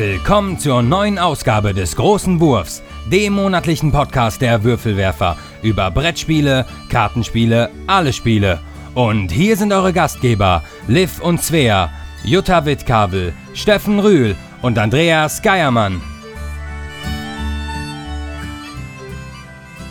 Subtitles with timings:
[0.00, 2.82] Willkommen zur neuen Ausgabe des Großen Wurfs,
[3.12, 8.60] dem monatlichen Podcast der Würfelwerfer über Brettspiele, Kartenspiele, alle Spiele.
[8.94, 11.90] Und hier sind eure Gastgeber, Liv und Svea,
[12.24, 16.00] Jutta Wittkabel, Steffen Rühl und Andreas Geiermann.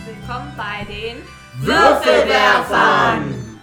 [0.06, 1.18] Willkommen bei den
[1.64, 3.58] Würfelwerfern!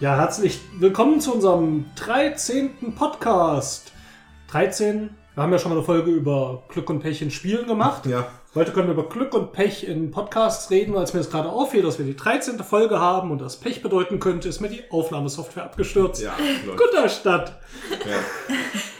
[0.00, 2.92] Ja, herzlich willkommen zu unserem 13.
[2.96, 3.92] Podcast.
[4.48, 8.06] 13, wir haben ja schon mal eine Folge über Glück und Pech in Spielen gemacht.
[8.06, 8.26] Ja.
[8.54, 11.50] Heute können wir über Glück und Pech in Podcasts reden, weil es mir jetzt gerade
[11.50, 12.58] auffiel, dass wir die 13.
[12.64, 16.22] Folge haben und das Pech bedeuten könnte, ist mir die Aufnahmesoftware abgestürzt.
[16.22, 16.34] Ja,
[16.66, 16.78] läuft.
[16.78, 17.60] Guter Stadt.
[17.90, 18.16] ja.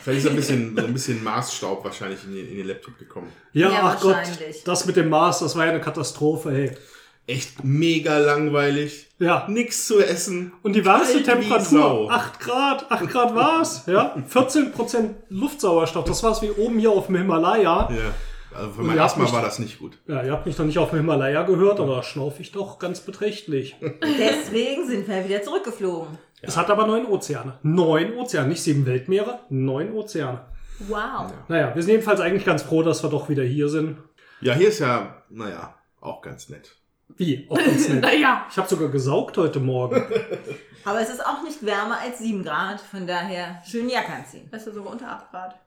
[0.03, 3.33] Vielleicht ist ein bisschen, so ein bisschen Maßstaub wahrscheinlich in den, in den Laptop gekommen.
[3.55, 4.63] Ja, Ja, ach Gott, wahrscheinlich.
[4.63, 6.77] das mit dem Mars, das war ja eine Katastrophe, hey.
[7.27, 9.09] Echt mega langweilig.
[9.19, 9.47] Ja.
[9.49, 10.53] Nix zu essen.
[10.63, 11.23] Und die warmste.
[11.23, 14.15] Temperatur, 8 Grad, 8 Grad war's, ja.
[14.33, 17.89] 14% Luftsauerstoff, das war's wie oben hier auf dem Himalaya.
[17.91, 18.15] Ja.
[18.55, 19.99] Also für mein Asthma war das nicht gut.
[20.07, 23.01] Ja, ihr habt mich noch nicht auf dem Himalaya gehört, aber schnaufe ich doch ganz
[23.01, 23.77] beträchtlich.
[24.03, 26.17] Deswegen sind wir wieder zurückgeflogen.
[26.41, 27.59] Es hat aber neun Ozeane.
[27.63, 30.41] Neun Ozeane, nicht sieben Weltmeere, neun Ozeane.
[30.89, 31.33] Wow.
[31.49, 33.97] Naja, wir sind jedenfalls eigentlich ganz froh, dass wir doch wieder hier sind.
[34.41, 36.77] Ja, hier ist ja, naja, auch ganz nett.
[37.17, 37.47] Wie?
[37.49, 38.03] Auch ganz nett.
[38.03, 38.47] Naja.
[38.51, 40.05] Ich habe sogar gesaugt heute Morgen.
[40.85, 44.49] Aber es ist auch nicht wärmer als 7 Grad, von daher schön Jacke anziehen.
[44.53, 45.61] Das ist sogar unter 8 Grad.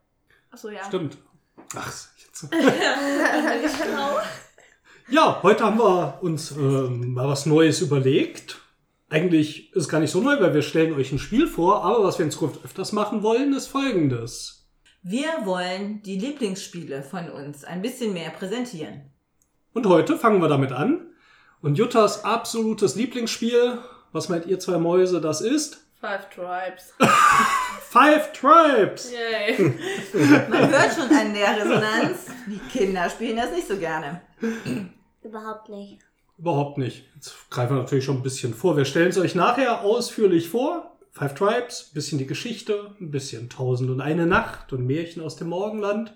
[0.52, 0.84] Achso, ja.
[0.86, 1.18] Stimmt.
[1.76, 2.50] Ach, jetzt.
[2.52, 4.18] Genau.
[5.10, 8.60] Ja, heute haben wir uns ähm, mal was Neues überlegt.
[9.10, 12.04] Eigentlich ist es gar nicht so neu, weil wir stellen euch ein Spiel vor, aber
[12.04, 14.68] was wir in Zukunft öfters machen wollen, ist folgendes.
[15.02, 19.02] Wir wollen die Lieblingsspiele von uns ein bisschen mehr präsentieren.
[19.74, 21.08] Und heute fangen wir damit an.
[21.62, 23.80] Und Juttas absolutes Lieblingsspiel,
[24.12, 25.86] was meint ihr zwei Mäuse, das ist?
[26.00, 26.94] Five Tribes.
[27.90, 29.12] Five Tribes!
[29.12, 29.74] Yay.
[30.50, 34.22] Man hört schon an der Resonanz, die Kinder spielen das nicht so gerne.
[35.22, 36.00] Überhaupt nicht.
[36.38, 37.04] Überhaupt nicht.
[37.16, 38.78] Jetzt greifen wir natürlich schon ein bisschen vor.
[38.78, 40.98] Wir stellen es euch nachher ausführlich vor.
[41.12, 45.36] Five Tribes, ein bisschen die Geschichte, ein bisschen Tausend und eine Nacht und Märchen aus
[45.36, 46.14] dem Morgenland.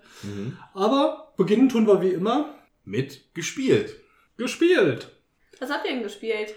[0.74, 3.98] Aber beginnen tun wir wie immer Mit gespielt.
[4.38, 5.10] gespielt.
[5.60, 6.54] Was habt ihr denn gespielt?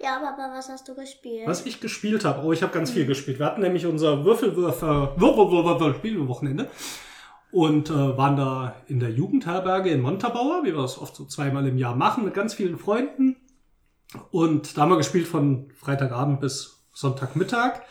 [0.00, 1.46] Ja, Papa, was hast du gespielt?
[1.46, 3.38] Was ich gespielt habe, oh, ich habe ganz viel gespielt.
[3.38, 6.68] Wir hatten nämlich unser Würfelwürfer Würfelwürfer Spielwochenende
[7.52, 11.66] und äh, waren da in der Jugendherberge in Montabaur, wie wir das oft so zweimal
[11.68, 13.36] im Jahr machen, mit ganz vielen Freunden.
[14.30, 17.82] Und da haben wir gespielt von Freitagabend bis Sonntagmittag.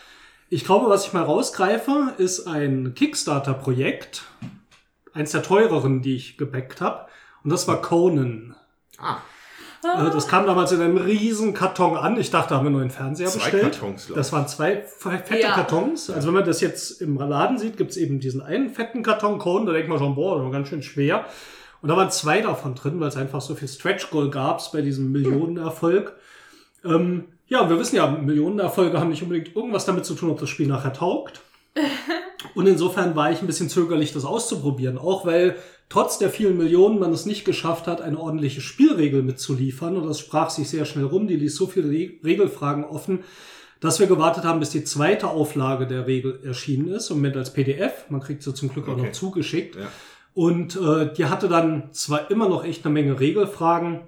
[0.50, 4.24] Ich glaube, was ich mal rausgreife, ist ein Kickstarter-Projekt.
[5.14, 7.08] Eins der teureren, die ich gebackt habe.
[7.44, 8.56] Und das war Conan.
[8.98, 9.20] Ah,
[9.84, 12.20] Das kam damals in einem riesen Karton an.
[12.20, 13.64] Ich dachte, da haben wir nur einen Fernseher Zwei bestellt.
[13.80, 14.16] Kartons, ich.
[14.16, 15.54] das waren zwei fe- fette Ja.
[15.54, 16.10] Kartons.
[16.10, 19.66] Also wenn man das jetzt im Laden sieht, gibt's eben diesen einen fetten Karton Conan.
[19.66, 21.26] Da denkt man schon, boah, das war ganz schön schwer.
[21.82, 24.82] Und da waren zwei davon drin, weil es einfach so viel Stretch Goal gab's bei
[24.82, 26.16] diesem Millionenerfolg.
[26.86, 30.50] Ähm, ja, wir wissen ja, Millionenerfolge haben nicht unbedingt irgendwas damit zu tun, ob das
[30.50, 31.42] Spiel nachher taugt.
[32.56, 34.98] Und insofern war ich ein bisschen zögerlich, das auszuprobieren.
[34.98, 35.56] Auch weil
[35.92, 39.98] trotz der vielen Millionen man es nicht geschafft hat, eine ordentliche Spielregel mitzuliefern.
[39.98, 41.28] Und das sprach sich sehr schnell rum.
[41.28, 43.26] Die ließ so viele Re Regelfragen offen,
[43.82, 47.10] dass wir gewartet haben, bis die zweite Auflage der Regel erschienen ist.
[47.10, 48.06] Im Moment als PDF.
[48.10, 49.08] Man kriegt sie zum Glück auch Okay.
[49.08, 49.76] noch zugeschickt.
[49.76, 49.90] ja.
[50.34, 54.00] Und äh, die hatte dann zwar immer noch echt eine Menge Regelfragen.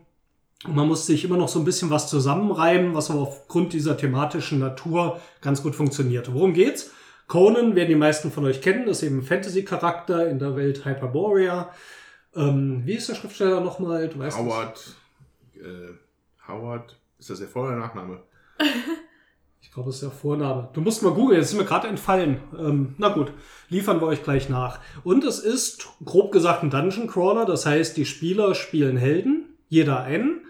[0.65, 3.97] Und man musste sich immer noch so ein bisschen was zusammenreimen, was aber aufgrund dieser
[3.97, 6.33] thematischen Natur ganz gut funktionierte.
[6.33, 6.91] Worum geht's?
[7.28, 11.72] Conan, werden die meisten von euch kennen, ist eben ein Fantasy-Charakter in der Welt Hyperborea.
[12.35, 14.09] Ähm, wie ist der Schriftsteller nochmal?
[14.09, 14.38] Du weißt.
[14.38, 14.95] Howard,
[15.56, 15.94] äh,
[16.47, 18.22] Howard, ist das der Vor- oder Nachname?
[19.63, 20.69] Ich glaube, es ist der Vorname.
[20.73, 22.38] Du musst mal googeln, jetzt ist mir gerade entfallen.
[22.56, 23.31] Ähm, na gut,
[23.69, 24.79] liefern wir euch gleich nach.
[25.03, 27.45] Und es ist, grob gesagt, ein Dungeon Crawler.
[27.45, 30.45] Das heißt, die Spieler spielen Helden, jeder einen.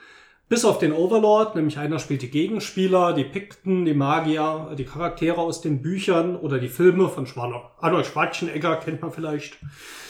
[0.49, 5.37] Bis auf den Overlord, nämlich einer spielt die Gegenspieler, die Pikten, die Magier, die Charaktere
[5.37, 9.57] aus den Büchern oder die Filme von Schwan Arnold Schwarzenegger kennt man vielleicht.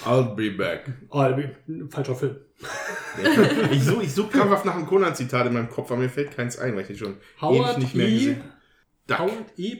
[0.05, 0.91] I'll be back.
[1.11, 1.37] Ah,
[1.89, 2.37] falscher Film.
[3.71, 6.57] Ich suche ich such krampfhaft nach einem Conan-Zitat in meinem Kopf, aber mir fällt keins
[6.57, 8.13] ein, weil ich den schon Howard ewig nicht mehr E.
[8.13, 8.43] gesehen
[9.05, 9.19] Duck.
[9.19, 9.77] Howard E.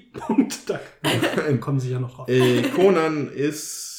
[0.68, 1.60] Duck.
[1.62, 2.30] Kommen Sie ja noch drauf.
[2.30, 3.93] Äh, Conan ist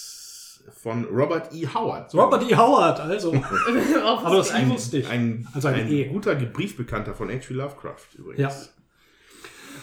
[0.71, 1.67] von Robert E.
[1.67, 2.15] Howard.
[2.15, 2.57] Robert E.
[2.57, 3.33] Howard, also.
[4.05, 5.09] Auch Aber das ein, I wusste ich.
[5.09, 6.05] ein, Also ein ein E.
[6.05, 7.55] guter Briefbekannter von H.P.
[7.55, 8.41] Lovecraft übrigens.
[8.41, 8.51] Ja.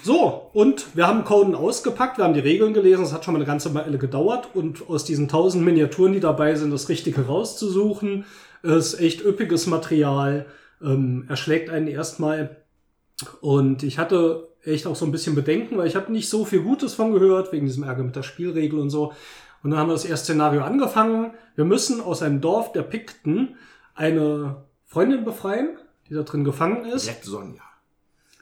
[0.04, 3.38] So, und wir haben Coden ausgepackt, wir haben die Regeln gelesen, es hat schon mal
[3.38, 8.26] eine ganze Weile gedauert und aus diesen tausend Miniaturen, die dabei sind, das Richtige rauszusuchen,
[8.64, 10.48] ist echt üppiges Material,
[10.82, 12.58] ähm, erschlägt einen erstmal.
[13.42, 16.62] Und ich hatte echt auch so ein bisschen Bedenken, weil ich habe nicht so viel
[16.62, 19.14] Gutes von gehört, wegen diesem Ärger mit der Spielregel und so.
[19.64, 21.32] Und dann haben wir das erste Szenario angefangen.
[21.56, 23.56] Wir müssen aus einem Dorf der Pikten
[23.94, 25.78] eine Freundin befreien,
[26.10, 27.08] die da drin gefangen ist.
[27.08, 27.62] Red Sonja.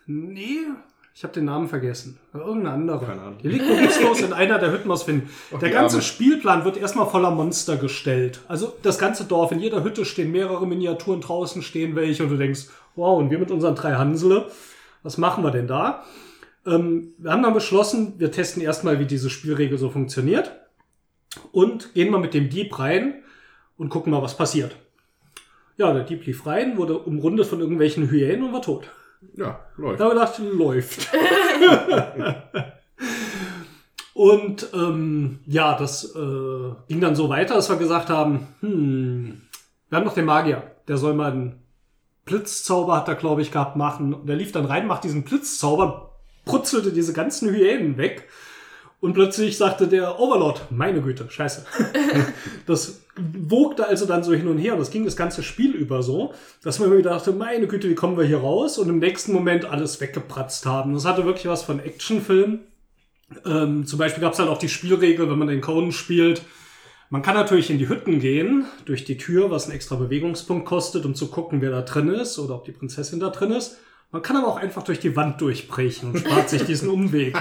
[0.05, 0.65] Nee,
[1.13, 2.17] ich habe den Namen vergessen.
[2.33, 3.05] Irgendeine andere.
[3.05, 3.37] Keine Ahnung.
[3.43, 5.29] Die liegt nutzlos in einer der Hütten aus Finden.
[5.53, 6.03] Ach, Der ganze Arme.
[6.03, 8.39] Spielplan wird erstmal voller Monster gestellt.
[8.47, 12.37] Also das ganze Dorf, in jeder Hütte stehen mehrere Miniaturen, draußen stehen welche und du
[12.37, 14.49] denkst, wow, und wir mit unseren drei Hansele,
[15.03, 16.05] was machen wir denn da?
[16.65, 20.51] Ähm, wir haben dann beschlossen, wir testen erstmal, wie diese Spielregel so funktioniert
[21.51, 23.23] und gehen mal mit dem Dieb rein
[23.77, 24.75] und gucken mal, was passiert.
[25.77, 28.89] Ja, der Dieb lief rein, wurde umrundet von irgendwelchen Hyänen und war tot.
[29.35, 29.99] Ja, läuft.
[29.99, 31.09] Da habe ich gedacht, läuft.
[34.19, 39.41] Und ähm, ja, das äh, ging dann so weiter, dass wir gesagt haben, hm,
[39.87, 41.63] wir haben noch den Magier, der soll mal einen
[42.25, 44.13] Blitzzauber, hat er, glaube ich, gehabt, machen.
[44.13, 48.27] Und der lief dann rein, macht diesen Blitzzauber, prutzelte diese ganzen Hyänen weg.
[49.01, 51.65] Und plötzlich sagte der Overlord, meine Güte, scheiße.
[52.65, 56.03] das wogte also dann so hin und her und das ging das ganze Spiel über
[56.03, 58.77] so, dass man wieder dachte, meine Güte, wie kommen wir hier raus?
[58.77, 60.93] Und im nächsten Moment alles weggepratzt haben.
[60.93, 62.59] Das hatte wirklich was von Actionfilm.
[63.45, 66.41] Ähm, zum Beispiel gab es halt auch die Spielregel, wenn man den Conan spielt,
[67.11, 71.05] man kann natürlich in die Hütten gehen, durch die Tür, was einen extra Bewegungspunkt kostet,
[71.05, 73.77] um zu gucken, wer da drin ist oder ob die Prinzessin da drin ist.
[74.11, 77.37] Man kann aber auch einfach durch die Wand durchbrechen und spart sich diesen Umweg.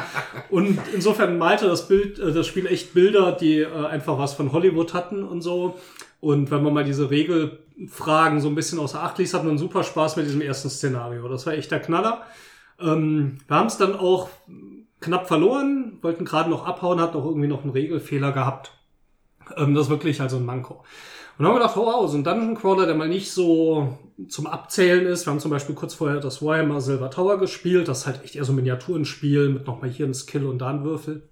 [0.51, 4.53] Und insofern malte das Bild, äh, das Spiel echt Bilder, die äh, einfach was von
[4.53, 5.79] Hollywood hatten und so.
[6.21, 9.83] Und wenn man mal diese Regelfragen so ein bisschen außer Acht ließ, hat man super
[9.83, 11.27] Spaß mit diesem ersten Szenario.
[11.29, 12.23] Das war echt der Knaller.
[12.81, 14.29] Ähm, wir haben es dann auch
[15.01, 18.73] knapp verloren, wollten gerade noch abhauen, hatten auch irgendwie noch einen Regelfehler gehabt.
[19.57, 20.85] Ähm, das ist wirklich also ein Manko.
[21.39, 23.97] Und dann haben wir gedacht, oh, wow, so ein Dungeon Crawler, der mal nicht so
[24.29, 25.25] zum Abzählen ist.
[25.25, 27.87] Wir haben zum Beispiel kurz vorher das Warhammer Silver Tower gespielt.
[27.87, 30.71] Das ist halt echt eher so ein Miniaturenspiel mit nochmal hier ein Skill und da
[30.71, 31.29] ein Würfel.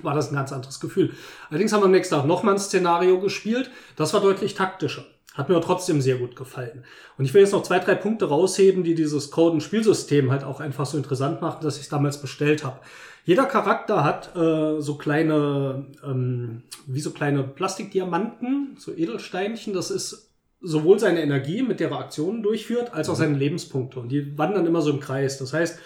[0.00, 1.12] War das ein ganz anderes Gefühl.
[1.50, 3.68] Allerdings haben wir am nächsten Tag nochmal ein Szenario gespielt.
[3.96, 5.04] Das war deutlich taktischer.
[5.34, 6.84] Hat mir trotzdem sehr gut gefallen.
[7.18, 10.86] Und ich will jetzt noch zwei, drei Punkte rausheben, die dieses Code-Spielsystem halt auch einfach
[10.86, 12.78] so interessant machen, dass ich es damals bestellt habe.
[13.24, 19.72] Jeder Charakter hat äh, so kleine, ähm, wie so kleine Plastikdiamanten, so Edelsteinchen.
[19.74, 24.00] Das ist sowohl seine Energie, mit der er Aktionen durchführt, als auch seine Lebenspunkte.
[24.00, 25.38] Und die wandern immer so im Kreis.
[25.38, 25.78] Das heißt,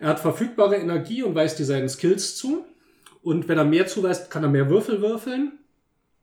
[0.00, 2.64] er hat verfügbare Energie und weist die seinen Skills zu.
[3.22, 5.52] Und wenn er mehr zuweist, kann er mehr Würfel würfeln.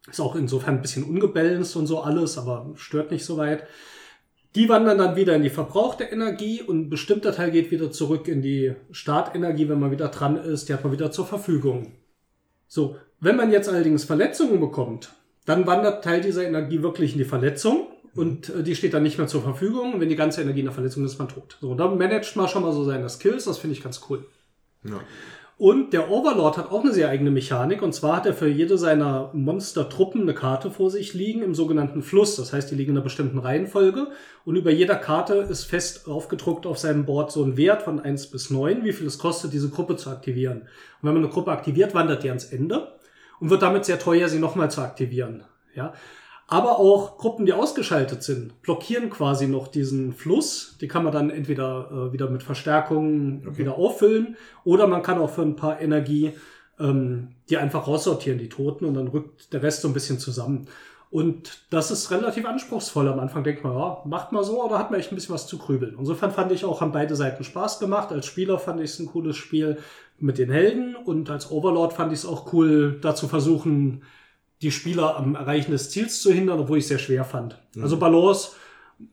[0.10, 3.64] Ist auch insofern ein bisschen ungebalanced und so alles, aber stört nicht so weit.
[4.56, 8.28] Die wandern dann wieder in die verbrauchte Energie und ein bestimmter Teil geht wieder zurück
[8.28, 10.70] in die Startenergie, wenn man wieder dran ist.
[10.70, 11.92] Die hat man wieder zur Verfügung.
[12.68, 15.14] So, wenn man jetzt allerdings Verletzungen bekommt,
[15.46, 19.18] dann wandert Teil dieser Energie wirklich in die Verletzung und äh, die steht dann nicht
[19.18, 20.00] mehr zur Verfügung.
[20.00, 21.58] Wenn die ganze Energie in der Verletzung ist, ist man tot.
[21.62, 23.46] So, dann managt man schon mal so seine Skills.
[23.46, 24.26] Das finde ich ganz cool.
[24.84, 25.00] Ja.
[25.60, 27.82] Und der Overlord hat auch eine sehr eigene Mechanik.
[27.82, 32.02] Und zwar hat er für jede seiner Monstertruppen eine Karte vor sich liegen im sogenannten
[32.02, 32.38] Fluss.
[32.38, 34.08] Das heißt, die liegen in einer bestimmten Reihenfolge.
[34.46, 38.28] Und über jeder Karte ist fest aufgedruckt auf seinem Board so ein Wert von 1
[38.28, 40.60] bis 9, wie viel es kostet, diese Gruppe zu aktivieren.
[40.62, 40.68] Und
[41.02, 42.94] wenn man eine Gruppe aktiviert, wandert die ans Ende
[43.42, 45.44] und wird damit sehr teuer, sie nochmal zu aktivieren.
[45.76, 45.92] Ja.
[46.50, 50.78] Aber auch Gruppen, die ausgeschaltet sind, blockieren quasi noch diesen Fluss.
[50.82, 53.60] Die kann man dann entweder äh, wieder mit Verstärkung Okay.
[53.60, 56.34] wieder auffüllen oder man kann auch für ein paar Energie
[56.80, 60.68] ähm, die einfach raussortieren, die Toten, und dann rückt der Rest so ein bisschen zusammen.
[61.12, 63.08] Und das ist relativ anspruchsvoll.
[63.08, 65.48] Am Anfang denkt man, ja, macht mal so, oder hat man echt ein bisschen was
[65.48, 65.96] zu grübeln.
[65.98, 68.12] Insofern fand ich auch, haben beide Seiten Spaß gemacht.
[68.12, 69.80] Als Spieler fand ich es ein cooles Spiel
[70.20, 74.04] mit den Helden und als Overlord fand ich es auch cool, da zu versuchen,
[74.62, 77.58] die Spieler am Erreichen des Ziels zu hindern, obwohl ich es sehr schwer fand.
[77.82, 78.52] Also Balance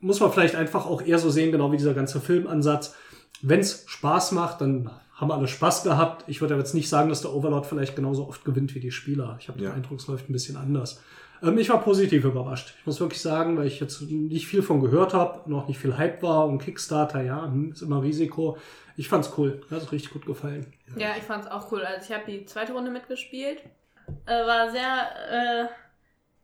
[0.00, 2.94] muss man vielleicht einfach auch eher so sehen, genau wie dieser ganze Filmansatz.
[3.42, 6.24] Wenn es Spaß macht, dann haben alle Spaß gehabt.
[6.26, 8.90] Ich würde aber jetzt nicht sagen, dass der Overlord vielleicht genauso oft gewinnt wie die
[8.90, 9.36] Spieler.
[9.40, 9.70] Ich habe Ja.
[9.70, 11.00] den Eindruck, es läuft ein bisschen anders.
[11.42, 12.74] Ähm, ich war positiv überrascht.
[12.80, 15.96] Ich muss wirklich sagen, weil ich jetzt nicht viel von gehört habe, noch nicht viel
[15.96, 18.56] Hype war und Kickstarter, ja, hm, ist immer Risiko.
[18.96, 19.60] Ich fand's cool.
[19.70, 20.66] Mir hat richtig gut gefallen.
[20.96, 21.82] Ja, ich fand's auch cool.
[21.82, 23.58] Also ich habe die zweite Runde mitgespielt.
[24.26, 25.68] Äh, war sehr äh,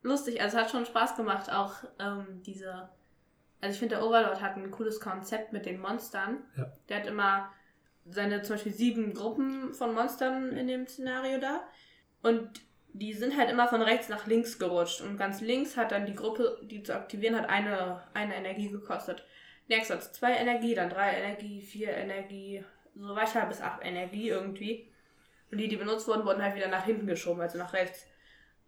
[0.02, 0.40] lustig.
[0.40, 1.50] Also hat schon Spaß gemacht.
[1.50, 2.88] Auch ähm, diese.
[3.60, 6.38] Also ich finde, der Overlord hat ein cooles Konzept mit den Monstern.
[6.56, 6.72] Ja.
[6.88, 7.50] Der hat immer
[8.06, 11.60] seine zum Beispiel sieben Gruppen von Monstern in dem Szenario da.
[12.22, 12.60] Und
[12.92, 15.00] die sind halt immer von rechts nach links gerutscht.
[15.00, 19.24] Und ganz links hat dann die Gruppe, die zu aktivieren hat, eine, eine Energie gekostet.
[19.68, 22.64] Nächster hat zwei Energie, dann drei Energie, vier Energie,
[22.94, 24.91] so weiter bis acht Energie irgendwie.
[25.52, 28.06] Und die, die benutzt wurden, wurden halt wieder nach hinten geschoben, also nach rechts.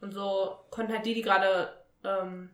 [0.00, 1.73] Und so konnten halt die, die gerade
[2.05, 2.50] ähm,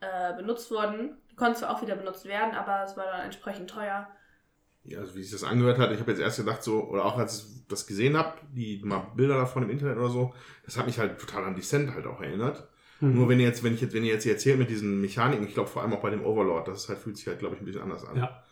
[0.00, 3.68] äh, benutzt wurden, die konnten zwar auch wieder benutzt werden, aber es war dann entsprechend
[3.68, 4.08] teuer.
[4.84, 7.18] Ja, also wie sich das angehört hat, ich habe jetzt erst gedacht so, oder auch
[7.18, 10.32] als ich das gesehen habe, die mal Bilder davon im Internet oder so,
[10.64, 12.68] das hat mich halt total an Descent halt auch erinnert.
[13.00, 13.14] Mhm.
[13.14, 15.46] Nur wenn ihr jetzt, wenn ich jetzt, wenn ihr jetzt hier erzählt mit diesen Mechaniken,
[15.46, 17.56] ich glaube vor allem auch bei dem Overlord, das ist halt, fühlt sich halt, glaube
[17.56, 18.16] ich, ein bisschen anders an.
[18.16, 18.44] Ja,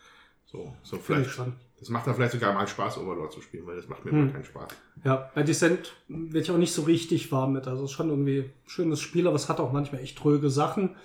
[0.47, 1.31] So, so vielleicht.
[1.31, 1.55] schon.
[1.81, 4.23] Das macht dann vielleicht sogar mal Spaß, Overlord zu spielen, weil das macht mir Hm.
[4.25, 4.69] immer keinen Spaß.
[5.05, 7.67] Ja, bei Descent werde ich auch nicht so richtig warm mit.
[7.69, 10.51] Also es ist schon irgendwie ein schönes Spiel, aber es hat auch manchmal echt tröge
[10.51, 10.97] Sachen.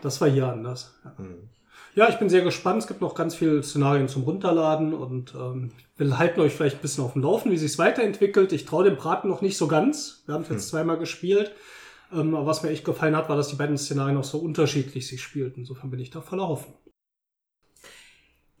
[0.00, 0.98] Das war hier anders.
[1.04, 1.14] Ja.
[1.18, 1.48] Mhm.
[1.94, 2.78] Ja, ich bin sehr gespannt.
[2.78, 6.82] Es gibt noch ganz viele Szenarien zum Runterladen und ähm, will halten euch vielleicht ein
[6.82, 8.54] bisschen auf dem Laufen, wie sich weiterentwickelt.
[8.54, 10.22] Ich traue dem Braten noch nicht so ganz.
[10.24, 11.52] Wir haben es jetzt zweimal gespielt.
[12.10, 15.06] Ähm, aber was mir echt gefallen hat, war, dass die beiden Szenarien auch so unterschiedlich
[15.06, 15.60] sich spielten.
[15.60, 16.76] Insofern bin ich da voller Hoffnung.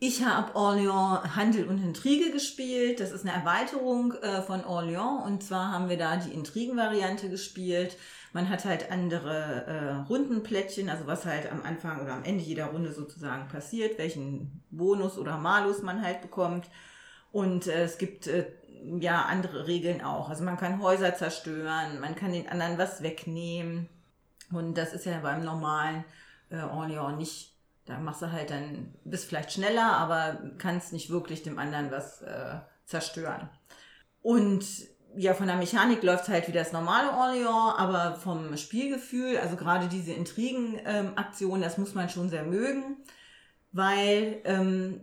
[0.04, 2.98] Ich habe Orléans Handel und Intrige gespielt.
[2.98, 5.24] Das ist eine Erweiterung äh, von Orléans.
[5.24, 7.96] Und zwar haben wir da die Intrigenvariante gespielt.
[8.32, 12.64] Man hat halt andere äh, Rundenplättchen, also was halt am Anfang oder am Ende jeder
[12.64, 16.68] Runde sozusagen passiert, welchen Bonus oder Malus man halt bekommt.
[17.30, 18.46] Und äh, es gibt äh,
[18.98, 20.30] ja andere Regeln auch.
[20.30, 23.88] Also man kann Häuser zerstören, man kann den anderen was wegnehmen.
[24.50, 26.04] Und das ist ja beim normalen
[26.50, 27.51] äh, Orléans nicht.
[27.84, 32.22] Da machst du halt dann, bist vielleicht schneller, aber kannst nicht wirklich dem anderen was
[32.22, 33.48] äh, zerstören.
[34.20, 34.64] Und
[35.16, 39.88] ja, von der Mechanik läuft halt wie das normale Orléans, aber vom Spielgefühl, also gerade
[39.88, 42.96] diese Intrigen-Aktion, das muss man schon sehr mögen,
[43.72, 45.00] weil ähm,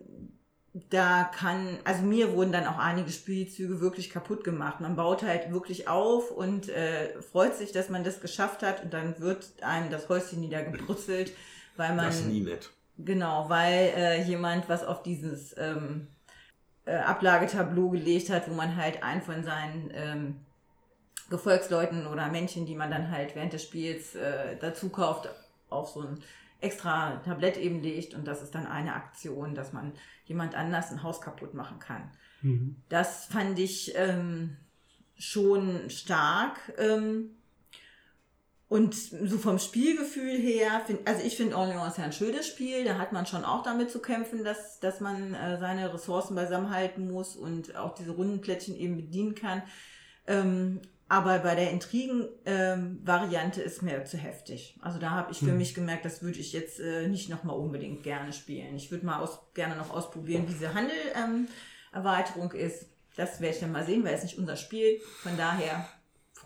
[0.89, 4.79] da kann, also mir wurden dann auch einige Spielzüge wirklich kaputt gemacht.
[4.81, 8.93] Man baut halt wirklich auf und äh, freut sich, dass man das geschafft hat und
[8.93, 11.33] dann wird einem das Häuschen niedergebrutzelt,
[11.79, 12.69] weil man Das ist nie nett.
[12.97, 16.07] Genau, weil äh, jemand was auf dieses ähm,
[16.85, 20.35] äh, Ablagetableau gelegt hat, wo man halt einen von seinen ähm,
[21.29, 25.29] Gefolgsleuten oder Männchen, die man dann halt während des Spiels äh, dazu kauft,
[25.69, 26.19] auf so ein
[26.59, 29.93] extra Tablett eben legt und das ist dann eine Aktion, dass man
[30.25, 32.11] jemand anders ein Haus kaputt machen kann.
[32.41, 32.75] Mhm.
[32.89, 34.57] Das fand ich ähm,
[35.17, 36.57] schon stark.
[36.77, 37.29] Ähm,
[38.69, 42.85] und so vom Spielgefühl her, find, also ich finde Orléans ist ja ein schönes Spiel,
[42.85, 47.11] da hat man schon auch damit zu kämpfen, dass, dass man äh, seine Ressourcen beisammenhalten
[47.11, 49.63] muss und auch diese Rundenplättchen eben bedienen kann.
[50.27, 54.77] Ähm, aber bei der Intrigen-Variante ist mir zu heftig.
[54.79, 55.57] Also da habe ich für Hm.
[55.57, 58.75] mich gemerkt, das würde ich jetzt äh, nicht nochmal unbedingt gerne spielen.
[58.75, 62.85] Ich würde mal aus, gerne noch ausprobieren, wie diese Handel-Erweiterung ist.
[63.15, 65.01] Das werde ich dann mal sehen, weil es nicht unser Spiel.
[65.23, 65.87] Von daher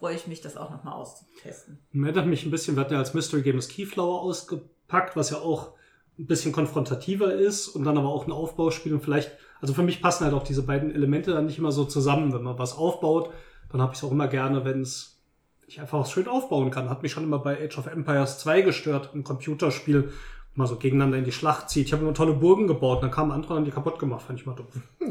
[0.04, 1.80] freue ich mich, das auch nochmal auszutesten.
[1.94, 5.38] Erinnert mich ein bisschen, wir hatten ja als Mystery Game das Keyflower ausgepackt, was ja
[5.38, 5.72] auch
[6.20, 9.32] ein bisschen konfrontativer ist und dann aber auch ein Aufbauspiel und vielleicht,
[9.62, 12.34] also für mich passen halt auch diese beiden Elemente dann nicht immer so zusammen.
[12.34, 13.30] Wenn man was aufbaut,
[13.72, 15.22] dann habe ich es auch immer gerne, wenn es
[15.68, 16.90] ich einfach was schön aufbauen kann.
[16.90, 20.12] Hat mich schon immer bei Age of Empires 2 gestört, ein Computerspiel, wo
[20.56, 21.88] man so gegeneinander in die Schlacht zieht.
[21.88, 24.46] Ich habe immer tolle Burgen gebaut, dann kamen andere und die kaputt gemacht, fand ich
[24.46, 24.68] mal doof.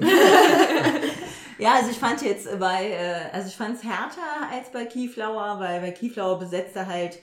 [1.62, 5.61] Ja, also ich fand jetzt bei, äh, also ich fand es härter als bei Keyflower,
[5.61, 7.21] weil bei Keyflower besetzt er halt,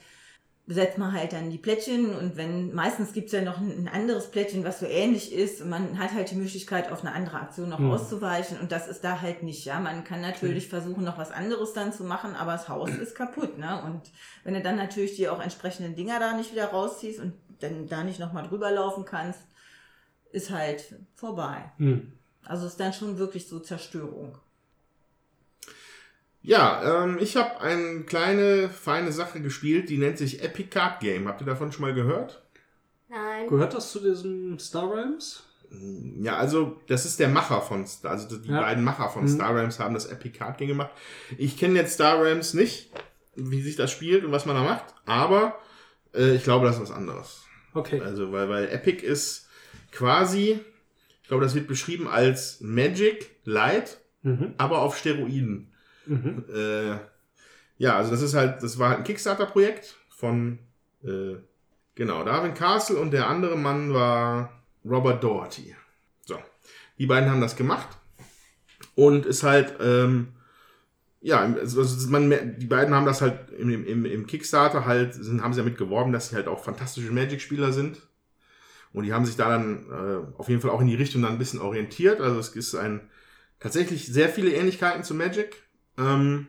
[0.65, 4.63] besetzt man halt dann die Plättchen und wenn, meistens gibt's ja noch ein, anderes Plättchen,
[4.63, 7.79] was so ähnlich ist und man hat halt die Möglichkeit, auf eine andere Aktion noch
[7.79, 7.91] Hm.
[7.91, 9.79] auszuweichen und das ist da halt nicht, ja.
[9.79, 13.57] Man kann natürlich versuchen, noch was anderes dann zu machen, aber das Haus ist kaputt,
[13.57, 13.83] ne?
[13.83, 14.03] Und
[14.45, 18.03] wenn du dann natürlich die auch entsprechenden Dinger da nicht wieder rausziehst und dann da
[18.03, 19.41] nicht nochmal drüber laufen kannst,
[20.31, 21.71] ist halt vorbei.
[21.77, 22.13] Hm.
[22.49, 24.35] Also ist dann schon wirklich so Zerstörung.
[26.41, 31.27] Ja, ähm, ich habe eine kleine, feine Sache gespielt, die nennt sich Epic Card Game.
[31.27, 32.41] Habt ihr davon schon mal gehört?
[33.07, 33.47] Nein.
[33.47, 35.43] Gehört das zu diesem Star Realms?
[36.21, 38.61] Ja, also das ist der Macher von, Star- also die Ja.
[38.61, 39.27] beiden Macher von Mhm.
[39.29, 40.89] Star Realms haben das Epic Card Game gemacht.
[41.37, 42.89] Ich kenne jetzt Star Realms nicht,
[43.35, 45.59] wie sich das spielt und was man da macht, aber
[46.15, 47.43] äh, ich glaube, das ist was anderes.
[47.75, 48.01] Okay.
[48.01, 49.47] Also, weil, weil Epic ist
[49.91, 50.59] quasi,
[51.29, 54.55] ich glaube, das wird beschrieben als Magic Light, Mhm.
[54.57, 55.71] aber auf Steroiden.
[56.07, 56.43] Mhm.
[56.51, 56.95] Äh,
[57.77, 60.57] ja, also das ist halt, das war halt ein Kickstarter-Projekt von,
[61.03, 61.35] äh,
[61.93, 65.75] genau, Darwin Castle und der andere Mann war Robert Doherty.
[66.25, 66.39] So,
[66.97, 67.89] die beiden haben das gemacht
[68.95, 70.29] und ist halt, ähm,
[71.21, 75.53] ja, also man, die beiden haben das halt im, im, im Kickstarter halt, sind, haben
[75.53, 78.01] sie damit geworben, dass sie halt auch fantastische Magic-Spieler sind.
[78.93, 81.33] Und die haben sich da dann äh, auf jeden Fall auch in die Richtung dann
[81.33, 82.21] ein bisschen orientiert.
[82.21, 83.01] Also es ist ein
[83.59, 85.63] tatsächlich sehr viele Ähnlichkeiten zu Magic.
[85.97, 86.47] Ähm,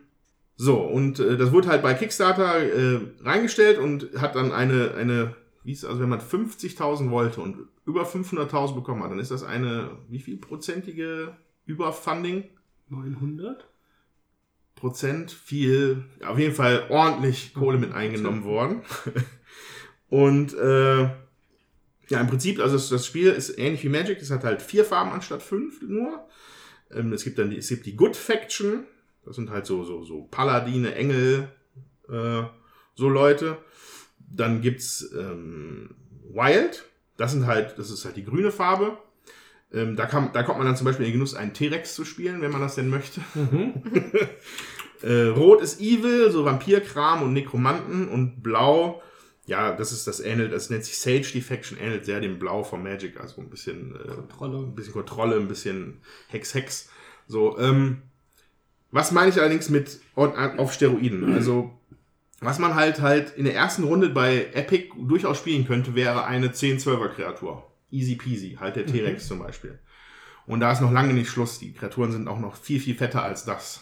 [0.55, 5.35] so, und äh, das wurde halt bei Kickstarter äh, reingestellt und hat dann eine, eine
[5.63, 9.43] wie ist, also wenn man 50.000 wollte und über 500.000 bekommen hat, dann ist das
[9.43, 12.45] eine, wie viel prozentige Überfunding?
[12.89, 13.67] 900?
[14.75, 18.81] Prozent, viel, auf jeden Fall ordentlich Kohle mit eingenommen worden.
[20.09, 21.09] und äh,
[22.11, 24.83] Ja, im Prinzip, also das, das Spiel ist ähnlich wie Magic, es hat halt vier
[24.83, 26.27] Farben anstatt fünf nur.
[26.91, 28.83] Ähm, es gibt dann die, es gibt die Good Faction,
[29.25, 31.47] das sind halt so, so, so Paladine, Engel,
[32.09, 32.43] äh,
[32.95, 33.57] so Leute.
[34.19, 35.95] Dann gibt's ähm,
[36.33, 36.83] Wild,
[37.15, 38.97] das sind halt, das ist halt die grüne Farbe.
[39.73, 42.03] Ähm, da, kann, da kommt man dann zum Beispiel in den Genuss, einen T-Rex zu
[42.03, 43.21] spielen, wenn man das denn möchte.
[45.01, 49.01] äh, Rot ist Evil, so Vampirkram und Nekromanten und Blau,
[49.51, 52.81] ja, das ist das ähnelt, das nennt sich Sage Defection, ähnelt sehr dem Blau von
[52.81, 54.57] Magic, also ein bisschen äh, Kontrolle.
[54.59, 56.89] ein bisschen Kontrolle, ein bisschen Hex Hex.
[57.27, 58.01] So, ähm,
[58.91, 61.33] was meine ich allerdings mit on- auf Steroiden?
[61.33, 61.71] Also
[62.39, 66.47] was man halt halt in der ersten Runde bei Epic durchaus spielen könnte, wäre eine
[66.47, 67.67] 10-12er Kreatur.
[67.91, 69.77] Easy peasy, halt der T-Rex zum Beispiel.
[70.47, 71.59] Und da ist noch lange nicht Schluss.
[71.59, 73.81] Die Kreaturen sind auch noch viel, viel fetter als das.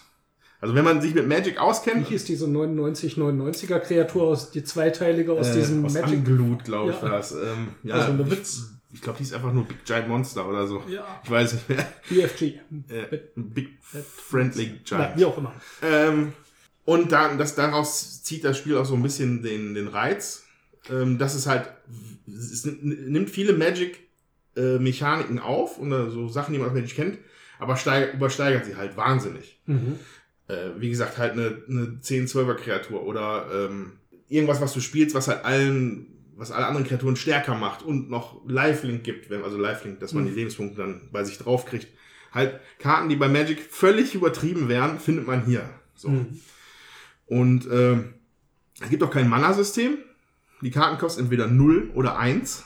[0.61, 5.31] Also wenn man sich mit Magic Wie auskennt, hieß diese 99-99er Kreatur aus, die zweiteilige
[5.33, 6.17] aus äh, diesem aus Magic?
[6.19, 7.01] Anglut, glaube ich, Ja.
[7.03, 7.31] war das.
[7.31, 8.71] Ähm, ja, Also eine ich, Witz.
[8.91, 10.83] ich glaube, die ist einfach nur Big Giant Monster oder so.
[10.89, 11.05] Ja.
[11.23, 11.87] Ich weiß nicht mehr.
[12.09, 12.43] BFG.
[12.89, 13.69] Äh, Big
[14.27, 15.17] Friendly Na, Giant.
[15.19, 15.53] wie auch immer.
[15.81, 16.33] Ähm,
[16.85, 20.43] und dann, das, daraus zieht das Spiel auch so ein bisschen den, den Reiz.
[20.89, 21.69] Ähm, dass es halt,
[22.27, 23.53] es nimmt viele
[24.55, 27.17] Magic-Mechaniken auf und äh, so Sachen, die man aus Magic kennt,
[27.59, 29.59] aber steig, übersteigert sie halt wahnsinnig.
[29.65, 29.99] Mhm.
[30.49, 33.93] Äh, wie gesagt, halt eine, eine 10-12er-Kreatur oder ähm,
[34.27, 38.41] irgendwas, was du spielst, was halt allen, was alle anderen Kreaturen stärker macht und noch
[38.47, 41.87] Lifelink gibt, wenn, also Lifelink, dass man die Lebenspunkte dann bei sich draufkriegt.
[42.31, 45.69] Halt Karten, die bei Magic völlig übertrieben wären, findet man hier.
[45.93, 46.09] So.
[46.09, 46.39] Mhm.
[47.27, 48.15] Und ähm,
[48.81, 49.99] es gibt auch kein Mana-System.
[50.61, 52.65] Die Karten kosten entweder 0 oder 1.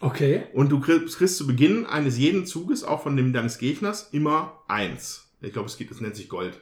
[0.00, 0.42] Okay.
[0.52, 4.62] Und du kriegst, kriegst zu Beginn eines jeden Zuges, auch von dem deines Gegners, immer
[4.68, 5.21] 1.
[5.42, 6.58] Ich glaube, es geht, das nennt sich Gold.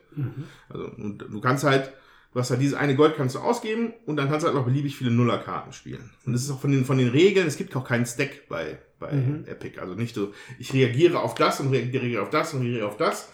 [0.68, 1.92] Also, und du kannst halt,
[2.32, 4.64] du hast halt dieses eine Gold kannst du ausgeben und dann kannst du halt noch
[4.64, 6.10] beliebig viele Nullerkarten spielen.
[6.26, 8.78] Und das ist auch von den, von den Regeln, es gibt auch keinen Stack bei,
[8.98, 9.44] bei Mhm.
[9.46, 9.78] Epic.
[9.80, 13.28] Also nicht so, ich reagiere auf das und reagiere auf das und reagiere auf das.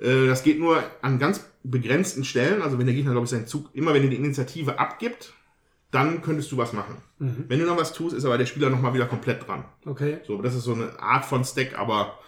[0.00, 2.62] Äh, Das geht nur an ganz begrenzten Stellen.
[2.62, 5.32] Also wenn der Gegner, glaube ich, seinen Zug, immer wenn er die Initiative abgibt,
[5.90, 6.96] dann könntest du was machen.
[7.20, 7.44] Mhm.
[7.48, 9.64] Wenn du noch was tust, ist aber der Spieler nochmal wieder komplett dran.
[9.86, 10.18] Okay.
[10.26, 12.18] So, das ist so eine Art von Stack, aber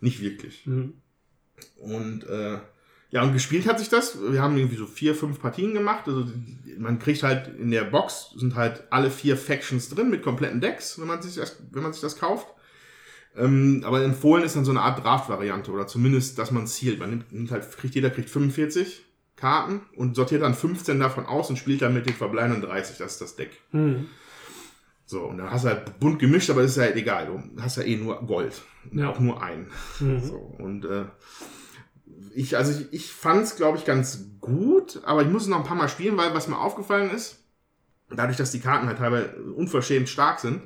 [0.00, 0.64] nicht wirklich.
[0.66, 0.94] Mhm.
[1.80, 2.58] Und äh,
[3.10, 4.18] ja, und gespielt hat sich das.
[4.20, 6.04] Wir haben irgendwie so vier, fünf Partien gemacht.
[6.06, 6.26] Also
[6.78, 11.00] man kriegt halt in der Box sind halt alle vier Factions drin mit kompletten Decks,
[11.00, 12.48] wenn man sich das, wenn man sich das kauft.
[13.36, 16.98] Ähm, aber empfohlen ist dann so eine Art Draft-Variante oder zumindest, dass man zielt.
[16.98, 19.04] Man nimmt, nimmt halt, kriegt jeder kriegt 45
[19.36, 22.98] Karten und sortiert dann 15 davon aus und spielt dann mit den verbleibenden 30.
[22.98, 23.52] Das ist das Deck.
[23.72, 24.08] Mhm.
[25.08, 27.26] So, und dann hast du halt bunt gemischt, aber das ist ja halt egal.
[27.26, 28.60] Du hast ja eh nur Gold.
[28.92, 29.08] Ja.
[29.08, 29.70] auch nur einen.
[30.00, 30.20] Mhm.
[30.20, 31.06] So, und äh,
[32.34, 35.56] ich, also ich, ich fand es, glaube ich, ganz gut, aber ich muss es noch
[35.56, 37.42] ein paar Mal spielen, weil was mir aufgefallen ist,
[38.10, 40.60] dadurch, dass die Karten halt teilweise unverschämt stark sind,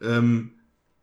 [0.00, 0.54] ähm,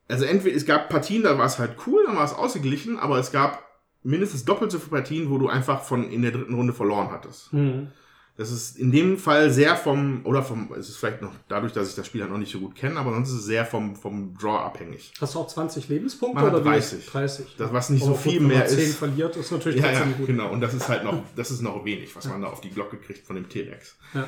[0.10, 3.20] also entweder es gab Partien, da war es halt cool, dann war es ausgeglichen, aber
[3.20, 3.64] es gab
[4.04, 7.54] mindestens doppelt so viele Partien, wo du einfach von in der dritten Runde verloren hattest.
[7.54, 7.92] Mhm.
[8.40, 11.90] Das ist in dem Fall sehr vom, oder vom, es ist vielleicht noch dadurch, dass
[11.90, 13.98] ich das Spiel halt noch nicht so gut kenne, aber sonst ist es sehr vom,
[13.98, 15.12] vom Draw abhängig.
[15.20, 16.70] Hast du auch 20 Lebenspunkte Man oder wie?
[16.70, 17.06] 30.
[17.06, 17.56] 30.
[17.58, 18.96] Das, was nicht Aber so viel mehr man 10 ist.
[18.96, 20.28] verliert, ist natürlich Ja, ja, gut.
[20.28, 20.50] genau.
[20.52, 22.96] Und das ist halt noch, das ist noch wenig, was man da auf die Glocke
[22.96, 23.98] kriegt von dem T-Rex.
[24.14, 24.26] Ja.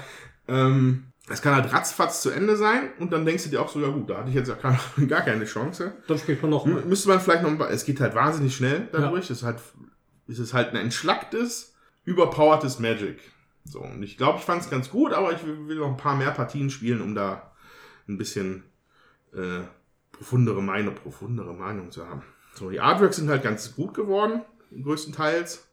[0.49, 3.79] Ähm, es kann halt ratzfatz zu Ende sein und dann denkst du dir auch so,
[3.79, 5.93] ja gut, da hatte ich jetzt ja gar, gar keine Chance.
[6.09, 6.65] Dann spielt man noch.
[6.65, 9.29] M müsste man vielleicht noch, es geht halt wahnsinnig schnell dadurch.
[9.29, 9.59] Es ist halt,
[10.27, 13.19] es ist halt ein entschlacktes, überpowertes Magic.
[13.65, 15.97] So, und ich glaube, ich fand es ganz gut, aber ich will, will noch ein
[15.97, 17.51] paar mehr Partien spielen, um da
[18.07, 18.63] ein bisschen
[19.33, 19.61] äh,
[20.11, 22.23] profundere Meinung, profundere Meinung zu haben.
[22.53, 24.41] So, die Artworks sind halt ganz gut geworden,
[24.83, 25.67] größtenteils.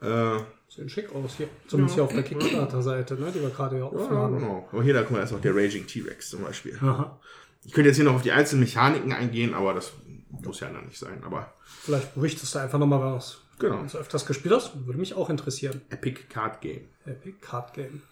[0.00, 1.48] Äh, Sehen schick aus hier.
[1.68, 4.38] Zumindest hier auf der Kickstarter-Seite, ne, die wir gerade hier offen ja, haben.
[4.38, 4.68] genau.
[4.72, 6.76] Aber hier, da guck mal, ist auch der Raging T-Rex zum Beispiel.
[6.82, 7.20] Aha.
[7.64, 9.92] Ich könnte jetzt hier noch auf die einzelnen Mechaniken eingehen, aber das
[10.28, 11.22] muss ja dann nicht sein.
[11.24, 13.40] Aber Vielleicht berichtest du einfach nochmal was.
[13.58, 13.78] Genau.
[13.78, 15.80] Wenn du öfters gespielt hast, würde mich auch interessieren.
[15.90, 16.88] Epic Card Game.
[17.06, 18.02] Epic Card Game.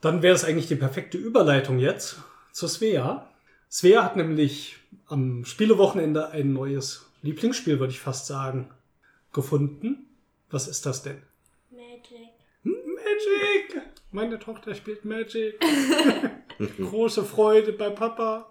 [0.00, 2.18] Dann wäre es eigentlich die perfekte Überleitung jetzt
[2.52, 3.28] zu Svea.
[3.70, 4.76] Svea hat nämlich
[5.06, 8.70] am Spielewochenende ein neues Lieblingsspiel, würde ich fast sagen,
[9.32, 10.06] gefunden.
[10.50, 11.22] Was ist das denn?
[11.70, 12.32] Magic.
[12.62, 13.82] Magic!
[14.12, 15.58] Meine Tochter spielt Magic.
[16.78, 18.50] Große Freude bei Papa.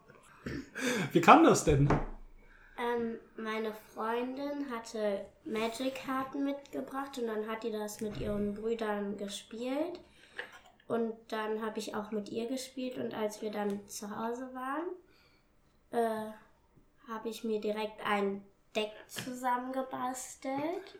[1.14, 1.88] Wie kam das denn?
[2.78, 10.00] Ähm, meine Freundin hatte Magic-Karten mitgebracht und dann hat die das mit ihren Brüdern gespielt.
[10.88, 14.86] Und dann habe ich auch mit ihr gespielt und als wir dann zu Hause waren,
[15.92, 16.32] äh,
[17.12, 18.44] habe ich mir direkt ein
[18.76, 21.00] Deck zusammengebastelt.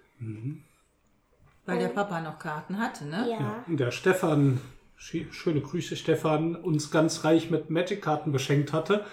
[1.66, 3.28] Weil der Papa noch Karten hatte, ne?
[3.30, 3.66] Ja.
[3.68, 4.62] Der Stefan,
[4.98, 9.06] schöne Grüße Stefan, uns ganz reich mit Magic-Karten beschenkt hatte.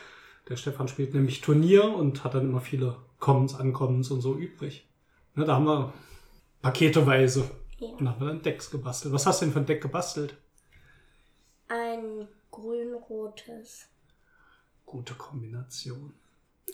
[0.49, 4.87] Der Stefan spielt nämlich Turnier und hat dann immer viele Commons, Ankommens und so übrig.
[5.35, 5.93] Ne, da haben wir
[6.63, 7.51] paketeweise.
[7.79, 7.89] Ja.
[7.89, 9.15] Und haben wir dann Decks gebastelt.
[9.15, 10.35] Was hast du denn für ein Deck gebastelt?
[11.69, 13.87] Ein grün-rotes.
[14.85, 16.13] Gute Kombination.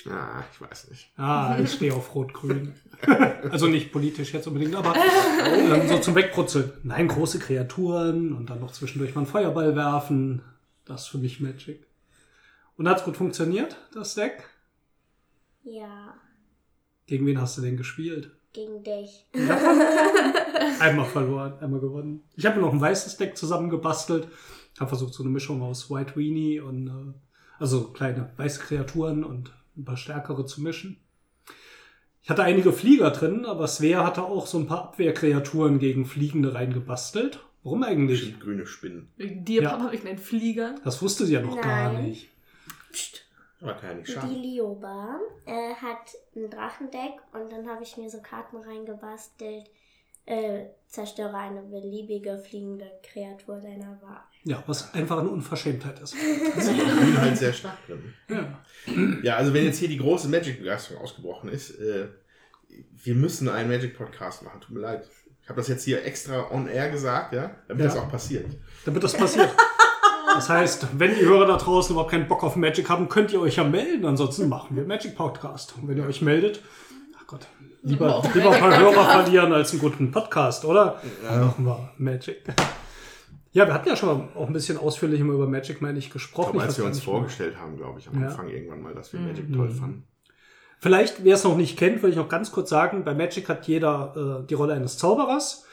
[0.09, 1.11] Ah, ich weiß nicht.
[1.17, 2.75] Ah, ich stehe auf Rot-Grün.
[3.51, 4.95] also nicht politisch jetzt unbedingt, aber
[5.47, 6.73] ähm, so zum Wegbrutzeln.
[6.83, 10.43] Nein, große Kreaturen und dann noch zwischendurch mal einen Feuerball werfen.
[10.85, 11.86] Das ist für mich Magic.
[12.77, 14.45] Und hat's gut funktioniert, das Deck?
[15.65, 16.15] Ja,
[17.07, 18.33] Gegen wen hast du denn gespielt?
[18.53, 19.27] gegen dich.
[20.81, 22.23] Einmal verloren, einmal gewonnen.
[22.37, 24.29] Ich habe mir noch ein weißes Deck zusammengebastelt.
[24.81, 27.13] Habe versucht, so eine Mischung aus White Weenie und äh,
[27.59, 30.97] also kleine weiße Kreaturen und ein paar stärkere zu mischen.
[32.23, 36.55] Ich hatte einige Flieger drin, aber Svea hatte auch so ein paar Abwehrkreaturen gegen Fliegende
[36.55, 37.41] reingebastelt.
[37.63, 38.21] Warum eigentlich?
[38.21, 39.09] Bestimmt grüne Spinnen.
[39.19, 39.77] Wegen dir, Ja.
[39.77, 40.81] Papa, wegen deinen Fliegern.
[40.83, 42.07] Das wusste sie ja noch gar Nein.
[42.07, 42.31] nicht.
[42.93, 43.23] Psst.
[43.61, 44.35] Kann ja nicht Die schaden.
[44.43, 49.65] Lioba äh, hat ein Drachendeck und dann habe ich mir so Karten reingebastelt.
[50.27, 54.23] Äh, zerstöre eine beliebige fliegende Kreatur deiner Wahl.
[54.43, 56.15] Ja, was einfach eine Unverschämtheit ist.
[56.57, 58.13] Grün halt sehr stark drin.
[58.29, 58.65] Ja.
[59.23, 62.09] Ja, also wenn jetzt hier die große Magic-Begeisterung ausgebrochen ist, äh,
[62.69, 64.61] wir müssen einen Magic-Podcast machen.
[64.61, 65.09] Tut mir leid.
[65.43, 67.91] Ich habe das jetzt hier extra on air gesagt, ja, damit Ja.
[67.93, 68.47] das auch passiert.
[68.85, 69.49] Damit das passiert.
[70.37, 73.41] Das heißt, wenn die Hörer da draußen überhaupt keinen Bock auf Magic haben, könnt ihr
[73.41, 74.05] euch ja melden.
[74.05, 75.75] Ansonsten machen wir Magic Podcast.
[75.81, 76.61] Und wenn ihr euch meldet,
[77.19, 77.47] ach Gott,
[77.83, 81.01] lieber, lieber ein paar Hörer verlieren als einen guten Podcast, oder?
[81.27, 82.43] Dann machen wir Magic.
[83.53, 86.13] Ja, wir hatten ja schon auch ein bisschen ausführlich immer über Magic, meine ich, Ich
[86.13, 86.53] gesprochen.
[86.53, 87.15] glaube, Ich als wir uns nicht mehr.
[87.15, 88.29] vorgestellt haben, glaube ich, am Ja.
[88.29, 89.29] Anfang irgendwann mal, dass wir Mhm.
[89.29, 90.05] Magic toll fanden.
[90.79, 93.67] Vielleicht, wer es noch nicht kennt, will ich noch ganz kurz sagen, bei Magic hat
[93.67, 95.65] jeder äh, die Rolle eines Zauberers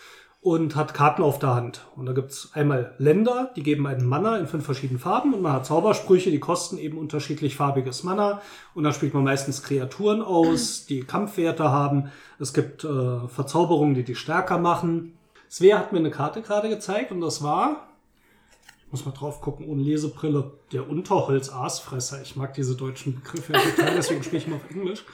[0.43, 1.85] und hat Karten auf der Hand.
[1.95, 5.53] Und da gibt's einmal Länder, die geben einen Mana in fünf verschiedenen Farben und man
[5.53, 8.41] hat Zaubersprüche, die kosten eben unterschiedlich farbiges Mana.
[8.75, 12.11] Und da spielt man meistens Kreaturen aus, die Kampfwerte haben.
[12.39, 15.17] Es gibt äh, Verzauberungen, die die stärker machen.
[15.49, 17.87] Svea hat mir eine Karte gerade gezeigt und das war,
[18.85, 22.21] ich muss mal drauf gucken, ohne Lesebrille, der Unterholz-Aasfresser.
[22.21, 25.05] Ich mag diese deutschen Begriffe total, deswegen spreche ich mal auf Englisch.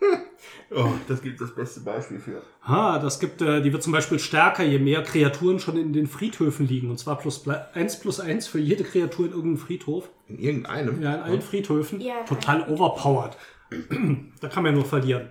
[0.70, 2.42] Oh, das gibt das beste Beispiel für.
[2.62, 6.06] Ah, das gibt, äh, die wird zum Beispiel stärker, je mehr Kreaturen schon in den
[6.06, 6.90] Friedhöfen liegen.
[6.90, 10.10] Und zwar plus 1 plus 1 für jede Kreatur in irgendeinem Friedhof.
[10.28, 11.00] In irgendeinem.
[11.00, 12.00] Ja, in allen Friedhöfen.
[12.00, 12.22] Ja.
[12.24, 13.36] Total overpowered.
[14.40, 15.28] da kann man ja nur verlieren.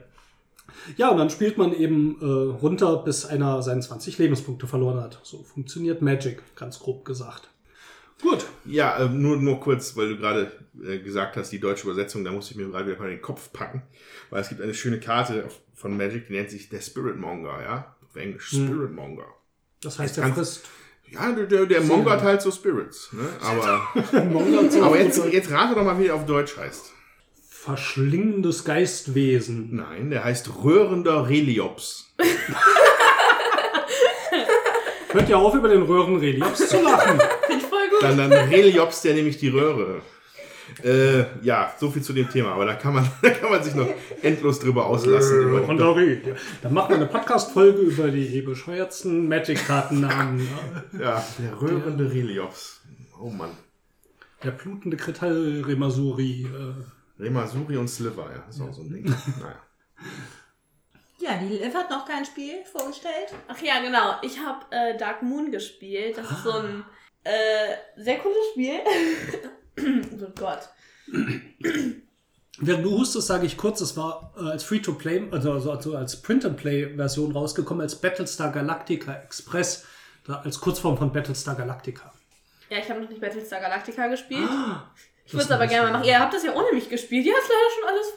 [0.96, 5.20] Ja, und dann spielt man eben äh, runter, bis einer seine 20 Lebenspunkte verloren hat.
[5.24, 7.50] So funktioniert Magic, ganz grob gesagt.
[8.22, 8.46] Gut.
[8.66, 10.52] Ja, äh, nur, nur kurz, weil du gerade
[10.84, 13.52] äh, gesagt hast, die deutsche Übersetzung, da muss ich mir gerade wieder mal den Kopf
[13.54, 13.84] packen.
[14.30, 17.96] Weil es gibt eine schöne Karte von Magic, die nennt sich der Spirit Monger, ja?
[18.08, 18.68] Auf Englisch Hm.
[18.68, 19.26] Spirit Monger.
[19.84, 20.66] Das heißt, Das er kannst- frisst
[21.12, 23.30] Ja, der, der, der mongert halt so Spirits, ne?
[23.42, 23.88] Aber,
[24.84, 26.92] aber jetzt, jetzt rate doch mal, wie der auf Deutsch heißt.
[27.50, 29.76] verschlingendes Geistwesen.
[29.76, 32.14] Nein, der heißt röhrender Reliops.
[35.12, 37.20] Hört ihr auf, über den Röhrenreliefs zu lachen?
[38.02, 40.02] Dann, dann Reliops, der nämlich die Röhre.
[40.84, 42.52] Äh, ja, so viel zu dem Thema.
[42.54, 43.88] Aber da kann man, da kann man sich noch
[44.22, 45.42] endlos drüber auslassen.
[45.44, 46.60] über die- Röhrenrelief.
[46.62, 50.48] Dann machen wir eine Podcast-Folge über die bescheuertsten Magic-Kartennamen.
[50.94, 51.00] Ja.
[51.00, 52.82] Ja, der röhrende Reliops.
[53.20, 53.52] Oh Mann.
[54.44, 56.44] Der blutende Kristall Remasuri.
[56.54, 59.06] Äh, Remasuri und Sliver, ja, ist auch so ein Ding.
[59.06, 59.56] Naja.
[61.20, 63.34] Ja, die Liv hat noch kein Spiel vorgestellt.
[63.48, 64.18] Ach ja, genau.
[64.22, 66.16] Ich habe äh, Dark Moon gespielt.
[66.18, 66.84] Das ist so ein
[67.28, 68.80] äh, sehr cooles Spiel.
[70.22, 70.70] oh Gott.
[72.60, 76.22] während du hustest, sage ich kurz, es war äh, als Free-to-Play, also, also, also als
[76.22, 79.86] Print-and-Play-Version rausgekommen, als Battlestar Galactica Express,
[80.26, 82.12] da, als Kurzform von Battlestar Galactica.
[82.70, 84.50] Ja, ich habe noch nicht Battlestar Galactica gespielt.
[84.50, 84.92] Ah,
[85.26, 86.08] ich würde es aber gerne mal machen.
[86.08, 87.26] Ihr habt das ja ohne mich gespielt.
[87.26, 88.10] Ja, ist leider schon alles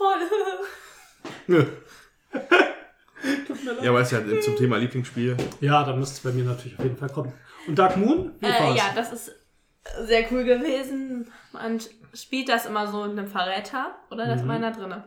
[1.59, 1.66] voll.
[3.83, 5.37] Ja, aber ist ja zum Thema Lieblingsspiel.
[5.61, 7.33] Ja, da müsste es bei mir natürlich auf jeden Fall kommen.
[7.70, 8.35] Und Dark Moon?
[8.40, 9.33] Wie Äh, ja, das ist
[10.02, 11.33] sehr cool gewesen.
[11.52, 11.80] Man
[12.12, 14.26] spielt das immer so in einem Verräter, oder?
[14.26, 14.50] Da ist Mhm.
[14.50, 15.02] einer drin.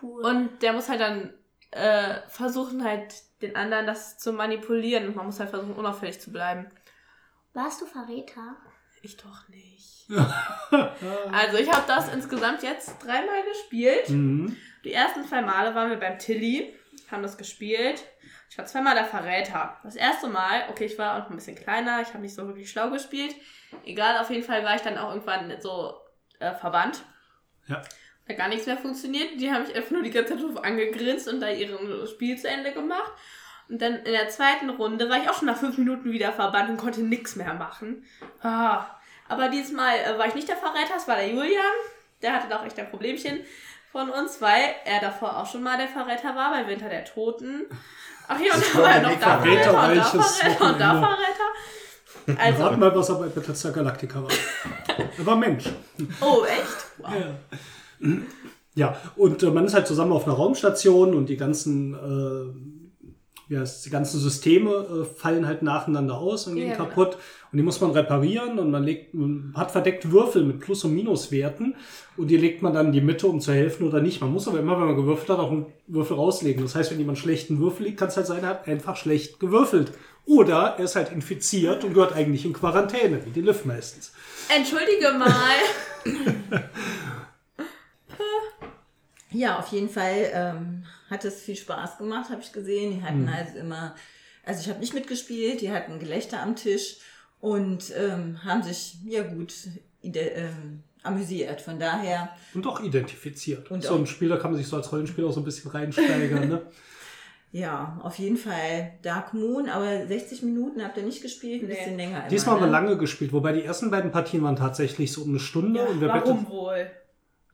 [0.00, 0.24] Cool.
[0.24, 1.34] Und der muss halt dann
[1.72, 5.08] äh, versuchen, halt den anderen das zu manipulieren.
[5.08, 6.68] Und man muss halt versuchen, unauffällig zu bleiben.
[7.52, 8.56] Warst du Verräter?
[9.02, 10.08] Ich doch nicht.
[11.32, 14.08] also, ich habe das insgesamt jetzt dreimal gespielt.
[14.08, 14.56] Mhm.
[14.84, 16.74] Die ersten zwei Male waren wir beim Tilly,
[17.10, 18.04] haben das gespielt.
[18.54, 19.76] Ich war zweimal der Verräter.
[19.82, 22.46] Das erste Mal, okay, ich war auch noch ein bisschen kleiner, ich habe nicht so
[22.46, 23.34] wirklich schlau gespielt.
[23.84, 25.92] Egal, auf jeden Fall war ich dann auch irgendwann so
[26.38, 27.02] äh, verbannt.
[27.66, 27.82] Ja.
[28.28, 29.40] Hat gar nichts mehr funktioniert.
[29.40, 32.46] Die haben mich einfach nur die ganze Zeit drauf angegrinst und da ihren Spiel zu
[32.46, 33.12] Ende gemacht.
[33.68, 36.70] Und dann in der zweiten Runde war ich auch schon nach fünf Minuten wieder verbannt
[36.70, 38.04] und konnte nichts mehr machen.
[38.40, 38.86] Ah.
[39.28, 41.64] Aber diesmal äh, war ich nicht der Verräter, es war der Julian.
[42.22, 43.40] der hatte doch echt ein Problemchen
[43.90, 47.66] von uns, weil er davor auch schon mal der Verräter war bei Winter der Toten.
[48.28, 51.00] Ach ja, und da war er war noch da Verräter und da Verräter und da.
[51.00, 51.44] Verräter.
[52.26, 54.30] Rat Also, mal, was er bei Battlestar Galactica war.
[55.16, 55.64] Er war Mensch.
[56.20, 56.86] oh, echt?
[56.98, 57.12] Wow.
[57.12, 58.08] Ja.
[58.76, 62.73] Ja, und äh, man ist halt zusammen auf einer Raumstation und die ganzen, äh,
[63.50, 66.88] heißt, die ganzen Systeme äh, fallen halt nacheinander aus und gehen Ja, genau.
[66.88, 67.18] kaputt.
[67.52, 70.94] Und die muss man reparieren und man legt, man hat verdeckt Würfel mit Plus- und
[70.94, 71.74] Minuswerten
[72.16, 74.20] und die legt man dann in die Mitte, um zu helfen oder nicht.
[74.20, 76.62] Man muss aber immer, wenn man gewürfelt hat, auch einen Würfel rauslegen.
[76.62, 79.38] Das heißt, wenn jemand schlechten Würfel liegt, kann es halt sein, er hat einfach schlecht
[79.38, 79.92] gewürfelt.
[80.26, 84.12] Oder er ist halt infiziert und gehört eigentlich in Quarantäne, wie die Liv meistens.
[84.48, 85.30] Entschuldige mal.
[89.34, 92.92] Ja, auf jeden Fall ähm, hat es viel Spaß gemacht, habe ich gesehen.
[92.92, 93.04] Die Mhm.
[93.04, 93.94] hatten also immer,
[94.44, 96.98] also ich habe nicht mitgespielt, die hatten Gelächter am Tisch
[97.40, 99.52] und ähm, haben sich ja gut
[100.02, 101.60] ähm, amüsiert.
[101.60, 103.70] Von daher, Und auch identifiziert.
[103.70, 105.70] Und so auch- ein Spieler kann man sich so als Rollenspieler auch so ein bisschen
[105.70, 106.48] reinsteigern.
[106.48, 106.62] ne?
[107.52, 111.74] ja, auf jeden Fall Dark Moon, aber 60 Minuten habt ihr nicht gespielt, ein Nee.
[111.74, 112.18] bisschen länger.
[112.20, 112.72] immer, Diesmal haben wir ne?
[112.72, 115.80] lange gespielt, wobei die ersten beiden Partien waren tatsächlich so um eine Stunde.
[115.80, 116.90] Ja, und wer warum Battle- wohl?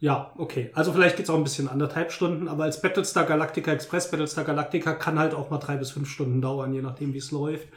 [0.02, 0.70] Ja, okay.
[0.72, 4.94] Also vielleicht geht's auch ein bisschen anderthalb Stunden, aber als Battlestar Galactica Express, Battlestar Galactica
[4.94, 7.68] kann halt auch mal drei bis fünf Stunden dauern, je nachdem, wie es läuft.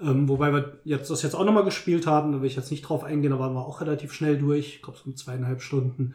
[0.00, 2.82] Ähm, wobei wir jetzt das jetzt auch nochmal gespielt haben, da will ich jetzt nicht
[2.82, 4.76] drauf eingehen, da waren wir auch relativ schnell durch.
[4.76, 6.14] Ich glaube, so um zweieinhalb Stunden.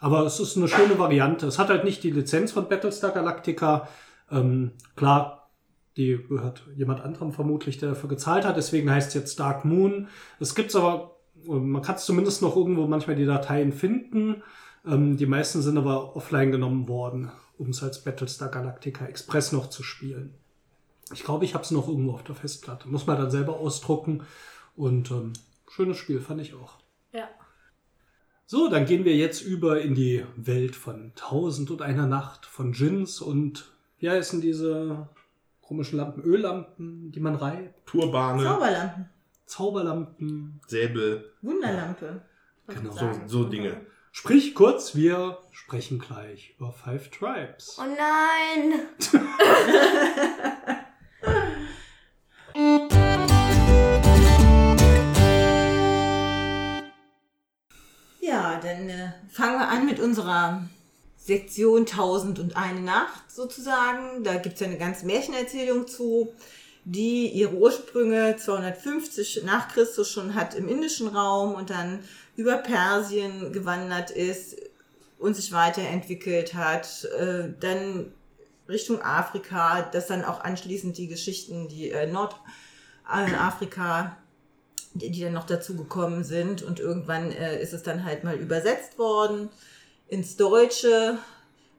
[0.00, 1.46] Aber es ist eine schöne Variante.
[1.46, 3.88] Es hat halt nicht die Lizenz von Battlestar Galactica.
[4.32, 5.48] Ähm, klar,
[5.96, 8.56] die gehört jemand anderem vermutlich, der dafür gezahlt hat.
[8.56, 10.08] Deswegen heißt es jetzt Dark Moon.
[10.40, 14.42] Es gibt's aber, äh, man kann es zumindest noch irgendwo manchmal die Dateien finden.
[14.86, 19.70] Ähm, die meisten sind aber offline genommen worden, um es als Battlestar Galactica Express noch
[19.70, 20.34] zu spielen.
[21.12, 22.88] Ich glaube, ich habe es noch irgendwo auf der Festplatte.
[22.88, 24.22] Muss man dann selber ausdrucken.
[24.76, 25.32] Und ähm,
[25.70, 26.78] schönes Spiel, fand ich auch.
[27.12, 27.28] Ja.
[28.46, 32.72] So, dann gehen wir jetzt über in die Welt von Tausend und einer Nacht, von
[32.72, 35.08] Djinns und wie heißen diese
[35.62, 36.22] komischen Lampen?
[36.22, 37.86] Öllampen, die man reibt?
[37.86, 39.08] Turbane, Zauberlampen,
[39.46, 40.60] Zauberlampen.
[40.66, 42.22] Säbel, Wunderlampe.
[42.66, 43.80] Was Genau, so, so Dinge.
[44.16, 47.76] Sprich kurz, wir sprechen gleich über Five Tribes.
[47.78, 48.80] Oh nein!
[58.20, 60.62] Ja, dann äh, fangen wir an mit unserer
[61.16, 64.22] Sektion 1001 Nacht sozusagen.
[64.22, 66.32] Da gibt es ja eine ganze Märchenerzählung zu,
[66.84, 72.04] die ihre Ursprünge 250 nach Christus schon hat im indischen Raum und dann
[72.36, 74.56] über Persien gewandert ist
[75.18, 77.04] und sich weiterentwickelt hat.
[77.18, 78.12] Äh, dann
[78.68, 84.16] Richtung Afrika, das dann auch anschließend die Geschichten, die äh, Nordafrika
[84.94, 86.62] die, die dann noch dazu gekommen sind.
[86.62, 89.50] Und irgendwann äh, ist es dann halt mal übersetzt worden
[90.08, 91.18] ins Deutsche.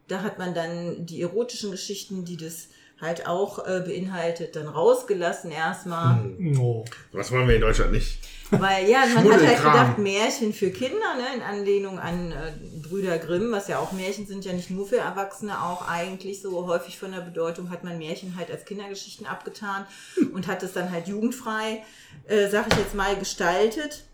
[0.07, 2.67] Da hat man dann die erotischen Geschichten, die das
[3.01, 6.29] halt auch äh, beinhaltet, dann rausgelassen erstmal.
[6.57, 6.85] Oh.
[7.11, 8.19] Was wollen wir in Deutschland nicht?
[8.51, 13.17] Weil ja, man hat halt gedacht, Märchen für Kinder, ne, in Anlehnung an äh, Brüder
[13.17, 16.99] Grimm, was ja auch Märchen sind, ja nicht nur für Erwachsene, auch eigentlich so häufig
[16.99, 19.85] von der Bedeutung hat man Märchen halt als Kindergeschichten abgetan
[20.33, 21.83] und hat es dann halt jugendfrei,
[22.27, 24.05] äh, sag ich jetzt mal, gestaltet.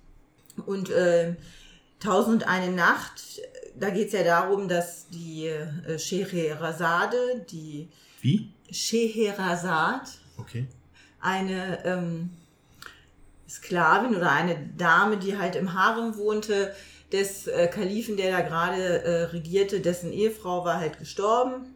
[0.66, 1.36] Und äh,
[2.02, 3.42] Tausend und eine Nacht,
[3.80, 7.90] da geht es ja darum, dass die äh, Scheherazade, die
[8.22, 8.52] Wie?
[8.72, 10.66] Scheherazade, Okay.
[11.20, 12.32] eine ähm,
[13.52, 16.74] Sklavin oder eine Dame, die halt im Harem wohnte,
[17.12, 21.76] des äh, Kalifen, der da gerade äh, regierte, dessen Ehefrau war halt gestorben.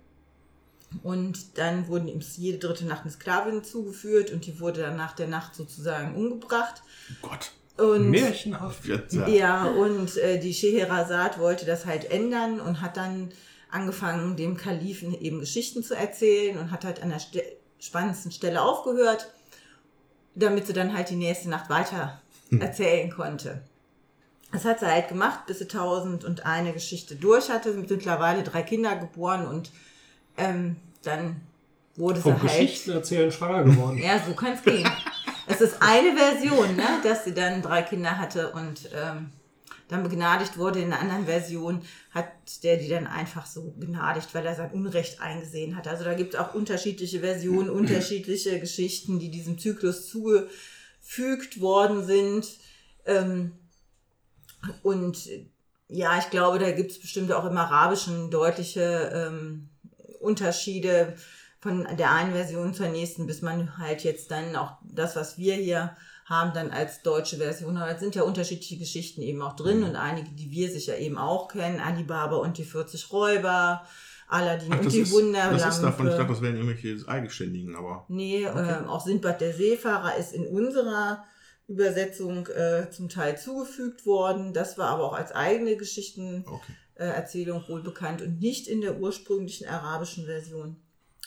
[1.04, 5.14] Und dann wurden ihm jede dritte Nacht eine Sklavin zugeführt und die wurde dann nach
[5.14, 6.82] der Nacht sozusagen umgebracht.
[7.12, 7.52] Oh Gott.
[7.78, 8.86] Und Märchenhaft.
[8.86, 9.28] Ja.
[9.28, 13.34] ja, und äh, die Scheherazade wollte das halt ändern und hat dann
[13.70, 17.44] angefangen, dem Kalifen eben Geschichten zu erzählen und hat halt an der Ste
[17.78, 19.28] spannendsten Stelle aufgehört,
[20.36, 22.22] damit sie dann halt die nächste Nacht weiter
[22.60, 23.62] erzählen konnte.
[24.52, 27.74] Das hat sie halt gemacht, bis sie tausend und eine Geschichte durch hatte.
[27.74, 29.72] Sie sind mittlerweile drei Kinder geboren und
[30.38, 31.42] ähm, dann
[31.96, 32.52] wurde Vom sie halt...
[32.52, 33.98] Geschichten erzählen schwanger geworden.
[33.98, 34.90] Ja, so kann es gehen.
[35.48, 39.30] Es ist eine Version, ne, dass sie dann drei Kinder hatte und ähm,
[39.88, 40.80] dann begnadigt wurde.
[40.80, 42.28] In einer anderen Version hat
[42.64, 45.88] der die dann einfach so begnadigt, weil er sein Unrecht eingesehen hat.
[45.88, 52.48] Also da gibt es auch unterschiedliche Versionen, unterschiedliche Geschichten, die diesem Zyklus zugefügt worden sind.
[53.06, 53.52] Ähm,
[54.82, 55.30] und
[55.88, 59.70] ja, ich glaube, da gibt es bestimmt auch im Arabischen deutliche ähm,
[60.20, 61.16] Unterschiede
[61.60, 65.56] von der einen Version zur nächsten, bis man halt jetzt dann auch das, was wir
[65.56, 65.96] hier
[66.26, 69.84] haben dann als deutsche Version, aber es sind ja unterschiedliche Geschichten eben auch drin Mhm.
[69.86, 73.86] und einige, die wir sicher eben auch kennen, Alibaba und die 40 Räuber,
[74.28, 75.60] Aladdin Ach, und die ist, Wunderlampe.
[75.60, 78.06] das ist davon, ich dachte, das wären irgendwelche Eigenständigen, aber.
[78.08, 78.78] Nee, Okay.
[78.80, 81.24] ähm, auch Sindbad der Seefahrer ist in unserer
[81.68, 84.54] Übersetzung äh, zum Teil zugefügt worden.
[84.54, 86.74] Das war aber auch als eigene Geschichtenerzählung Okay.
[86.96, 90.76] äh, Erzählung wohl bekannt und nicht in der ursprünglichen arabischen Version.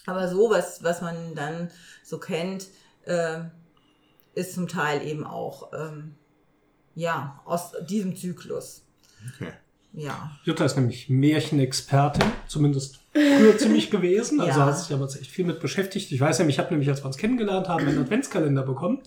[0.06, 1.70] Aber so, was, was man dann
[2.04, 2.66] so kennt,
[3.04, 3.40] äh,
[4.38, 6.14] ist zum Teil eben auch ähm,
[6.94, 8.84] ja, aus diesem Zyklus.
[9.34, 9.52] Okay.
[9.92, 10.30] Ja.
[10.44, 14.40] Jutta ist nämlich Märchenexpertin, zumindest früher ziemlich gewesen.
[14.40, 14.66] Also Ja.
[14.66, 16.12] hat sich aber jetzt echt viel mit beschäftigt.
[16.12, 19.00] Ich weiß nämlich, ich habe nämlich, als wir uns kennengelernt haben, einen Adventskalender bekommen.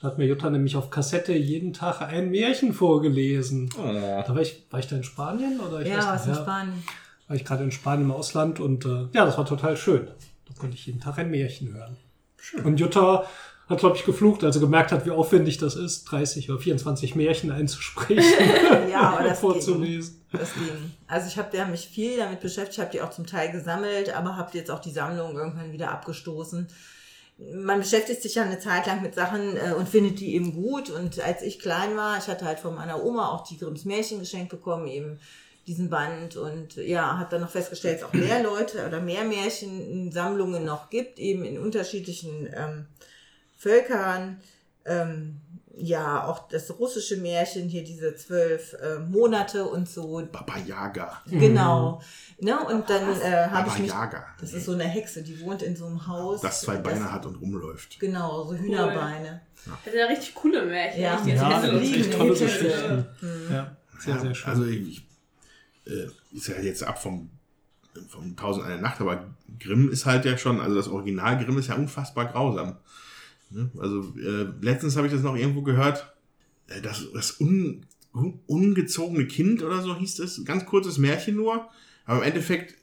[0.00, 3.70] Da hat mir Jutta nämlich auf Kassette jeden Tag ein Märchen vorgelesen.
[3.78, 3.82] Oh.
[4.26, 6.34] Da war ich, war ich da in Spanien oder ich weiß Ja, nicht, was in
[6.34, 6.82] Spanien.
[7.28, 10.06] war ich gerade in Spanien im Ausland und äh, ja, das war total schön.
[10.46, 11.96] Da konnte ich jeden Tag ein Märchen hören.
[12.64, 13.24] Und Jutta
[13.70, 17.14] hat, glaube ich, geflucht, als sie gemerkt hat, wie aufwendig das ist, 30 oder 24
[17.14, 18.24] Märchen einzusprechen
[18.90, 19.50] Ja, aber das ging.
[19.50, 20.20] vorzulesen.
[20.32, 20.92] Das ging.
[21.06, 24.58] Also ich habe mich viel damit beschäftigt, habe die auch zum Teil gesammelt, aber habe
[24.58, 26.66] jetzt auch die Sammlung irgendwann wieder abgestoßen.
[27.54, 30.90] Man beschäftigt sich ja eine Zeit lang mit Sachen äh, und findet die eben gut.
[30.90, 34.18] Und als ich klein war, ich hatte halt von meiner Oma auch die Grimms Märchen
[34.18, 35.20] geschenkt bekommen, eben
[35.66, 39.24] diesen Band und ja, habe dann noch festgestellt, dass es auch mehr Leute oder mehr
[39.24, 42.86] Märchensammlungen noch gibt, eben in unterschiedlichen ähm,
[43.60, 44.40] Völkern.
[44.86, 45.40] Ähm,
[45.76, 50.26] ja, auch das russische Märchen, hier diese zwölf äh, Monate und so.
[50.30, 51.22] Baba Yaga.
[51.26, 52.02] Genau.
[52.40, 52.58] Ne?
[52.58, 53.90] Und dann äh, habe Baba ich mich.
[53.90, 54.24] Yaga.
[54.40, 56.40] Das ist so eine Hexe, die wohnt in so einem Haus.
[56.40, 58.00] Das zwei Beine hat und rumläuft.
[58.00, 59.42] Genau, so Hühnerbeine.
[59.54, 61.02] Das sind ja richtig coole Märchen.
[61.02, 61.22] Ja.
[61.24, 62.00] Ja, das ist liegen.
[62.00, 62.30] echt tolle.
[62.30, 63.06] Geschichten.
[63.20, 63.52] Mhm.
[63.52, 64.50] Ja, sehr, Ja, sehr schön.
[64.50, 65.06] Also ich,
[65.86, 67.30] äh, ist ja jetzt ab vom,
[68.08, 69.26] vom Tausend eine Nacht, aber
[69.58, 72.76] Grimm ist halt ja schon, also das Original Grimm ist ja unfassbar grausam.
[73.50, 73.70] Ne?
[73.78, 76.14] Also äh, letztens habe ich das noch irgendwo gehört,
[76.68, 81.68] äh, das, das un, un, ungezogene Kind oder so hieß es, ganz kurzes Märchen nur,
[82.04, 82.76] aber im Endeffekt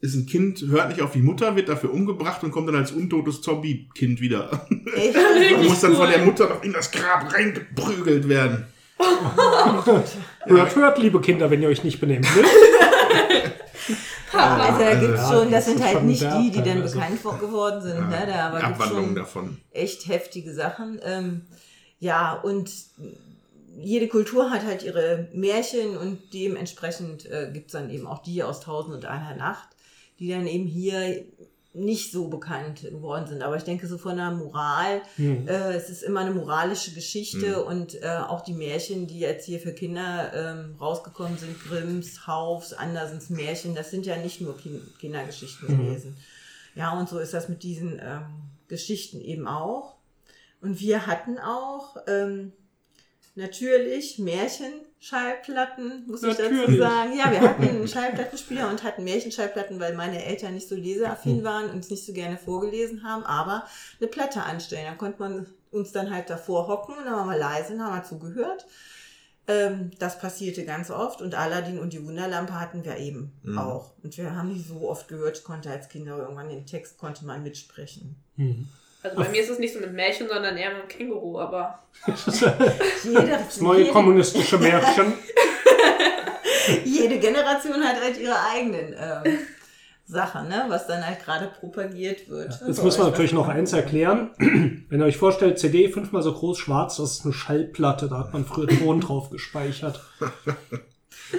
[0.00, 2.92] ist ein Kind, hört nicht auf die Mutter, wird dafür umgebracht und kommt dann als
[2.92, 4.66] untotes Zombie-Kind wieder.
[4.70, 4.86] Und
[5.64, 8.66] muss dann von der Mutter noch in das Grab reingeprügelt werden.
[10.46, 12.24] Hört, hört, liebe Kinder, wenn ihr euch nicht benehmen
[14.32, 14.40] will.
[14.40, 16.94] Also da Also, gibt's ja, schon, das sind halt nicht die, die dann teilweise.
[16.94, 18.08] bekannt wo- geworden sind.
[18.10, 18.24] Ne?
[18.26, 19.58] Da aber Abwandlungen schon davon.
[19.72, 21.00] echt heftige Sachen.
[21.04, 21.42] Ähm,
[21.98, 22.70] ja, und
[23.78, 28.60] jede Kultur hat halt ihre Märchen und dementsprechend äh, gibt's dann eben auch die aus
[28.60, 29.68] Tausend und einer Nacht,
[30.18, 31.24] die dann eben hier
[31.76, 33.42] nicht so bekannt geworden sind.
[33.42, 35.46] Aber ich denke so von der Moral, Hm.
[35.46, 37.66] äh, es ist immer eine moralische Geschichte Mhm.
[37.66, 42.72] und äh, auch die Märchen, die jetzt hier für Kinder ähm, rausgekommen sind, Grimms, Haufs,
[42.72, 45.86] Andersens Märchen, das sind ja nicht nur Kin Kindergeschichten Mhm.
[45.86, 46.16] gewesen.
[46.74, 48.24] Ja, und so ist das mit diesen ähm,
[48.68, 49.96] Geschichten eben auch.
[50.62, 52.52] Und wir hatten auch ähm,
[53.34, 54.18] natürlich
[55.00, 56.80] Märchenschallplatten, muss ich dazu Natürlich.
[56.80, 57.16] sagen.
[57.16, 61.70] Ja, wir hatten einen Schallplattenspieler und hatten Märchenschallplatten, weil meine Eltern nicht so leseaffin waren
[61.70, 63.64] und es nicht so gerne vorgelesen haben, aber
[64.00, 64.86] eine Platte anstellen.
[64.86, 67.96] Da konnte man uns dann halt davor hocken und dann waren wir leise und haben
[67.96, 68.66] wir zugehört.
[69.48, 73.58] Ähm, das passierte ganz oft und Aladdin und die Wunderlampe hatten wir eben Mhm.
[73.58, 73.92] auch.
[74.02, 77.24] Und wir haben die so oft gehört, ich konnte als Kinder irgendwann den Text konnte
[77.24, 78.16] man mitsprechen.
[78.36, 78.66] Hm.
[79.06, 81.78] Also bei mir ist es nicht so mit Märchen, sondern eher mit dem Känguru, aber
[83.04, 85.14] Jede, Das neue kommunistische Märchen.
[86.84, 89.38] jede Generation hat halt ihre eigenen ähm,
[90.06, 90.64] Sachen, ne?
[90.68, 92.60] was dann halt gerade propagiert wird.
[92.66, 94.30] Jetzt Bei muss man natürlich noch eins erklären.
[94.38, 98.32] Wenn ihr euch vorstellt, CD fünfmal so groß, schwarz, das ist eine Schallplatte, da hat
[98.32, 100.00] man früher Ton drauf gespeichert.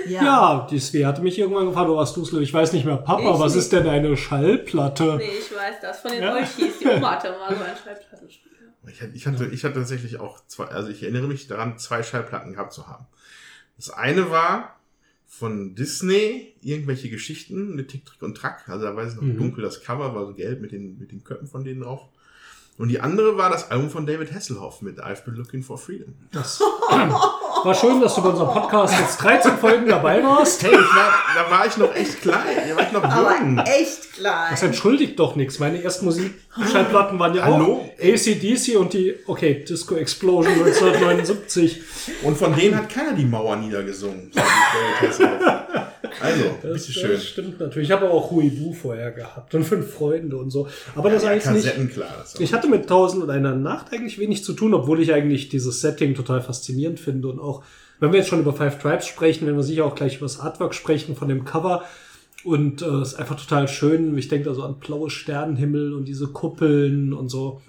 [0.07, 0.23] Ja.
[0.23, 3.33] Ja, die Svea hatte mich irgendwann gefragt, du hast Dusel, ich weiß nicht mehr, Papa,
[3.33, 3.63] Ich was nicht.
[3.63, 5.15] ist denn eine Schallplatte?
[5.17, 6.01] nee, ich weiß das.
[6.01, 6.33] Von den Ja.
[6.35, 6.79] Olchis.
[6.79, 8.55] Die Oma hatte mal so ein Schallplattenspieler.
[8.89, 12.03] Ich, hatte- ich, hatte, ich hatte tatsächlich auch zwei, also ich erinnere mich daran, zwei
[12.03, 13.05] Schallplatten gehabt zu haben.
[13.77, 14.75] Das eine war
[15.25, 18.67] von Disney, irgendwelche Geschichten mit Tick, Trick und Track.
[18.69, 19.37] Also da weiß ich noch Mhm.
[19.37, 22.01] dunkel, das Cover war so gelb mit den, mit den Köpfen von denen drauf.
[22.77, 26.13] Und die andere war das Album von David Hasselhoff mit I've Been Looking for Freedom.
[26.31, 26.61] Das
[27.67, 30.63] war schön, dass du bei unserem Podcast jetzt 13 Folgen dabei warst.
[30.63, 32.39] Hey, ich war, da war ich noch echt klein,
[32.69, 33.59] da war ich noch jung.
[33.59, 34.47] Aber echt klein.
[34.51, 35.59] Das entschuldigt doch nichts.
[35.59, 37.89] Meine ersten Musikschallplatten waren ja auch Hallo?
[38.01, 41.81] ACDC und die, okay, Disco Explosion 1979.
[42.23, 44.31] Und von denen hat keiner die Mauer niedergesungen.
[46.21, 47.11] Also, Das, bitteschön.
[47.11, 47.89] das stimmt natürlich.
[47.89, 50.67] Ich habe auch Huibu vorher gehabt und fünf Freunde und so.
[50.95, 51.93] Aber das Ja, eigentlich nicht.
[51.93, 52.15] Klar.
[52.19, 55.49] Das Ich hatte mit Tausend und einer Nacht eigentlich wenig zu tun, obwohl ich eigentlich
[55.49, 57.63] dieses Setting total faszinierend finde und auch,
[57.99, 60.39] wenn wir jetzt schon über Five Tribes sprechen, werden wir sicher auch gleich über das
[60.39, 61.83] Artwork sprechen von dem Cover.
[62.43, 64.17] Und äh, es ist einfach total schön.
[64.17, 67.61] Ich denke da so an blaue Sternenhimmel und diese Kuppeln und so.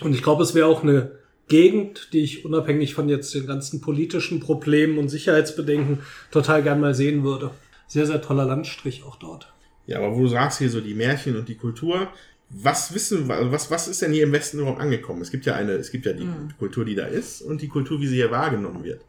[0.00, 1.12] Und ich glaube, es wäre auch eine
[1.48, 6.94] Gegend, die ich unabhängig von jetzt den ganzen politischen Problemen und Sicherheitsbedenken total gern mal
[6.94, 7.50] sehen würde.
[7.88, 9.52] Sehr, sehr toller Landstrich auch dort.
[9.86, 12.08] Ja, aber wo du sagst hier so die Märchen und die Kultur,
[12.50, 15.20] was wissen, also was, was ist denn hier im Westen überhaupt angekommen?
[15.20, 16.28] Es gibt ja eine, es gibt ja die
[16.58, 19.02] Kultur, die da ist und die Kultur, wie sie hier wahrgenommen wird.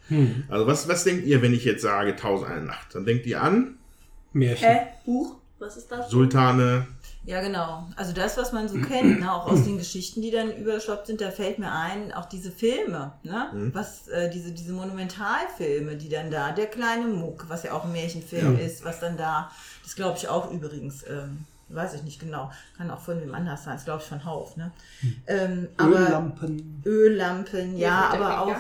[0.49, 2.95] Also was, was denkt ihr, wenn ich jetzt sage Tausend eine Nacht?
[2.95, 3.75] Dann denkt ihr an
[4.33, 4.67] Märchen.
[4.67, 4.79] Hä?
[5.05, 5.35] Buch?
[5.59, 6.09] Was ist das?
[6.09, 6.87] Sultane,
[7.29, 7.87] Ja, genau.
[7.95, 11.21] Also das, was man so kennt, ne, auch aus den Geschichten, die dann überschwappt sind,
[11.21, 13.69] da fällt mir ein, auch diese Filme, ne?
[13.71, 17.91] Was, äh, diese, diese Monumentalfilme, die dann da, der kleine Muck, was ja auch ein
[17.91, 19.51] Märchenfilm ist, was dann da,
[19.83, 23.63] das glaube ich auch übrigens, ähm, weiß ich nicht genau, kann auch von wem anders
[23.63, 24.71] sein, das glaube ich von Hauf, ne?
[25.27, 26.81] Ähm, aber Öllampen.
[26.83, 28.55] Öllampen, ja, mir aber auch.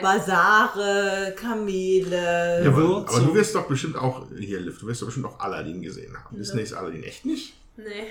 [0.00, 2.64] Basare, Kamele.
[2.64, 5.40] Ja, aber, aber du wirst doch bestimmt auch, hier, Liv, du wirst doch bestimmt auch
[5.40, 6.38] Aladdin gesehen haben.
[6.38, 7.52] Disney ist Aladdin echt nicht?
[7.76, 8.06] Nee.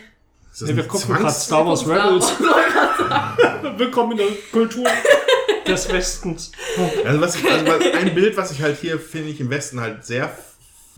[0.60, 2.34] Ja, wir gucken gerade Star Wars Rebels.
[3.78, 4.86] Willkommen in der Kultur
[5.66, 6.52] des Westens.
[7.06, 10.06] Also, was, also was, ein Bild, was ich halt hier finde ich im Westen halt
[10.06, 10.36] sehr,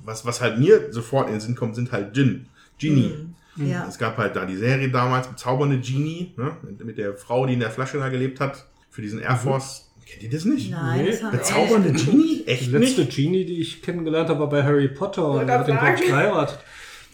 [0.03, 2.47] was, was halt mir sofort in den Sinn kommt, sind halt Djinn.
[2.79, 3.13] Genie.
[3.55, 3.85] Ja.
[3.87, 6.57] Es gab halt da die Serie damals, Bezaubernde Genie, ne?
[6.63, 9.89] mit, mit der Frau, die in der Flasche da gelebt hat, für diesen Air Force.
[10.05, 10.71] Kennt ihr das nicht?
[10.71, 12.43] Nein, Nee, Bezaubernde nicht Genie?
[12.45, 13.15] Die Echt letzte nicht?
[13.15, 16.09] Genie, die ich kennengelernt habe, war bei Harry Potter und hat den, glaube ich, sagen.
[16.09, 16.59] geheiratet.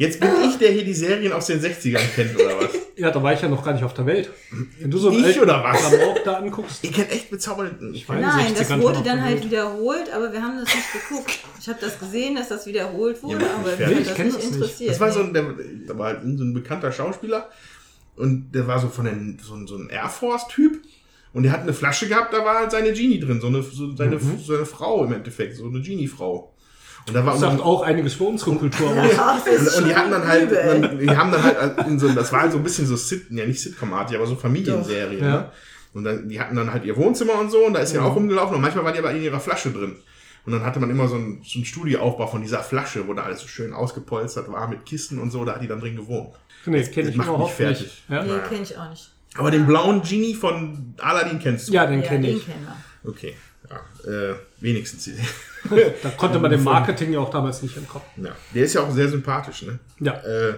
[0.01, 2.69] Jetzt bin ich, der hier die Serien aus den 60ern kennt, oder was?
[2.97, 4.29] Ja, da war ich ja noch gar nicht auf der Welt.
[4.79, 5.79] Wenn du so Ich oder was?
[5.79, 6.83] Klamauk da anguckst.
[6.83, 8.21] Ihr kennt echt Bezaubernde Ich weiß.
[8.21, 11.39] Nein, 60ern das wurde dann halt wiederholt, aber wir haben das nicht geguckt.
[11.59, 14.17] Ich habe das gesehen, dass das wiederholt wurde, Ja, aber mich Ich hat das das
[14.19, 14.53] nicht nicht.
[14.55, 14.89] interessiert.
[14.91, 15.45] Das war so ein, der,
[15.87, 17.49] da war halt so ein bekannter Schauspieler
[18.17, 20.79] und der war so von den, so, ein- so ein Air Force-Typ
[21.33, 23.95] und der hat eine Flasche gehabt, da war halt seine Genie drin, so eine, so
[23.95, 26.50] seine, so eine Frau im Endeffekt, so eine Genie-Frau.
[27.07, 29.11] Und da war Das sagt auch einiges für unsere Kultur aus.
[29.15, 32.31] Ja, und, und die hatten dann halt, dann, die haben dann halt in so, das
[32.31, 35.17] war halt so ein bisschen so Sit, ja nicht Sitcom-artig, aber so Familienserie.
[35.19, 35.31] Doch, ja.
[35.41, 35.51] Ne?
[35.93, 38.15] Und dann, die hatten dann halt ihr Wohnzimmer und so und da ist ja auch
[38.15, 39.95] rumgelaufen und manchmal war die aber in ihrer Flasche drin.
[40.45, 43.23] Und dann hatte man immer so einen, so einen Studioaufbau von dieser Flasche, wo da
[43.23, 46.33] alles so schön ausgepolstert war mit Kissen und so, da hat die dann drin gewohnt.
[46.65, 47.81] Nee, kenne Das ich macht mich überhaupt fertig.
[47.81, 48.03] nicht.
[48.09, 49.11] Ja, Nee, kenne ich auch nicht.
[49.35, 51.73] Aber den blauen Genie von Aladdin kennst du?
[51.73, 52.45] ja den Ja, kenne den ich.
[52.45, 52.65] kennen
[53.03, 53.09] wir.
[53.11, 53.35] Okay,
[53.69, 55.09] ja, äh, wenigstens.
[56.01, 58.05] Da konnte man dem Marketing ja auch damals nicht entkommen.
[58.17, 58.35] ja.
[58.53, 59.79] Der ist ja auch sehr sympathisch, ne?
[59.99, 60.13] Ja.
[60.21, 60.55] Äh,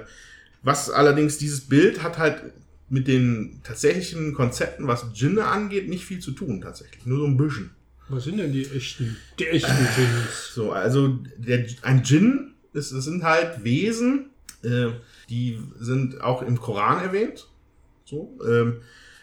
[0.62, 2.42] was allerdings dieses Bild hat halt
[2.90, 7.06] mit den tatsächlichen Konzepten, was Djinne angeht, nicht viel zu tun tatsächlich.
[7.06, 7.72] Nur so ein bisschen.
[8.10, 10.52] Was sind denn die echten, die echten Genies?
[10.54, 14.30] So, also der, ein Djinn, das, das sind halt Wesen,
[14.64, 14.88] äh,
[15.30, 17.48] die sind auch im Koran erwähnt.
[18.06, 18.82] So, ähm,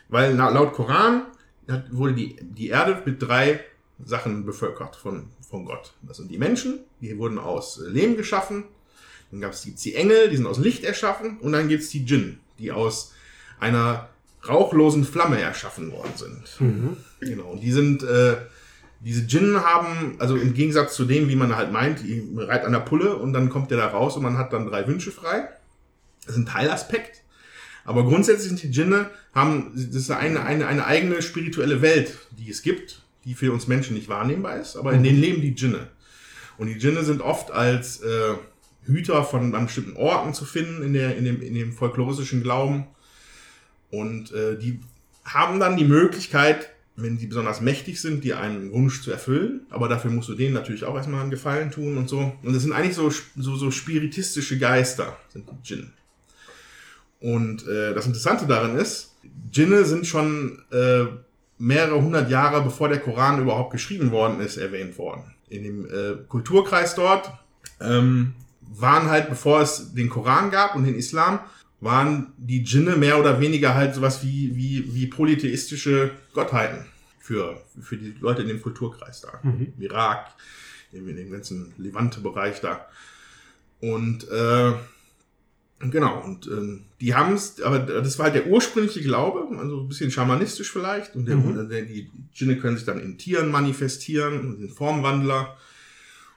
[0.08, 1.26] weil laut Koran
[1.68, 3.60] hat, wurde die, die Erde mit drei
[4.04, 5.94] Sachen bevölkert von, von Gott.
[6.02, 8.64] Das sind die Menschen, die wurden aus Lehm geschaffen.
[9.30, 11.38] Dann gab es die, Engel, die sind aus Licht erschaffen.
[11.38, 13.12] Und dann gibt es die Djinn, die aus
[13.60, 14.08] einer
[14.48, 16.56] rauchlosen Flamme erschaffen worden sind.
[17.20, 17.50] Genau.
[17.50, 18.36] Und die sind, äh,
[19.00, 22.72] diese Djinn haben, also im Gegensatz zu dem, wie man halt meint, die reiht an
[22.72, 25.48] der Pulle und dann kommt der da raus und man hat dann drei Wünsche frei.
[26.26, 27.22] Das ist ein Teilaspekt.
[27.84, 32.50] Aber grundsätzlich sind die Djinne, haben, das ist eine, eine, eine eigene spirituelle Welt, die
[32.50, 35.88] es gibt, die für uns Menschen nicht wahrnehmbar ist, aber in denen leben die Djinne.
[36.58, 38.34] Und die Djinne sind oft als äh,
[38.84, 42.86] Hüter von an bestimmten Orten zu finden in, der, in, dem, in dem folkloristischen Glauben.
[43.90, 44.80] Und äh, die
[45.24, 49.62] haben dann die Möglichkeit, wenn die besonders mächtig sind, dir einen Wunsch zu erfüllen.
[49.70, 52.32] Aber dafür musst du denen natürlich auch erstmal einen Gefallen tun und so.
[52.42, 55.92] Und das sind eigentlich so, so, so spiritistische Geister, sind die Djinn.
[57.20, 61.06] Und äh, das Interessante daran ist, Djinne sind schon äh,
[61.60, 65.34] mehrere hundert Jahre bevor der Koran überhaupt geschrieben worden ist, erwähnt worden.
[65.48, 67.30] In dem äh, Kulturkreis dort
[67.80, 71.40] ähm, waren halt, bevor es den Koran gab und den Islam,
[71.80, 76.86] waren die Djinne mehr oder weniger halt sowas wie, wie, wie polytheistische Gottheiten
[77.18, 79.40] für, für die Leute in dem Kulturkreis da.
[79.76, 80.28] Im Irak,
[80.92, 82.86] in dem ganzen Levante-Bereich da.
[83.80, 84.72] Und äh,
[85.80, 89.88] genau, und ähm, die haben es, aber das war halt der ursprüngliche Glaube, also ein
[89.88, 91.16] bisschen schamanistisch vielleicht.
[91.16, 95.56] Und der, der, die Djinne können sich dann in Tieren manifestieren, sind Formwandler.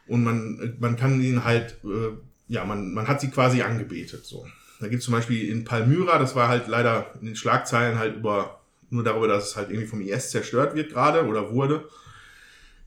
[0.07, 2.13] Und man, man kann ihnen halt, äh,
[2.47, 4.25] ja, man, man hat sie quasi angebetet.
[4.25, 4.45] So.
[4.79, 8.15] Da gibt es zum Beispiel in Palmyra, das war halt leider in den Schlagzeilen halt
[8.15, 11.89] über, nur darüber, dass es halt irgendwie vom IS zerstört wird gerade oder wurde.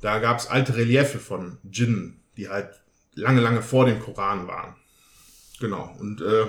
[0.00, 2.70] Da gab es alte Reliefe von Djinnen, die halt
[3.14, 4.74] lange, lange vor dem Koran waren.
[5.60, 5.94] Genau.
[6.00, 6.46] Und äh,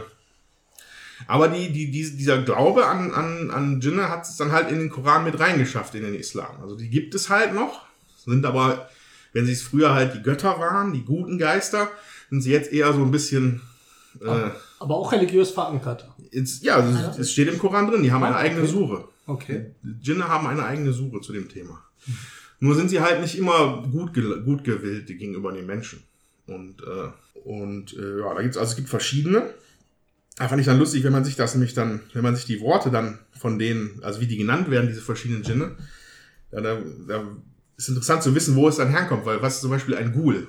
[1.27, 4.77] aber die, die, die, dieser Glaube an, an, an Djinne hat es dann halt in
[4.79, 6.61] den Koran mit reingeschafft, in den Islam.
[6.61, 7.85] Also die gibt es halt noch,
[8.23, 8.89] sind aber,
[9.33, 11.89] wenn sie es früher halt die Götter waren, die guten Geister,
[12.29, 13.61] sind sie jetzt eher so ein bisschen
[14.21, 14.49] äh,
[14.79, 16.07] Aber auch religiös verankert.
[16.31, 18.71] ins, ja, also es steht im Koran drin, die haben eine Ah, eigene okay.
[18.71, 19.07] Sure.
[19.25, 19.71] Okay.
[19.81, 21.83] Djinne haben eine eigene Sure zu dem Thema.
[22.59, 24.13] Nur sind sie halt nicht immer gut,
[24.45, 26.03] gut gewillt gegenüber den Menschen.
[26.47, 29.53] Und, äh, und äh, ja, da gibt's also es gibt verschiedene.
[30.37, 32.61] Da fand ich dann lustig, wenn man sich das nämlich dann, wenn man sich die
[32.61, 35.75] Worte dann von denen, also wie die genannt werden, diese verschiedenen Djinne,
[36.51, 36.77] ja, da,
[37.07, 37.23] da
[37.75, 40.47] ist interessant zu wissen, wo es dann herkommt, weil was ist zum Beispiel ein Ghoul?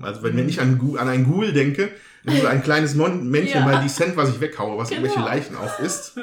[0.00, 1.90] Also wenn ich an, an ein Ghoul denke,
[2.24, 3.64] ist so ein kleines Mon Männchen Ja.
[3.64, 5.02] bei Descent, was ich weghaue, was Genau.
[5.02, 6.16] irgendwelche Leichen aufisst.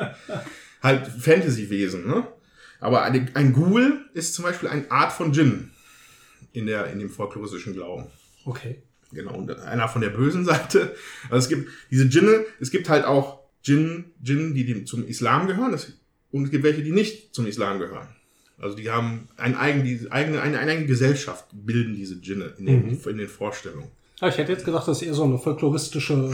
[0.82, 2.28] halt Fantasy-Wesen, ne?
[2.80, 5.72] Aber eine, ein Ghoul ist zum Beispiel eine Art von Djinn
[6.52, 8.06] in, der, in dem folkloristischen Glauben.
[8.46, 8.84] Okay.
[9.14, 10.96] Genau, und einer von der bösen Seite.
[11.30, 15.48] Also es gibt diese Djinne, es gibt halt auch Djinn, Djinn, die dem, zum Islam
[15.48, 15.92] gehören, das,
[16.32, 18.08] und es gibt welche, die nicht zum Islam gehören.
[18.58, 22.66] Also die haben ein eigen, die eigene, eine, eine eigene Gesellschaft bilden diese Djinne in
[22.66, 23.90] den, in den Vorstellungen.
[24.22, 26.32] Ja, ich hätte jetzt gedacht, das ist eher so eine folkloristische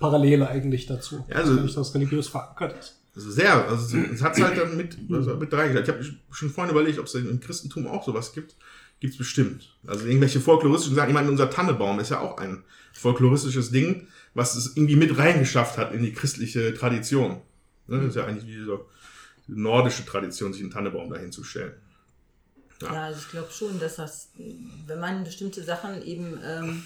[0.00, 1.24] Parallele eigentlich dazu.
[1.28, 3.00] Ja, also- dass das religiös verankert ist.
[3.16, 5.86] Also sehr, also es hat halt dann mit, also mit reingestellt.
[6.02, 8.56] Ich habe schon vorhin überlegt, ob es im Christentum auch sowas gibt.
[9.00, 9.76] Gibt's bestimmt.
[9.86, 11.08] Also irgendwelche folkloristischen Sachen.
[11.08, 15.78] Ich meine, unser Tannebaum ist ja auch ein folkloristisches Ding, was es irgendwie mit reingeschafft
[15.78, 17.42] hat in die christliche Tradition.
[17.86, 17.98] Ne?
[17.98, 18.88] Das ist ja eigentlich wie so
[19.46, 21.74] die nordische Tradition, sich einen Tannebaum dahin zu stellen.
[22.80, 24.30] Ja, also ich glaube schon, dass das,
[24.86, 26.82] wenn man bestimmte Sachen eben, ähm,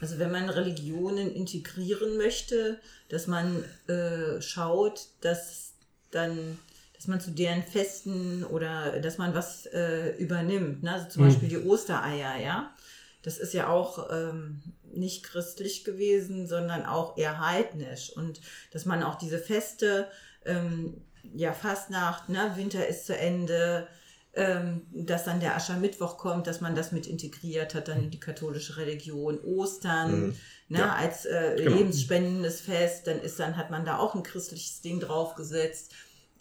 [0.00, 5.72] also wenn man Religionen integrieren möchte, dass man äh, schaut, dass
[6.10, 6.58] dann,
[6.98, 10.82] dass man zu deren Festen oder dass man was äh, übernimmt.
[10.82, 10.92] Ne?
[10.92, 11.28] Also zum Mhm.
[11.28, 12.74] Beispiel die Ostereier, ja.
[13.22, 14.60] Das ist ja auch ähm,
[14.92, 18.10] nicht christlich gewesen, sondern auch eher heidnisch.
[18.16, 18.40] Und
[18.72, 20.08] dass man auch diese Feste,
[20.44, 21.00] ähm,
[21.34, 23.86] ja, Fastnacht, ne, Winter ist zu Ende,
[24.34, 28.20] ähm, dass dann der Aschermittwoch kommt, dass man das mit integriert hat, dann in die
[28.20, 30.34] katholische Religion, Ostern, Mhm.
[30.68, 30.94] ne, Ja.
[30.94, 31.76] als äh, Genau.
[31.76, 35.92] lebensspendendes Fest, dann ist dann, hat man da auch ein christliches Ding draufgesetzt.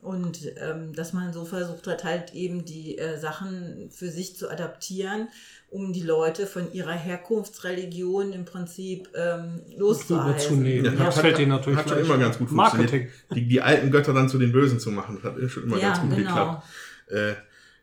[0.08, 4.49] Und ähm, dass man so versucht hat, halt eben die äh, Sachen für sich zu
[4.49, 5.28] adaptieren,
[5.70, 10.66] um die Leute von ihrer Herkunftsreligion im Prinzip ähm, loszuhalten.
[10.66, 13.10] Ja, das hat- fällt denen natürlich hat schon immer ganz gut Marketing.
[13.10, 13.36] funktioniert.
[13.36, 15.89] Die, die alten Götter dann zu den Bösen zu machen, das hat schon immer Ja,
[15.89, 16.28] ganz gut genau.
[16.30, 16.66] geklappt.
[17.10, 17.34] Äh,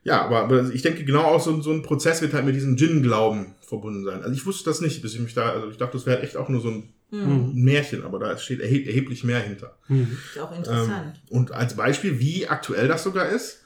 [0.02, 2.76] ja, aber, aber ich denke, genau auch so, so ein Prozess wird halt mit diesem
[2.76, 4.22] Djinn-Glauben verbunden sein.
[4.22, 6.38] Also ich wusste das nicht, bis ich mich da, also ich dachte, das wäre echt
[6.38, 9.76] auch nur so ein Hm, Märchen, aber da steht erheb, erheblich mehr hinter.
[9.88, 10.16] Mhm.
[10.34, 11.20] ist auch Ähm, interessant.
[11.30, 13.62] und als Beispiel, wie aktuell das sogar ist,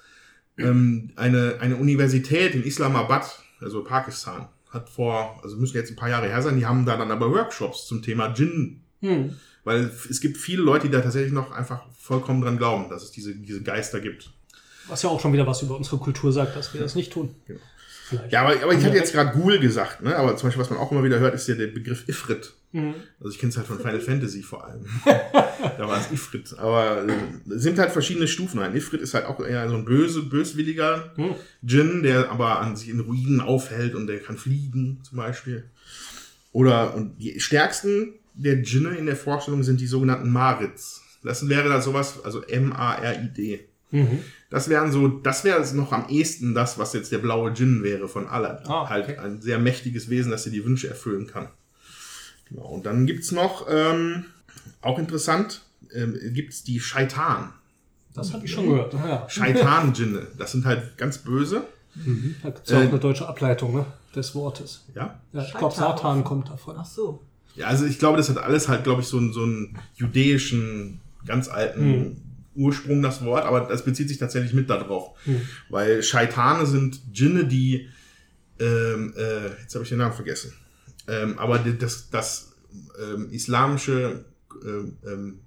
[0.59, 6.11] ähm, eine, eine Universität in Islamabad, also Pakistan, hat vor, also müssen jetzt ein paar
[6.11, 9.37] Jahre her sein, die haben da dann aber Workshops zum Thema Djinn Mhm.
[9.63, 13.13] weil es gibt viele Leute, die da tatsächlich noch einfach vollkommen dran glauben, dass es
[13.13, 14.31] diese, diese Geister gibt.
[14.89, 17.33] Was ja auch schon wieder was über unsere Kultur sagt, dass wir das nicht tun.
[17.47, 17.61] Genau.
[18.09, 18.33] Vielleicht.
[18.33, 20.17] Ja, aber, aber ich hatte jetzt gerade Ghoul gesagt, ne?
[20.17, 22.53] aber zum Beispiel, was man auch immer wieder hört, ist ja der Begriff Ifrit.
[22.73, 22.95] Mhm.
[23.21, 24.85] Also ich kenne es halt von Final Fantasy vor allem.
[25.05, 26.55] da war es Ifrit.
[26.59, 28.61] Aber äh, es sind halt verschiedene Stufen.
[28.61, 31.35] Ein Ifrit ist halt auch eher so ein böse, böswilliger Mhm.
[31.63, 35.65] Djinn, der aber an sich in Ruinen aufhält und der kann fliegen, zum Beispiel.
[36.53, 41.03] Oder, und die stärksten der Djinne in der Vorstellung sind die sogenannten Marids.
[41.25, 43.68] Das wäre da sowas, also M-A-R-I-D.
[43.91, 44.21] Mhm.
[44.51, 48.09] Das wären so, das wäre noch am ehesten das, was jetzt der blaue Djinn wäre
[48.09, 48.67] von Aladdin.
[48.69, 48.91] Ah, okay.
[48.91, 51.49] Halt ein sehr mächtiges Wesen, das dir die Wünsche erfüllen kann.
[52.49, 52.67] Genau.
[52.67, 54.25] Und dann gibt's noch, ähm,
[54.81, 55.63] auch interessant,
[55.95, 57.53] ähm, gibt's die Shaitan.
[58.15, 58.95] Das habe ich schon gehört.
[58.95, 59.29] Ja.
[59.29, 60.29] Shaitan-Djinne.
[60.39, 61.65] Das sind halt ganz böse.
[61.95, 62.37] Mhm.
[62.43, 64.85] Da gibt es ja auch Äh, eine deutsche Ableitung ne, des Wortes.
[64.95, 65.21] Ja.
[65.33, 65.75] Ja, ich glaube.
[65.75, 66.77] Satan kommt davon.
[66.79, 67.23] Ach so.
[67.55, 71.01] Ja, also ich glaube, das hat alles halt, glaube ich, so einen, so einen judäischen,
[71.27, 72.23] ganz alten
[72.59, 75.17] Ursprung, das Wort, aber das bezieht sich tatsächlich mit darauf.
[75.25, 75.41] Hm.
[75.71, 77.89] Weil Shaitane sind Djinne, die,
[78.59, 80.53] ähm, äh, jetzt habe ich den Namen vergessen,
[81.07, 82.53] ähm, aber das, das
[83.01, 84.25] ähm, islamische
[84.65, 85.39] ähm, ähm,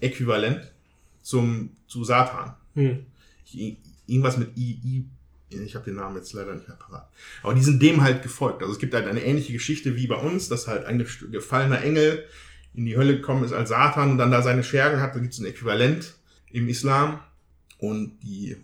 [0.00, 0.72] Äquivalent
[1.22, 2.54] zum, zu Satan.
[2.74, 3.06] Mhm.
[3.54, 5.04] I- Irgendwas mit I, I
[5.64, 7.08] ich habe den Namen jetzt leider nicht mehr parat.
[7.42, 8.62] Aber die sind dem halt gefolgt.
[8.62, 10.98] Also es gibt halt eine ähnliche Geschichte wie bei uns, dass halt ein
[11.30, 12.24] gefallener Engel
[12.74, 15.14] in die Hölle gekommen ist als Satan und dann da seine Schergen hat.
[15.14, 16.14] Da gibt es ein Äquivalent
[16.52, 17.20] im Islam.
[17.78, 18.56] Und die,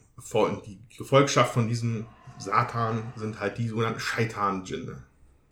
[0.66, 2.06] die Gefolgschaft von diesem
[2.38, 5.02] Satan sind halt die sogenannten Shaitan-Djinne.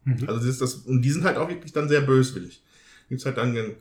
[0.04, 0.28] Mhm.
[0.28, 2.62] Also das ist das, und die sind halt auch wirklich dann sehr böswillig.
[3.08, 3.76] Gibt es halt dann ein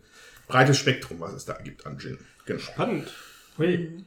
[0.47, 2.17] breites Spektrum, was es da gibt an Djinn.
[2.45, 2.59] Genau.
[2.59, 3.11] Spannend.
[3.57, 4.03] Hui.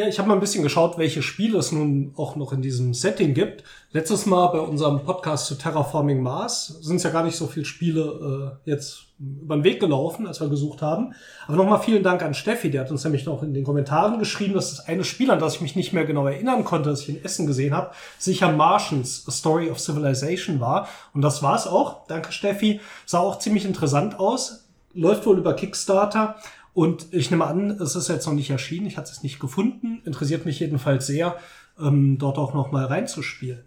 [0.00, 2.94] Ja, ich habe mal ein bisschen geschaut, welche Spiele es nun auch noch in diesem
[2.94, 3.64] Setting gibt.
[3.92, 7.66] Letztes Mal bei unserem Podcast zu Terraforming Mars sind es ja gar nicht so viele
[7.66, 11.12] Spiele äh, jetzt über den Weg gelaufen, als wir gesucht haben.
[11.46, 14.54] Aber nochmal vielen Dank an Steffi, der hat uns nämlich noch in den Kommentaren geschrieben,
[14.54, 17.10] dass das eine Spiel, an das ich mich nicht mehr genau erinnern konnte, das ich
[17.10, 20.88] in Essen gesehen habe, sicher Martians, A Story of Civilization war.
[21.12, 22.06] Und das war es auch.
[22.06, 22.80] Danke, Steffi.
[23.04, 24.66] Sah auch ziemlich interessant aus.
[24.94, 26.36] Läuft wohl über Kickstarter.
[26.72, 30.02] Und ich nehme an, es ist jetzt noch nicht erschienen, ich hatte es nicht gefunden.
[30.04, 31.36] Interessiert mich jedenfalls sehr,
[31.78, 33.64] ähm, dort auch noch mal reinzuspielen.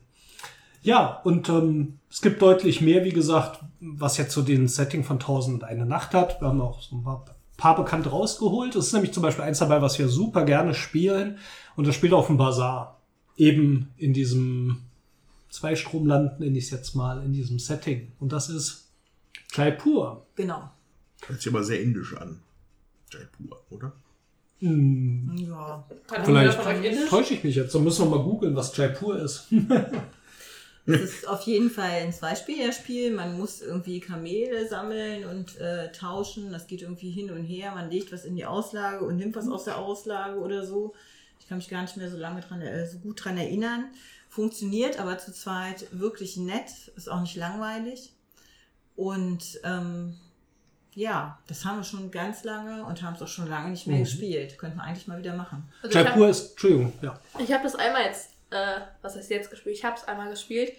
[0.84, 5.20] Ja, und ähm, es gibt deutlich mehr, wie gesagt, was jetzt so den Setting von
[5.20, 6.41] Tausend und eine Nacht hat.
[6.41, 7.26] Wir haben auch so ein paar,
[7.56, 8.76] paar Bekannte rausgeholt.
[8.76, 11.38] Es ist nämlich zum Beispiel eins dabei, was wir super gerne spielen.
[11.76, 13.01] Und das spielt auf dem Bazar.
[13.38, 14.82] Eben in diesem
[15.49, 18.12] Zweistromland, nenne ich es jetzt mal, in diesem Setting.
[18.20, 18.91] Und das ist
[19.54, 20.26] Jaipur.
[20.36, 20.70] Genau.
[21.26, 22.41] Hört sich aber sehr indisch an.
[23.14, 23.93] Jaipur, oder?
[24.59, 25.86] Hm, Ja.
[26.07, 26.59] Kann vielleicht
[27.09, 27.76] täusche ich mich jetzt.
[27.76, 29.47] Dann müssen wir mal googeln, was Jaipur ist.
[30.86, 33.14] Es ist auf jeden Fall ein Zweispielerspiel.
[33.14, 36.51] Man muss irgendwie Kamele sammeln und äh, tauschen.
[36.51, 37.74] Das geht irgendwie hin und her.
[37.74, 40.93] Man legt was in die Auslage und nimmt was aus der Auslage oder so.
[41.39, 43.86] Ich kann mich gar nicht mehr so lange dran, äh, so gut dran erinnern.
[44.28, 46.91] Funktioniert aber zu zweit wirklich nett.
[46.97, 48.14] Ist auch nicht langweilig.
[48.97, 50.16] Und ähm,
[50.96, 53.98] ja, das haben wir schon ganz lange und haben es auch schon lange nicht mehr
[53.98, 54.04] Mhm.
[54.04, 54.58] gespielt.
[54.58, 55.72] Könnten wir eigentlich mal wieder machen.
[55.82, 57.20] Also ich Jaipur habe ist, Entschuldigung, ja.
[57.56, 59.76] hab das einmal jetzt, äh, was heißt jetzt gespielt?
[59.76, 60.74] Ich habe es einmal gespielt.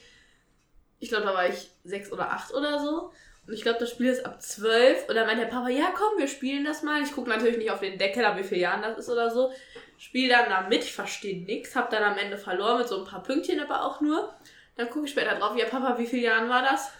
[1.00, 3.12] Ich glaube, da war ich sechs oder acht oder so.
[3.46, 5.06] Und ich glaube, das Spiel ist ab zwölf.
[5.08, 7.02] Und dann meint der Papa, ja komm, wir spielen das mal.
[7.02, 9.52] Ich gucke natürlich nicht auf den Deckel, ab wie viele Jahren das ist oder so.
[9.98, 11.76] Spiel dann da mit, ich verstehe nichts.
[11.76, 14.32] Hab dann am Ende verloren mit so ein paar Pünktchen aber auch nur.
[14.76, 16.90] Dann gucke ich später drauf, ja Papa, wie viele Jahren war das?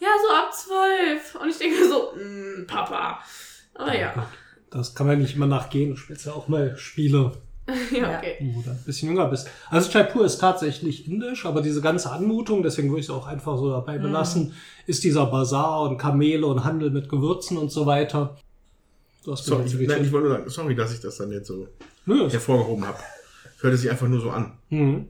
[0.00, 1.34] Ja, so ab zwölf.
[1.40, 3.20] Und ich denke so, mm, Papa.
[3.74, 4.28] Aber ja.
[4.70, 5.90] Das kann man nicht immer nachgehen.
[5.90, 7.32] Du spielst ja auch mal Spiele,
[7.90, 8.36] ja, okay.
[8.40, 9.48] wo du ein bisschen jünger bist.
[9.70, 13.56] Also Jaipur ist tatsächlich indisch, aber diese ganze Anmutung, deswegen würde ich es auch einfach
[13.56, 14.54] so dabei belassen,
[14.86, 18.36] ist dieser Bazar und Kamele und Handel mit Gewürzen und so weiter.
[19.24, 21.32] Du hast So, mir ich, nein, ich wollte nur sagen, sorry, dass ich das dann
[21.32, 21.68] jetzt so
[22.06, 22.98] Nö, hervorgehoben habe.
[23.60, 24.52] Hörte sich einfach nur so an.
[24.70, 25.08] Mhm.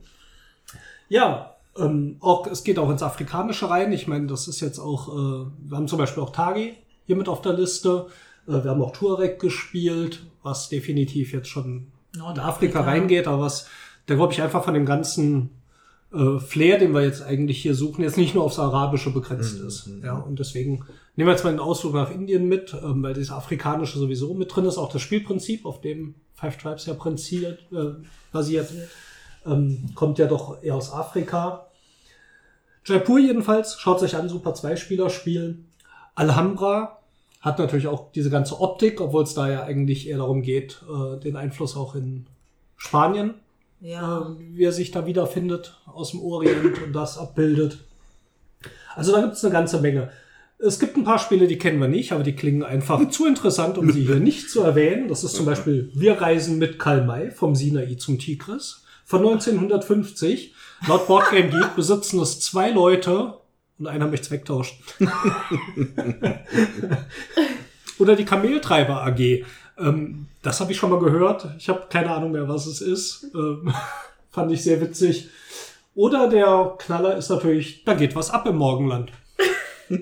[1.07, 3.91] Ja, ähm, auch, es geht auch ins Afrikanische rein.
[3.91, 6.73] Ich meine, das ist jetzt auch, äh, wir haben zum Beispiel auch Tagi
[7.05, 8.07] hier mit auf der Liste.
[8.47, 13.67] Äh, wir haben auch Tuareg gespielt, was definitiv jetzt schon in Afrika reingeht, aber was,
[14.07, 15.51] da glaube ich einfach von dem ganzen
[16.11, 19.67] äh, Flair, den wir jetzt eigentlich hier suchen, jetzt nicht nur aufs Arabische begrenzt Mhm,
[19.67, 19.87] ist.
[19.87, 20.03] mhm.
[20.03, 20.83] Ja, und deswegen
[21.15, 24.55] nehmen wir jetzt mal einen Ausflug nach Indien mit, ähm, weil das Afrikanische sowieso mit
[24.55, 28.01] drin ist, auch das Spielprinzip, auf dem Five Tribes ja prinzipiert, äh,
[28.31, 28.71] basiert,
[29.45, 31.67] ähm, kommt ja doch eher aus Afrika.
[32.89, 35.59] Jaipur jedenfalls, schaut euch an, super Zweispielerspiel.
[36.15, 36.97] Alhambra
[37.41, 41.19] hat natürlich auch diese ganze Optik, obwohl es da ja eigentlich eher darum geht, äh,
[41.19, 42.25] den Einfluss auch in
[42.75, 43.35] Spanien,
[43.79, 44.21] Ja.
[44.21, 44.25] äh,
[44.55, 47.79] wie er sich da wiederfindet aus dem Orient und das abbildet.
[48.95, 50.09] Also da gibt es eine ganze Menge.
[50.57, 53.77] Es gibt ein paar Spiele, die kennen wir nicht, aber die klingen einfach zu interessant,
[53.77, 55.07] um sie hier nicht zu erwähnen.
[55.07, 60.53] Das ist zum Beispiel Wir reisen mit Karl May vom Sinai zum Tigris von 1950.
[60.87, 63.35] Laut Boardgame Geek besitzen es zwei Leute
[63.77, 64.77] und einer möchte es wegtauschen.
[67.99, 69.45] Oder die Kameltreiber AG.
[69.77, 71.47] Ähm, das habe ich schon mal gehört.
[71.57, 73.27] Ich habe keine Ahnung mehr, was es ist.
[73.35, 73.73] Ähm,
[74.31, 75.29] fand ich sehr witzig.
[75.95, 79.11] Oder der Knaller ist natürlich, da geht was ab im Morgenland.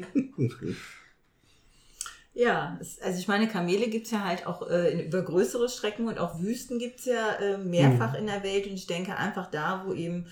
[2.37, 6.07] Ja, es, also ich meine, Kamele gibt's ja halt auch äh, in, über größere Strecken
[6.07, 8.67] und auch Wüsten gibt's ja äh, mehrfach in der Welt.
[8.67, 10.27] Und ich denke einfach da, wo eben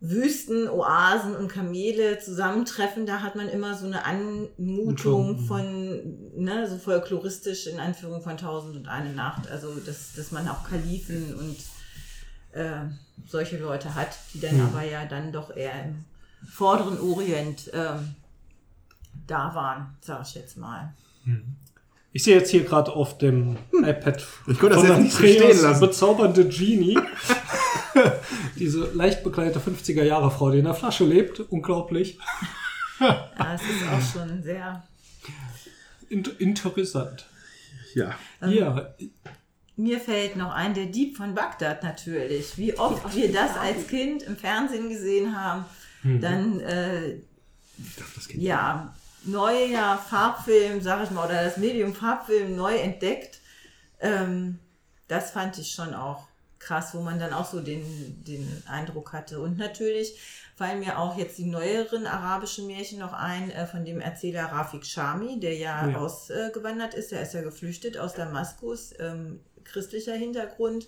[0.00, 5.46] Wüsten, Oasen und Kamele zusammentreffen, da hat man immer so eine Anmutung Mhm.
[5.46, 6.00] von,
[6.36, 9.50] ne, so folkloristisch in Anführung von Tausend und eine Nacht.
[9.50, 11.56] Also, dass, dass man auch Kalifen und
[12.52, 12.82] äh,
[13.26, 14.66] solche Leute hat, die dann Mhm.
[14.66, 16.04] aber ja dann doch eher im
[16.48, 18.14] vorderen Orient ähm,
[19.26, 20.94] da waren, sag ich jetzt mal.
[22.12, 25.62] Ich sehe jetzt hier gerade auf dem iPad Ich konnte das jetzt nicht Andreas stehen
[25.62, 25.80] lassen.
[25.80, 26.98] bezaubernde Genie.
[28.58, 31.40] Diese leicht bekleidete 50er Jahre Frau, die in der Flasche lebt.
[31.40, 32.18] Unglaublich.
[33.00, 34.82] Ja, es ist auch schon sehr.
[36.08, 37.26] Int interessant.
[37.94, 38.14] Ja.
[38.42, 38.94] Ähm, Ja,
[39.76, 42.58] Mir fällt noch ein, der Dieb von Bagdad natürlich.
[42.58, 45.64] Wie oft wir das als Kind im Fernsehen gesehen haben.
[46.02, 46.20] Mhm.
[46.20, 47.16] Dann, äh,
[48.14, 48.94] das ja,
[49.24, 53.40] neuer Farbfilm, sag ich mal, oder das Medium Farbfilm neu entdeckt.
[54.00, 54.58] Ähm,
[55.06, 56.26] das fand ich schon auch
[56.58, 59.40] krass, wo man dann auch so den, den Eindruck hatte.
[59.40, 60.18] Und natürlich
[60.56, 64.84] fallen mir auch jetzt die neueren arabischen Märchen noch ein, äh, von dem Erzähler Rafik
[64.84, 65.98] Shami, der ja, Ja.
[65.98, 67.12] ausgewandert ist.
[67.12, 70.86] Der ist ja geflüchtet aus Damaskus, ähm, christlicher Hintergrund.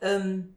[0.00, 0.54] Ähm,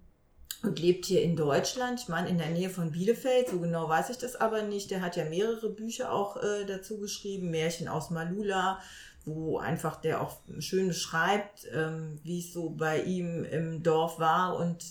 [0.63, 4.11] und lebt hier in Deutschland, ich meine in der Nähe von Bielefeld, so genau weiß
[4.11, 4.91] ich das aber nicht.
[4.91, 8.79] Der hat ja mehrere Bücher auch äh, dazu geschrieben, Märchen aus Malula,
[9.25, 14.55] wo einfach der auch schön beschreibt, ähm, wie es so bei ihm im Dorf war
[14.57, 14.83] und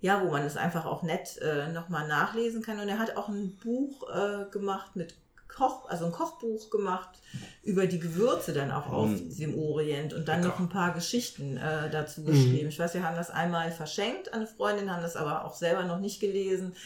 [0.00, 2.78] ja, wo man es einfach auch nett äh, nochmal nachlesen kann.
[2.78, 5.16] Und er hat auch ein Buch äh, gemacht mit
[5.48, 7.08] Koch, also ein Kochbuch gemacht
[7.64, 9.34] über die Gewürze dann auch auf Mm.
[9.40, 10.52] dem Orient und dann Lecker.
[10.54, 12.26] noch ein paar Geschichten äh, dazu Mhm.
[12.26, 12.68] geschrieben.
[12.68, 15.82] Ich weiß, wir haben das einmal verschenkt an eine Freundin, haben das aber auch selber
[15.84, 16.76] noch nicht gelesen.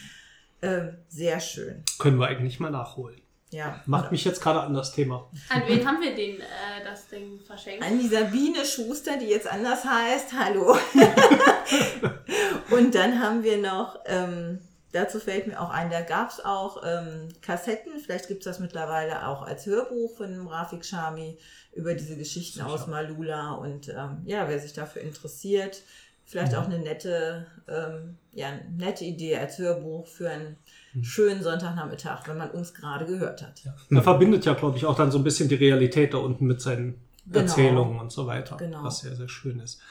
[0.63, 1.83] Ähm, sehr schön.
[1.99, 3.19] Können wir eigentlich mal nachholen.
[3.53, 3.79] Ja.
[3.85, 5.29] Macht mich jetzt gerade an das Thema.
[5.49, 7.85] An wen haben wir den, äh, das Ding verschenkt?
[7.85, 10.33] An die Sabine Schuster, die jetzt anders heißt.
[10.33, 10.75] Hallo.
[12.71, 14.59] und dann haben wir noch, ähm,
[14.91, 18.59] dazu fällt mir auch ein, da gab es auch ähm, Kassetten, vielleicht gibt es das
[18.59, 21.37] mittlerweile auch als Hörbuch von Rafik Shami
[21.73, 23.53] über diese Geschichten aus Malula.
[23.53, 25.83] Und ähm, ja, wer sich dafür interessiert,
[26.25, 30.57] vielleicht auch eine nette, ähm, ja, nette Idee als Hörbuch für einen
[31.01, 33.63] schönen Sonntagnachmittag, wenn man uns gerade gehört hat.
[33.89, 36.61] Er verbindet ja, glaube ich, auch dann so ein bisschen die Realität da unten mit
[36.61, 37.39] seinen Genau.
[37.39, 38.57] Erzählungen und so weiter.
[38.57, 38.83] Genau.
[38.83, 39.81] Was sehr, sehr schön ist.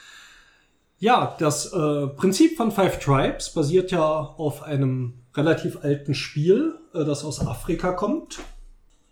[0.99, 7.03] Ja, das äh, Prinzip von Five Tribes basiert ja auf einem relativ alten Spiel, äh,
[7.03, 8.39] das aus Afrika kommt.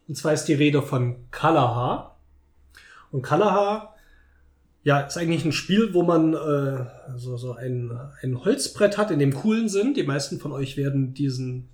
[0.08, 2.16] Und zwar ist die Rede von Kalaha.
[3.12, 3.96] Und Kalaha,
[4.84, 6.86] ja, ist eigentlich ein Spiel, wo man äh,
[7.18, 9.98] so, so ein, ein Holzbrett hat, in dem Kugeln sind.
[9.98, 11.70] Die meisten von euch werden diesen,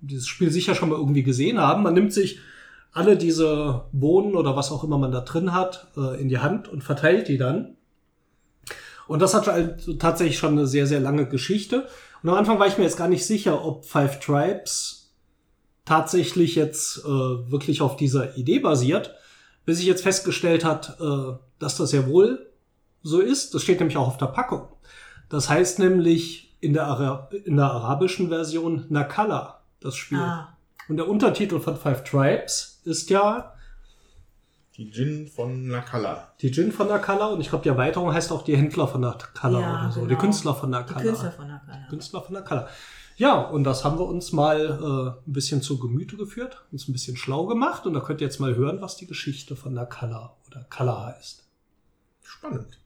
[0.00, 1.82] dieses Spiel sicher schon mal irgendwie gesehen haben.
[1.82, 2.40] Man nimmt sich
[2.92, 6.68] alle diese Bohnen oder was auch immer man da drin hat, äh, in die Hand
[6.68, 7.76] und verteilt die dann.
[9.06, 11.86] Und das hat halt tatsächlich schon eine sehr, sehr lange Geschichte.
[12.22, 15.14] Und am Anfang war ich mir jetzt gar nicht sicher, ob Five Tribes
[15.84, 19.14] tatsächlich jetzt äh, wirklich auf dieser Idee basiert,
[19.64, 22.50] bis ich jetzt festgestellt hat, äh, dass das ja wohl
[23.02, 23.54] so ist.
[23.54, 24.68] Das steht nämlich auch auf der Packung.
[25.28, 30.18] Das heißt nämlich in der, Ara in der arabischen Version Nakala, das Spiel.
[30.18, 30.56] Ah,
[30.88, 33.52] Und der Untertitel von Five Tribes ist ja
[34.76, 36.32] Die Djinn von Nakala.
[36.40, 39.60] die Djinn von Nakala und ich glaube, die Erweiterung heißt auch die Händler von Nakala
[39.60, 40.00] Ja, oder so.
[40.00, 40.10] genau.
[40.10, 41.00] Die Künstler von die Nakala.
[41.02, 41.86] Künstler von Nakala.
[41.88, 42.68] Künstler von Nakala.
[43.18, 46.92] Ja, und das haben wir uns mal äh, ein bisschen zu Gemüte geführt, uns ein
[46.92, 50.36] bisschen schlau gemacht und da könnt ihr jetzt mal hören, was die Geschichte von Nakala
[50.48, 51.44] oder Kala ist.
[52.22, 52.78] Spannend.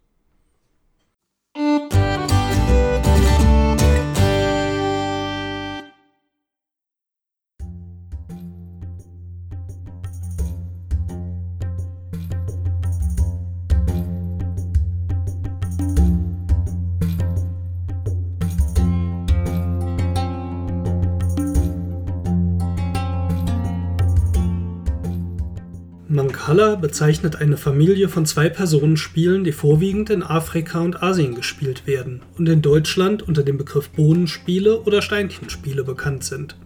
[26.41, 32.22] Mancala bezeichnet eine Familie von zwei Personenspielen, die vorwiegend in Afrika und Asien gespielt werden
[32.38, 36.57] und in Deutschland unter dem Begriff Bohnenspiele oder Steinchenspiele bekannt sind.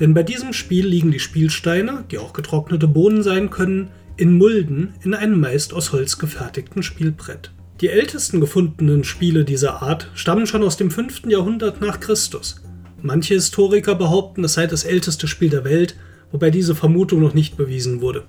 [0.00, 4.94] Denn bei diesem Spiel liegen die Spielsteine, die auch getrocknete Bohnen sein können, in Mulden
[5.04, 7.50] in einem meist aus Holz gefertigten Spielbrett.
[7.82, 11.26] Die ältesten gefundenen Spiele dieser Art stammen schon aus dem 5.
[11.26, 12.62] Jahrhundert nach Christus.
[13.02, 15.94] Manche Historiker behaupten, es sei das älteste Spiel der Welt,
[16.32, 18.24] wobei diese Vermutung noch nicht bewiesen wurde.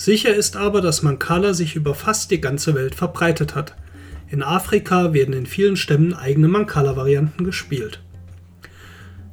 [0.00, 3.74] Sicher ist aber, dass Mancala sich über fast die ganze Welt verbreitet hat.
[4.30, 8.00] In Afrika werden in vielen Stämmen eigene Mancala-Varianten gespielt.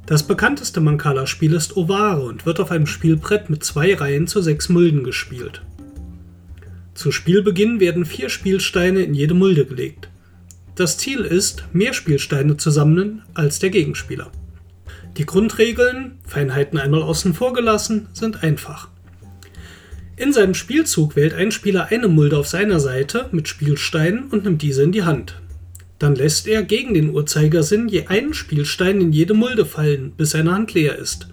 [0.04, 4.68] Das bekannteste Mancala-Spiel ist Ovare und wird auf einem Spielbrett mit zwei Reihen zu sechs
[4.68, 5.62] Mulden gespielt.
[6.92, 10.10] Zu Spielbeginn werden vier Spielsteine in jede Mulde gelegt.
[10.74, 14.30] Das Ziel ist, mehr Spielsteine zu sammeln als der Gegenspieler.
[15.16, 18.88] Die Grundregeln, Feinheiten einmal außen vor gelassen, sind einfach.
[20.18, 24.62] In seinem Spielzug wählt ein Spieler eine Mulde auf seiner Seite mit Spielsteinen und nimmt
[24.62, 25.40] diese in die Hand.
[26.00, 30.50] Dann lässt er gegen den Uhrzeigersinn je einen Spielstein in jede Mulde fallen, bis seine
[30.50, 31.28] Hand leer ist.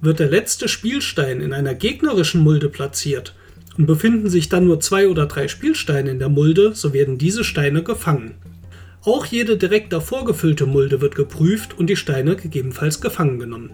[0.00, 3.36] Wird der letzte Spielstein in einer gegnerischen Mulde platziert
[3.78, 7.44] und befinden sich dann nur zwei oder drei Spielsteine in der Mulde, so werden diese
[7.44, 8.34] Steine gefangen.
[9.02, 13.70] Auch jede direkt davor gefüllte Mulde wird geprüft und die Steine gegebenenfalls gefangen genommen.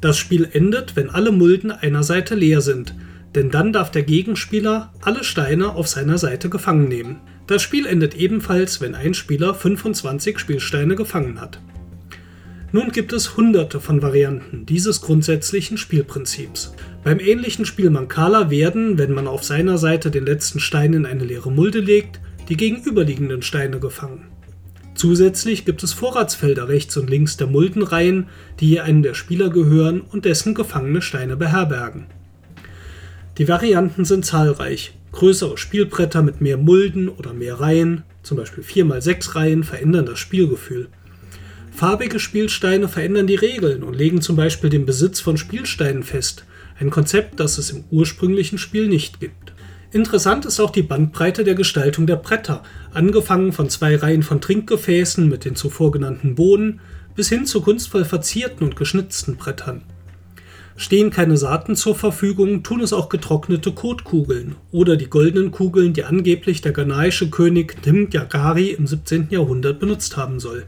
[0.00, 2.94] Das Spiel endet, wenn alle Mulden einer Seite leer sind,
[3.34, 7.20] denn dann darf der Gegenspieler alle Steine auf seiner Seite gefangen nehmen.
[7.46, 11.60] Das Spiel endet ebenfalls, wenn ein Spieler 25 Spielsteine gefangen hat.
[12.70, 16.74] Nun gibt es hunderte von Varianten dieses grundsätzlichen Spielprinzips.
[17.02, 21.24] Beim ähnlichen Spiel Mancala werden, wenn man auf seiner Seite den letzten Stein in eine
[21.24, 24.26] leere Mulde legt, die gegenüberliegenden Steine gefangen.
[24.98, 28.26] Zusätzlich gibt es Vorratsfelder rechts und links der Muldenreihen,
[28.58, 32.06] die je einem der Spieler gehören und dessen gefangene Steine beherbergen.
[33.38, 34.94] Die Varianten sind zahlreich.
[35.12, 40.88] Größere Spielbretter mit mehr Mulden oder mehr Reihen, zum Beispiel 4x6 Reihen, verändern das Spielgefühl.
[41.70, 46.44] Farbige Spielsteine verändern die Regeln und legen zum Beispiel den Besitz von Spielsteinen fest,
[46.80, 49.52] ein Konzept, das es im ursprünglichen Spiel nicht gibt.
[49.90, 52.62] Interessant ist auch die Bandbreite der Gestaltung der Bretter,
[52.92, 56.80] angefangen von zwei Reihen von Trinkgefäßen mit den zuvor genannten Boden
[57.14, 59.82] bis hin zu kunstvoll verzierten und geschnitzten Brettern.
[60.76, 66.04] Stehen keine Saaten zur Verfügung, tun es auch getrocknete Kotkugeln oder die goldenen Kugeln, die
[66.04, 69.28] angeblich der ghanaische König Nim Yagari im 17.
[69.30, 70.66] Jahrhundert benutzt haben soll.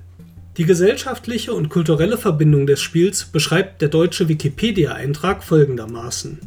[0.57, 6.41] Die gesellschaftliche und kulturelle Verbindung des Spiels beschreibt der deutsche Wikipedia-Eintrag folgendermaßen.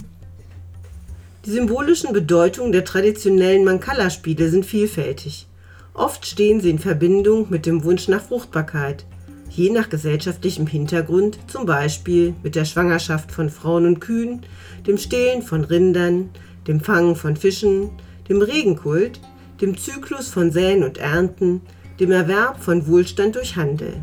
[1.45, 5.45] Die symbolischen Bedeutungen der traditionellen Mancala-Spiele sind vielfältig.
[5.93, 9.05] Oft stehen sie in Verbindung mit dem Wunsch nach Fruchtbarkeit,
[9.49, 14.45] je nach gesellschaftlichem Hintergrund, zum Beispiel mit der Schwangerschaft von Frauen und Kühen,
[14.87, 16.29] dem Stehlen von Rindern,
[16.65, 17.89] dem Fangen von Fischen,
[18.29, 19.19] dem Regenkult,
[19.59, 21.59] dem Zyklus von Säen und Ernten,
[21.99, 24.01] dem Erwerb von Wohlstand durch Handel.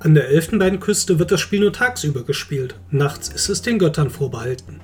[0.00, 4.80] An der Elfenbeinküste wird das Spiel nur tagsüber gespielt, nachts ist es den Göttern vorbehalten.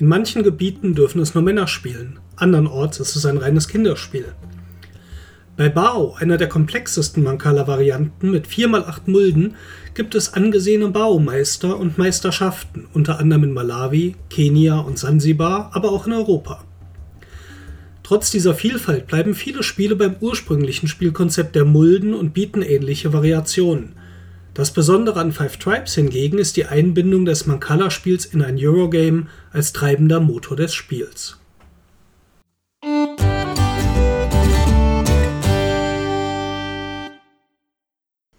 [0.00, 4.26] In manchen Gebieten dürfen es nur Männer spielen, andernorts ist es ein reines Kinderspiel.
[5.56, 9.56] Bei Bao, einer der komplexesten Mancala-Varianten mit 4x8 Mulden,
[9.94, 16.06] gibt es angesehene Bao-Meister und Meisterschaften, unter anderem in Malawi, Kenia und Sansibar, aber auch
[16.06, 16.62] in Europa.
[18.04, 23.96] Trotz dieser Vielfalt bleiben viele Spiele beim ursprünglichen Spielkonzept der Mulden und bieten ähnliche Variationen.
[24.58, 29.72] Das Besondere an Five Tribes hingegen ist die Einbindung des Mancala-Spiels in ein Eurogame als
[29.72, 31.38] treibender Motor des Spiels.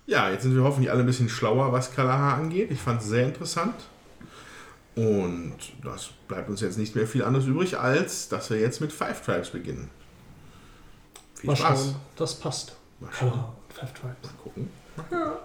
[0.08, 2.70] Ja, jetzt sind wir hoffentlich alle ein bisschen schlauer, was Kalaha angeht.
[2.70, 3.76] Ich fand es sehr interessant.
[4.98, 5.56] Und
[5.86, 9.22] das bleibt uns jetzt nicht mehr viel anderes übrig, als dass wir jetzt mit Five
[9.22, 9.90] Tribes beginnen.
[11.36, 11.80] Viel Mal Spaß.
[11.80, 12.76] schauen, das passt.
[13.00, 13.30] Mal schauen.
[13.30, 14.18] Kala und Five Tribes.
[14.22, 15.40] Mal gucken.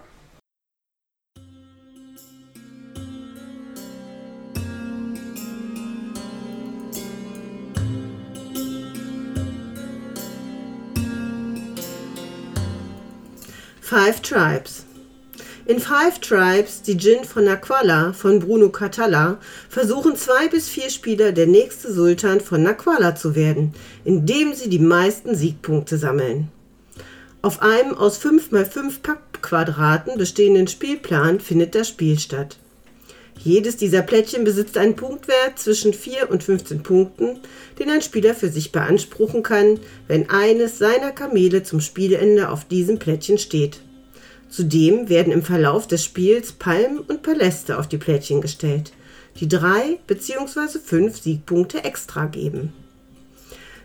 [13.96, 14.84] Five Tribes.
[15.66, 19.38] In Five Tribes, die Djinn von Naquala von Bruno Catalla,
[19.68, 23.72] versuchen zwei bis vier Spieler der nächste Sultan von Naquala zu werden,
[24.04, 26.48] indem sie die meisten Siegpunkte sammeln.
[27.40, 32.56] Auf einem aus 5 x 5 Pappquadraten bestehenden Spielplan findet das Spiel statt.
[33.44, 37.40] Jedes dieser Plättchen besitzt einen Punktwert zwischen 4 und 15 Punkten,
[37.78, 42.98] den ein Spieler für sich beanspruchen kann, wenn eines seiner Kamele zum Spielende auf diesem
[42.98, 43.80] Plättchen steht.
[44.48, 48.92] Zudem werden im Verlauf des Spiels Palmen und Paläste auf die Plättchen gestellt,
[49.38, 50.78] die drei bzw.
[50.82, 52.72] fünf Siegpunkte extra geben.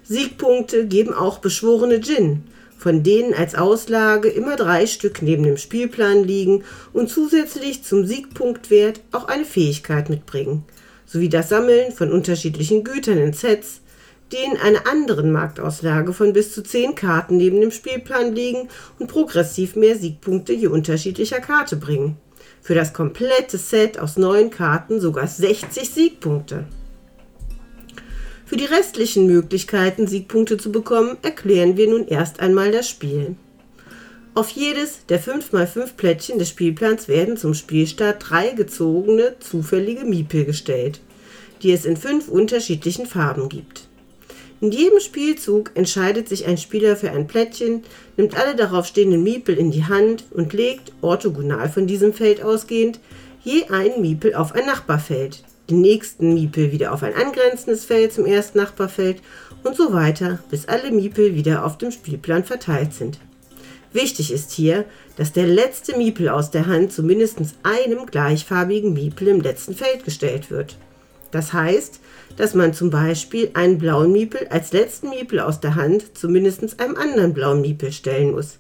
[0.04, 2.44] Siegpunkte geben auch beschworene Djinn,
[2.80, 6.64] von denen als Auslage immer drei Stück neben dem Spielplan liegen
[6.94, 10.64] und zusätzlich zum Siegpunktwert auch eine Fähigkeit mitbringen,
[11.06, 13.82] sowie das Sammeln von unterschiedlichen Gütern in Sets,
[14.32, 19.08] die in einer anderen Marktauslage von bis zu 10 Karten neben dem Spielplan liegen und
[19.08, 22.16] progressiv mehr Siegpunkte je unterschiedlicher Karte bringen.
[22.62, 26.66] Für das komplette Set aus neun Karten sogar 60 Siegpunkte.
[28.50, 33.36] Für die restlichen Möglichkeiten, Siegpunkte zu bekommen, erklären wir nun erst einmal das Spiel.
[34.34, 41.00] Auf jedes der 5x5 Plättchen des Spielplans werden zum Spielstart drei gezogene, zufällige Miepel gestellt,
[41.62, 43.88] die es in fünf unterschiedlichen Farben gibt.
[44.62, 47.84] In jedem Spielzug entscheidet sich ein Spieler für ein Plättchen,
[48.18, 53.00] nimmt alle darauf stehenden Miepel in die Hand und legt, orthogonal von diesem Feld ausgehend,
[53.44, 58.26] je einen Miepel auf ein Nachbarfeld, den nächsten Miepel wieder auf ein angrenzendes Feld zum
[58.26, 59.22] ersten Nachbarfeld
[59.64, 63.20] und so weiter, bis alle Miepel wieder auf dem Spielplan verteilt sind.
[63.92, 64.86] Wichtig ist hier,
[65.18, 70.06] dass der letzte Miepel aus der Hand zu mindestens einem gleichfarbigen Miepel im letzten Feld
[70.06, 70.78] gestellt wird.
[71.32, 72.00] Das heißt,
[72.38, 76.80] dass man zum Beispiel einen blauen Miepel als letzten Miepel aus der Hand zu mindestens
[76.80, 78.58] einem anderen blauen Miepel stellen muss.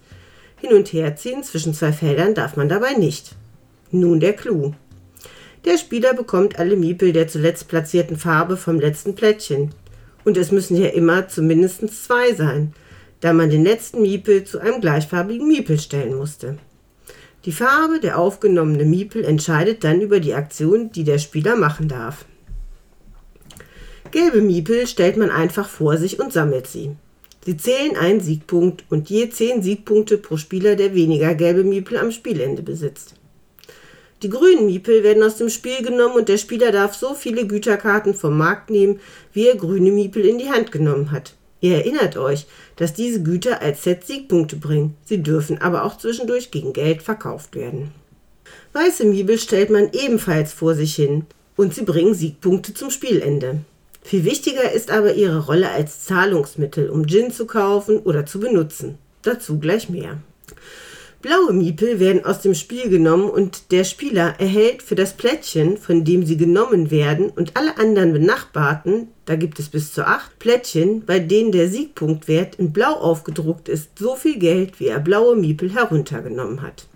[0.57, 3.35] Hin und her ziehen zwischen zwei Feldern darf man dabei nicht.
[3.91, 4.73] Nun der Clou.
[5.65, 9.71] Der Spieler bekommt alle Miepel der zuletzt platzierten Farbe vom letzten Plättchen.
[10.23, 12.73] Und es müssen ja immer zumindest zwei sein,
[13.19, 16.57] da man den letzten Miepel zu einem gleichfarbigen Miepel stellen musste.
[17.45, 22.25] Die Farbe der aufgenommene Miepel entscheidet dann über die Aktion, die der Spieler machen darf.
[24.11, 26.91] Gelbe Miepel stellt man einfach vor sich und sammelt sie.
[27.45, 32.11] Sie zählen einen Siegpunkt und je 10 Siegpunkte pro Spieler, der weniger gelbe Miepel am
[32.11, 33.15] Spielende besitzt.
[34.21, 38.13] Die grünen Miepel werden aus dem Spiel genommen und der Spieler darf so viele Güterkarten
[38.13, 38.99] vom Markt nehmen,
[39.31, 41.35] wie er grüne Miepel in die Hand genommen hat.
[41.61, 42.45] Ihr erinnert euch,
[42.75, 44.95] dass diese Güter als Set Siegpunkte bringen.
[45.05, 47.91] Sie dürfen aber auch zwischendurch gegen Geld verkauft werden.
[48.73, 53.59] Weiße Miepel stellt man ebenfalls vor sich hin und sie bringen Siegpunkte zum Spielende.
[54.01, 58.97] Viel wichtiger ist aber ihre Rolle als Zahlungsmittel, um Gin zu kaufen oder zu benutzen.
[59.21, 60.17] Dazu gleich mehr.
[61.21, 66.05] Blaue Miepel werden aus dem Spiel genommen und der Spieler erhält für das Plättchen, von
[66.05, 71.05] dem sie genommen werden, und alle anderen benachbarten, da gibt es bis zu acht Plättchen,
[71.05, 75.73] bei denen der Siegpunktwert in Blau aufgedruckt ist, so viel Geld, wie er blaue Miepel
[75.73, 76.87] heruntergenommen hat.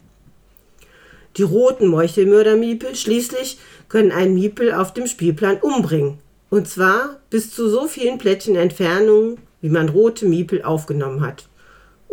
[1.35, 3.57] Die roten Meuchelmörder-Miepel schließlich
[3.89, 6.19] können einen Miepel auf dem Spielplan umbringen.
[6.49, 11.49] Und zwar bis zu so vielen Plättchen Entfernung, wie man rote Miepel aufgenommen hat.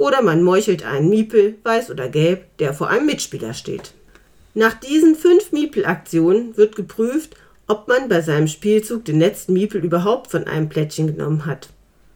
[0.00, 3.92] Oder man meuchelt einen Miepel, weiß oder gelb, der vor einem Mitspieler steht.
[4.54, 7.36] Nach diesen fünf Miepel-Aktionen wird geprüft,
[7.66, 11.68] ob man bei seinem Spielzug den letzten Miepel überhaupt von einem Plättchen genommen hat.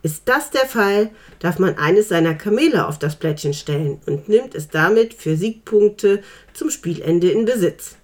[0.03, 1.11] Ist das der Fall,
[1.41, 6.22] darf man eines seiner Kamele auf das Plättchen stellen und nimmt es damit für Siegpunkte
[6.55, 7.97] zum Spielende in Besitz.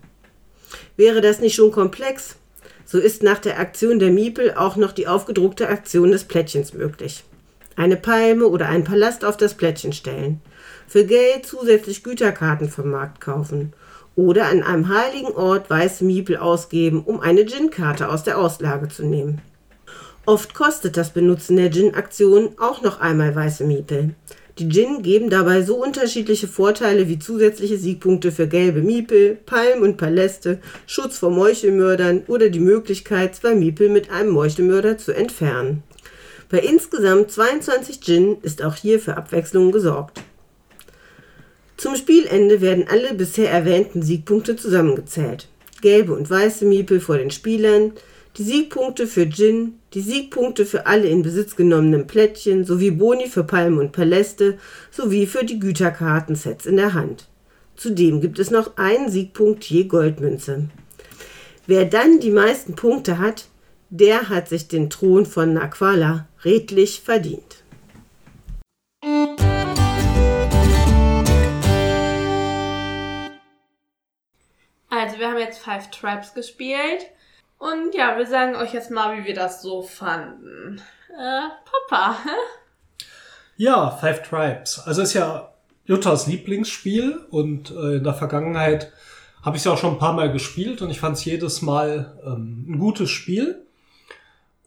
[0.99, 2.37] Wäre das nicht schon komplex,
[2.85, 7.25] so ist nach der Aktion der Miepel auch noch die aufgedruckte Aktion des Plättchens möglich
[7.81, 10.43] eine Palme oder einen Palast auf das Plättchen stellen,
[10.87, 13.73] für Geld zusätzlich Güterkarten vom Markt kaufen
[14.17, 19.07] oder an einem heiligen Ort weiße Miepel ausgeben, um eine Gin-Karte aus der Auslage zu
[19.07, 19.41] nehmen.
[20.27, 24.15] Oft kostet das Benutzen der Gin-Aktion auch noch einmal weiße Miepel.
[24.59, 29.97] Die Gin geben dabei so unterschiedliche Vorteile wie zusätzliche Siegpunkte für gelbe Miepel, Palmen und
[29.97, 35.83] Paläste, Schutz vor Meuchelmördern oder die Möglichkeit, zwei Miepel mit einem Meuchelmörder zu entfernen.
[36.51, 40.21] Bei insgesamt 22 Gin ist auch hier für Abwechslung gesorgt.
[41.77, 45.49] Zum Spielende werden alle bisher erwähnten Siegpunkte zusammengezählt.
[45.81, 47.93] Gelbe und weiße Miepel vor den Spielern,
[48.37, 53.45] die Siegpunkte für Gin, die Siegpunkte für alle in Besitz genommenen Plättchen sowie Boni für
[53.45, 54.59] Palmen und Paläste
[54.91, 57.29] sowie für die Güterkartensets in der Hand.
[57.77, 60.69] Zudem gibt es noch einen Siegpunkt je Goldmünze.
[61.67, 63.47] Wer dann die meisten Punkte hat,
[63.89, 67.63] der hat sich den Thron von Naquala redlich verdient.
[74.93, 77.07] Also, wir haben jetzt Five Tribes gespielt.
[77.59, 80.81] Und ja, wir sagen euch jetzt mal, wie wir das so fanden.
[81.11, 81.49] Äh,
[81.89, 82.31] Papa, hä?
[83.57, 84.79] Ja, Five Tribes.
[84.87, 85.53] Also ist ja
[85.85, 88.91] Juttas Lieblingsspiel und äh, in der Vergangenheit
[89.43, 91.61] habe ich es ja auch schon ein paar Mal gespielt und ich fand es jedes
[91.61, 93.67] Mal ähm, ein gutes Spiel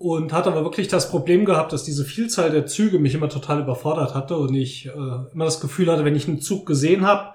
[0.04, 3.62] und hatte aber wirklich das Problem gehabt, dass diese Vielzahl der Züge mich immer total
[3.62, 7.30] überfordert hatte und ich äh, immer das Gefühl hatte, wenn ich einen Zug gesehen habe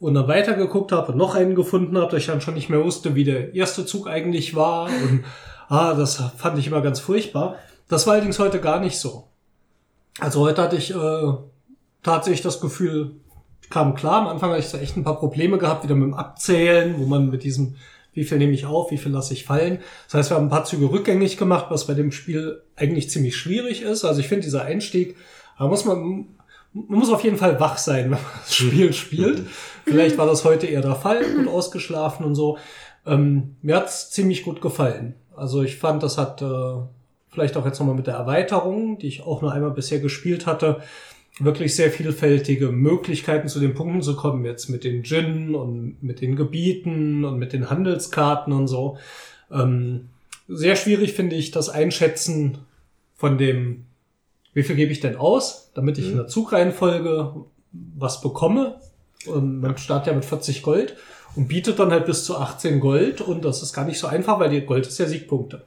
[0.00, 2.82] und dann weitergeguckt habe und noch einen gefunden habe, dass ich dann schon nicht mehr
[2.82, 5.24] wusste, wie der erste Zug eigentlich war und
[5.68, 7.54] ah, das fand ich immer ganz furchtbar.
[7.86, 9.28] Das war allerdings heute gar nicht so.
[10.18, 11.32] Also heute hatte ich äh,
[12.02, 13.20] tatsächlich das Gefühl,
[13.70, 14.22] kam klar.
[14.22, 17.06] Am Anfang hatte ich da echt ein paar Probleme gehabt, wieder mit dem Abzählen, wo
[17.06, 17.76] man mit diesem
[18.18, 19.78] wie viel nehme ich auf, wie viel lasse ich fallen.
[20.06, 23.36] Das heißt, wir haben ein paar Züge rückgängig gemacht, was bei dem Spiel eigentlich ziemlich
[23.36, 24.04] schwierig ist.
[24.04, 25.14] Also ich finde dieser Einstieg,
[25.56, 26.26] da muss man,
[26.72, 29.46] man muss auf jeden Fall wach sein, wenn man das Spiel spielt.
[29.84, 32.58] Vielleicht war das heute eher der Fall, gut ausgeschlafen und so.
[33.06, 35.14] Ähm, mir hat's ziemlich gut gefallen.
[35.36, 36.74] Also ich fand, das hat äh,
[37.28, 40.80] vielleicht auch jetzt nochmal mit der Erweiterung, die ich auch nur einmal bisher gespielt hatte,
[41.38, 46.20] wirklich sehr vielfältige Möglichkeiten zu den Punkten zu kommen, jetzt mit den Gin und mit
[46.20, 48.98] den Gebieten und mit den Handelskarten und so.
[49.50, 50.08] Ähm,
[50.48, 52.58] sehr schwierig finde ich das Einschätzen
[53.14, 53.84] von dem,
[54.54, 56.10] wie viel gebe ich denn aus, damit ich mhm.
[56.12, 57.34] in der Zugreihenfolge
[57.72, 58.80] was bekomme.
[59.26, 60.96] Und man startet ja mit 40 Gold
[61.36, 64.40] und bietet dann halt bis zu 18 Gold und das ist gar nicht so einfach,
[64.40, 65.64] weil die Gold ist ja Siegpunkte.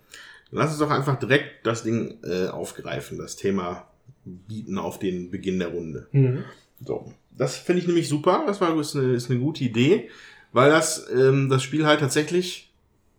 [0.52, 3.88] Lass uns doch einfach direkt das Ding äh, aufgreifen, das Thema
[4.26, 6.08] bieten auf den Beginn der Runde.
[6.12, 6.44] Mhm.
[6.86, 7.12] So.
[7.38, 8.44] Das finde ich nämlich super.
[8.46, 10.10] Das war ist eine, ist eine gute Idee,
[10.52, 12.72] weil das ähm, das Spiel halt tatsächlich,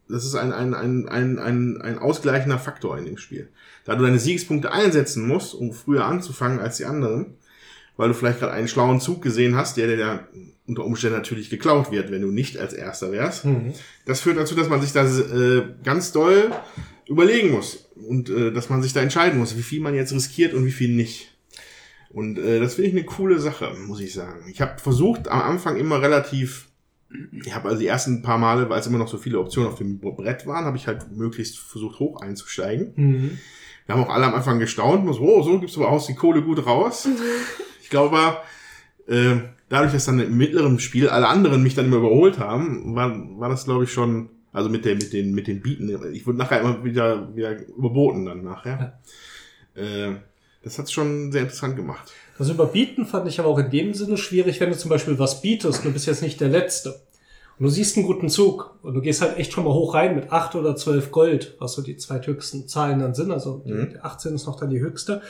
[0.09, 3.49] das ist ein, ein, ein, ein, ein, ein ausgleichender Faktor in dem Spiel.
[3.85, 7.35] Da du deine Siegespunkte einsetzen musst, um früher anzufangen als die anderen,
[7.97, 10.29] weil du vielleicht gerade einen schlauen Zug gesehen hast, der dir
[10.67, 13.45] unter Umständen natürlich geklaut wird, wenn du nicht als Erster wärst.
[13.45, 13.73] Mhm.
[14.07, 16.53] Das führt dazu, dass man sich das äh, ganz doll
[17.07, 20.55] überlegen muss und äh, dass man sich da entscheiden muss, wie viel man jetzt riskiert
[20.55, 21.37] und wie viel nicht.
[22.11, 24.45] Und äh, das finde ich eine coole Sache, muss ich sagen.
[24.51, 26.69] Ich habe versucht am Anfang immer relativ,
[27.33, 29.79] ich habe also die ersten paar Male, weil es immer noch so viele Optionen auf
[29.79, 32.93] dem Brett waren, habe ich halt möglichst versucht hoch einzusteigen.
[32.97, 33.39] Mhm.
[33.87, 36.15] Wir haben auch alle am Anfang gestaunt, so, oh, so gibst du aber aus die
[36.15, 37.09] Kohle gut raus.
[37.83, 38.37] ich glaube,
[39.07, 39.37] äh,
[39.69, 43.49] dadurch, dass dann im mittleren Spiel alle anderen mich dann immer überholt haben, war, war
[43.49, 46.13] das, glaube ich, schon also mit der, mit den, mit den Bieten.
[46.13, 49.01] Ich wurde nachher immer wieder, wieder überboten dann nachher.
[49.75, 49.83] Ja.
[49.83, 50.17] Äh,
[50.63, 52.13] das hat's schon sehr interessant gemacht.
[52.39, 55.41] Das Überbieten fand ich aber auch in dem Sinne schwierig, wenn du zum Beispiel was
[55.41, 57.01] bietest und du bist jetzt nicht der Letzte.
[57.59, 60.15] Und du siehst einen guten Zug und du gehst halt echt schon mal hoch rein
[60.15, 63.31] mit acht oder zwölf Gold, was so die zweithöchsten Zahlen dann sind.
[63.31, 63.91] Also mhm.
[63.91, 65.23] die 18 ist noch dann die höchste.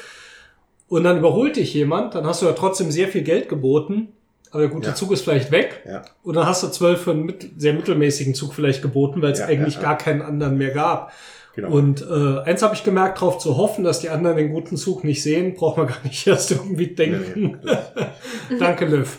[0.88, 4.08] Und dann überholt dich jemand, dann hast du ja trotzdem sehr viel Geld geboten,
[4.52, 4.94] aber der gute Ja.
[4.94, 5.82] Zug ist vielleicht weg.
[5.86, 6.02] Ja.
[6.22, 9.40] Und dann hast du zwölf für einen mit, sehr mittelmäßigen Zug vielleicht geboten, weil es
[9.40, 9.88] Ja, eigentlich ja, ja.
[9.88, 11.12] gar keinen anderen mehr gab.
[11.54, 11.70] Genau.
[11.70, 15.04] Und äh, eins habe ich gemerkt, darauf zu hoffen, dass die anderen den guten Zug
[15.04, 17.60] nicht sehen, braucht man gar nicht erst irgendwie denken.
[18.58, 19.18] Danke, Liv.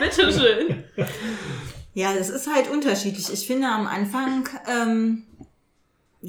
[0.00, 0.84] Bitteschön.
[1.94, 3.32] Ja, das ist halt unterschiedlich.
[3.32, 5.22] Ich finde am Anfang ähm,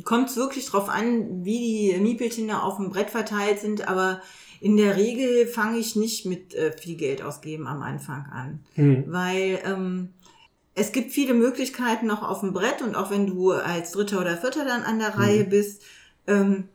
[0.03, 4.21] kommt es wirklich drauf an, wie die Miepelchen da auf dem Brett verteilt sind, aber
[4.59, 8.59] in der Regel fange ich nicht mit äh, viel Geld ausgeben am Anfang an.
[8.75, 9.05] Hm.
[9.07, 10.09] Weil ähm,
[10.73, 14.37] es gibt viele Möglichkeiten noch auf dem Brett und auch wenn du als Dritter oder
[14.37, 15.81] Vierter dann an der Reihe bist,
[16.27, 16.65] ähm,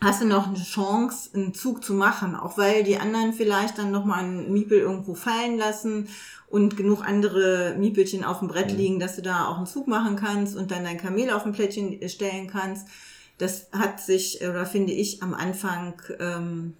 [0.00, 3.90] hast du noch eine Chance, einen Zug zu machen, auch weil die anderen vielleicht dann
[3.90, 6.08] nochmal einen Miepel irgendwo fallen lassen
[6.48, 10.16] und genug andere Miepelchen auf dem Brett liegen, dass du da auch einen Zug machen
[10.16, 12.86] kannst und dann dein Kamel auf dem Plättchen stellen kannst.
[13.38, 16.74] Das hat sich, oder finde ich, am Anfang ähm,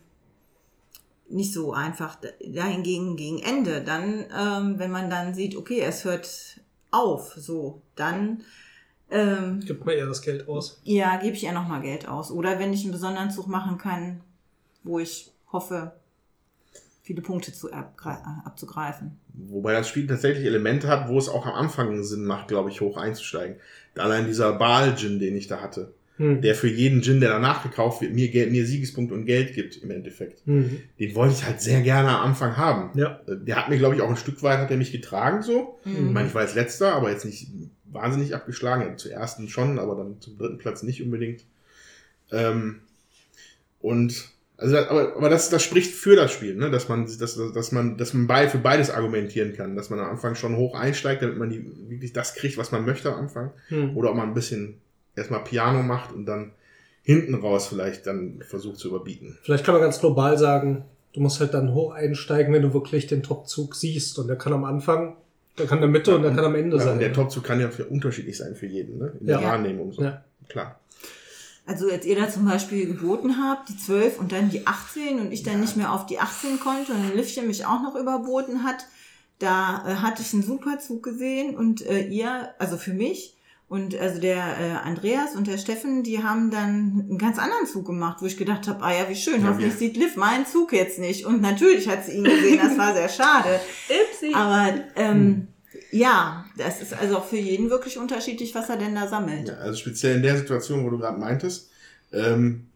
[1.29, 2.19] nicht so einfach.
[2.45, 6.61] Dahingegen gegen Ende, dann, ähm, wenn man dann sieht, okay, es hört
[6.91, 8.43] auf, so, dann
[9.11, 10.81] ähm, Gibt mir eher das Geld aus.
[10.85, 12.31] ja, gebe ich eher nochmal Geld aus.
[12.31, 14.21] Oder wenn ich einen besonderen Zug machen kann,
[14.83, 15.93] wo ich hoffe,
[17.03, 17.85] viele Punkte zu äh,
[18.45, 19.19] abzugreifen.
[19.33, 22.81] Wobei das Spiel tatsächlich Elemente hat, wo es auch am Anfang Sinn macht, glaube ich,
[22.81, 23.61] hoch einzusteigen.
[23.95, 26.41] Allein dieser Baal-Gin, den ich da hatte, Hm.
[26.41, 29.77] der für jeden Gin, der danach gekauft wird, mir, Geld, mir Siegespunkte und Geld gibt
[29.83, 30.41] im Endeffekt.
[30.47, 30.79] Hm.
[30.99, 32.99] Den wollte ich halt sehr gerne am Anfang haben.
[32.99, 33.21] Ja.
[33.29, 35.79] Äh, Der hat mir, glaube ich, auch ein Stück weit hat er mich getragen so.
[35.85, 36.07] Mhm.
[36.09, 37.49] Ich meine, ich war jetzt letzter, aber jetzt nicht
[37.85, 38.83] wahnsinnig abgeschlagen.
[38.89, 41.45] Ja, Zu ersten schon, aber dann zum dritten Platz nicht unbedingt.
[42.33, 42.81] Ähm,
[43.81, 46.71] und also, das- aber, aber das, das spricht für das Spiel, ne?
[46.71, 50.11] dass man, dass, dass man, dass man bei, für beides argumentieren kann, dass man am
[50.11, 53.51] Anfang schon hoch einsteigt, damit man die, wirklich das kriegt, was man möchte am Anfang.
[53.69, 53.95] Hm.
[53.97, 54.79] Oder ob man ein bisschen
[55.17, 56.53] erstmal Piano macht und dann
[57.03, 59.39] hinten raus vielleicht dann versucht zu überbieten.
[59.43, 63.07] Vielleicht kann man ganz global sagen, du musst halt dann hoch einsteigen, wenn du wirklich
[63.07, 64.19] den Topzug siehst.
[64.19, 65.17] Und der kann am Anfang,
[65.59, 66.93] der kann in der Mitte und der kann am Ende Ja, sein.
[66.95, 69.13] und der Topzug kann ja für unterschiedlich sein für jeden, ne?
[69.21, 69.49] In der Ja.
[69.51, 69.93] Wahrnehmung.
[69.93, 70.03] So.
[70.03, 70.25] Ja.
[70.49, 70.79] Klar.
[71.65, 75.33] Also als ihr da zum Beispiel geboten habt, die 12 und dann die 18 und
[75.33, 78.63] ich dann nicht mehr auf die 18 konnte und dann Liftchen mich auch noch überboten
[78.63, 78.87] hat,
[79.41, 83.36] da äh, hatte ich einen super Zug gesehen und äh, ihr, also für mich,
[83.69, 87.85] und also der äh, Andreas und der Steffen, die haben dann einen ganz anderen Zug
[87.87, 90.47] gemacht, wo ich gedacht habe, ah ja, wie schön, Ja, hoffentlich wir- sieht Liv meinen
[90.47, 91.27] Zug jetzt nicht.
[91.27, 93.61] Und natürlich hat sie ihn gesehen, das war sehr schade.
[93.89, 94.33] Ipsi.
[94.35, 95.49] Aber ähm,
[95.91, 99.49] ja, das ist also auch für jeden wirklich unterschiedlich, was er denn da sammelt.
[99.49, 101.71] Ja, also speziell in der Situation, wo du gerade meintest,
[102.13, 102.67] ähm,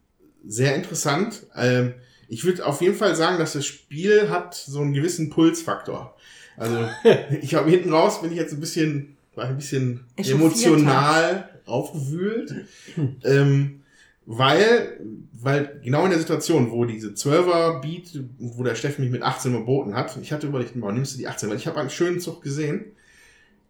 [0.44, 1.46] sehr interessant.
[1.54, 1.94] Ähm,
[2.28, 6.16] ich würde auf jeden Fall sagen, dass das Spiel hat so einen gewissen Pulsfaktor.
[6.56, 6.78] Also
[7.42, 12.66] ich habe hinten raus, bin ich jetzt ein bisschen, war ein bisschen emotional aufgewühlt,
[13.24, 13.80] ähm,
[14.26, 15.00] weil,
[15.32, 19.54] weil genau in der Situation, wo diese 12er Beat, wo der Steffen mich mit 18
[19.54, 22.20] überboten hat, ich hatte überlegt, boah, nimmst du die 18, weil ich habe einen schönen
[22.20, 22.84] Zug gesehen,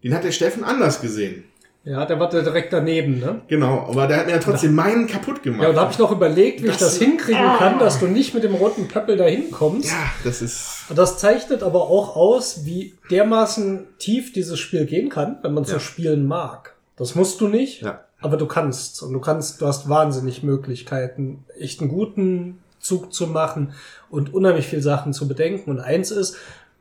[0.03, 1.45] den hat der Steffen anders gesehen.
[1.83, 3.41] Ja, der war da direkt daneben, ne?
[3.47, 5.63] Genau, aber der hat mir ja trotzdem meinen kaputt gemacht.
[5.63, 8.05] Ja, und da habe ich noch überlegt, wie ich Das- das hinkriegen kann, dass du
[8.05, 9.89] nicht mit dem roten Pöppel da hinkommst.
[9.89, 10.85] Ja, das ist.
[10.89, 15.65] Und Das zeichnet aber auch aus, wie dermaßen tief dieses Spiel gehen kann, wenn man
[15.65, 15.79] so Ja.
[15.79, 16.75] spielen mag.
[16.97, 18.01] Das musst du nicht, Ja.
[18.19, 19.01] aber du kannst.
[19.01, 23.73] Und du kannst, du hast wahnsinnig Möglichkeiten, echt einen guten Zug zu machen
[24.11, 25.71] und unheimlich viel Sachen zu bedenken.
[25.71, 26.35] Und eins ist,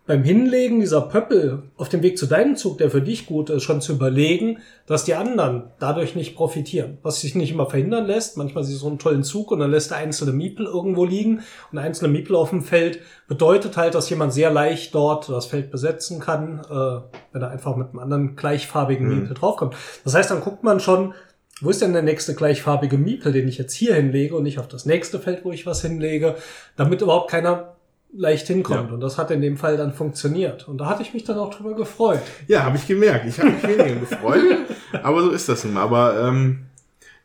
[0.07, 3.62] beim Hinlegen dieser Pöppel auf dem Weg zu deinem Zug, der für dich gut ist,
[3.62, 6.98] schon zu überlegen, dass die anderen dadurch nicht profitieren.
[7.03, 8.36] Was sich nicht immer verhindern lässt.
[8.36, 11.42] Manchmal siehst du so einen tollen Zug und dann lässt der einzelne Miepel irgendwo liegen.
[11.70, 15.46] Und ein einzelner Miepel auf dem Feld bedeutet halt, dass jemand sehr leicht dort das
[15.46, 17.00] Feld besetzen kann, äh,
[17.33, 19.20] wenn er einfach mit einem anderen gleichfarbigen Mhm.
[19.20, 19.76] Miepel draufkommt.
[20.03, 21.14] Das heißt, dann guckt man schon,
[21.61, 24.66] wo ist denn der nächste gleichfarbige Miepel, den ich jetzt hier hinlege und nicht auf
[24.66, 26.37] das nächste Feld, wo ich was hinlege,
[26.75, 27.76] damit überhaupt keiner
[28.12, 28.88] leicht hinkommt.
[28.88, 28.95] Ja.
[28.95, 30.68] Und das hat in dem Fall dann funktioniert.
[30.68, 32.20] Und da hatte ich mich dann auch drüber gefreut.
[32.49, 33.26] Ja, habe ich gemerkt.
[33.26, 34.42] Ich habe mich weniger gefreut.
[35.03, 35.82] Aber so ist das nun mal.
[35.82, 36.66] Aber ähm,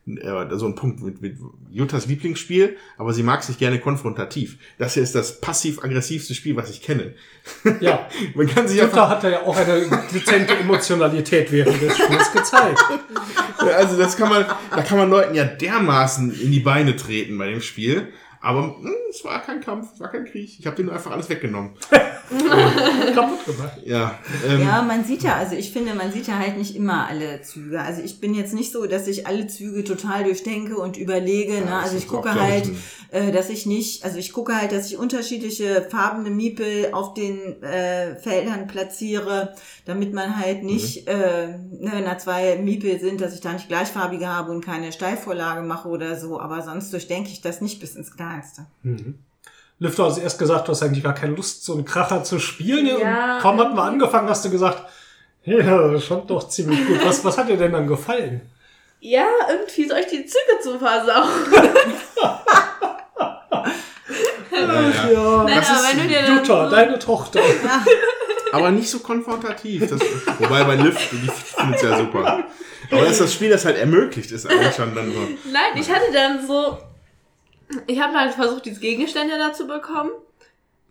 [0.06, 1.38] ja, so ein Punkt mit, mit
[1.72, 4.60] Juttas Lieblingsspiel, aber sie mag sich gerne konfrontativ.
[4.78, 7.16] Das hier ist das passiv-aggressivste Spiel, was ich kenne.
[7.80, 12.80] Ja, Man kann sich Jutta hat ja auch eine dezente Emotionalität während des Spiels gezeigt.
[13.66, 17.38] Ja, Also das kann man, da kann man Leuten ja dermaßen in die Beine treten
[17.38, 18.10] bei dem Spiel.
[18.46, 20.60] Aber hm, es war kein Kampf, es war kein Krieg.
[20.60, 21.72] Ich habe denen einfach alles weggenommen.
[23.16, 23.80] Kaputt gemacht.
[23.84, 27.08] Ja, ähm, Ja, man sieht ja, also ich finde, man sieht ja halt nicht immer
[27.08, 27.82] alle Züge.
[27.82, 31.54] Also ich bin jetzt nicht so, dass ich alle Züge total durchdenke und überlege.
[31.54, 31.66] ne?
[31.66, 32.70] das Also ich gucke halt,
[33.12, 37.64] äh, dass ich nicht, also ich gucke halt, dass ich unterschiedliche farbene Miepel auf den
[37.64, 39.56] äh, Feldern platziere,
[39.86, 43.70] damit man halt nicht, äh, ne, wenn da zwei Miepel sind, dass ich da nicht
[43.70, 46.40] gleichfarbige habe und keine Steilvorlage mache oder so.
[46.40, 48.66] Aber sonst durchdenke ich das nicht bis ins Kleinste.
[48.84, 49.20] Mhm.
[49.80, 52.86] Lüfter hat erst gesagt, du hast eigentlich gar keine Lust, so einen Kracher zu spielen.
[52.86, 54.84] Ja, und kaum hatten wir angefangen, hast du gesagt,
[55.44, 57.06] ja, das fand doch ziemlich gut.
[57.06, 58.41] Was, was hat dir denn dann gefallen?
[58.99, 61.30] Ja, irgendwie soll ich die Züge zu versauen.
[64.52, 65.12] Ja, ja.
[65.12, 67.41] Ja, Nein, Das aber ist wenn du dir Jutta, so, deine Tochter.
[68.53, 69.90] Aber nicht so konfrontativ.
[69.90, 69.99] Das,
[70.40, 72.45] wobei bei Lift, die findet ja super.
[72.90, 75.20] Aber das ist das Spiel, das halt ermöglicht, ist eigentlich schon dann so.
[75.52, 76.78] Nein, ich hatte dann so.
[77.88, 80.12] Ich habe halt versucht, diese Gegenstände da zu bekommen.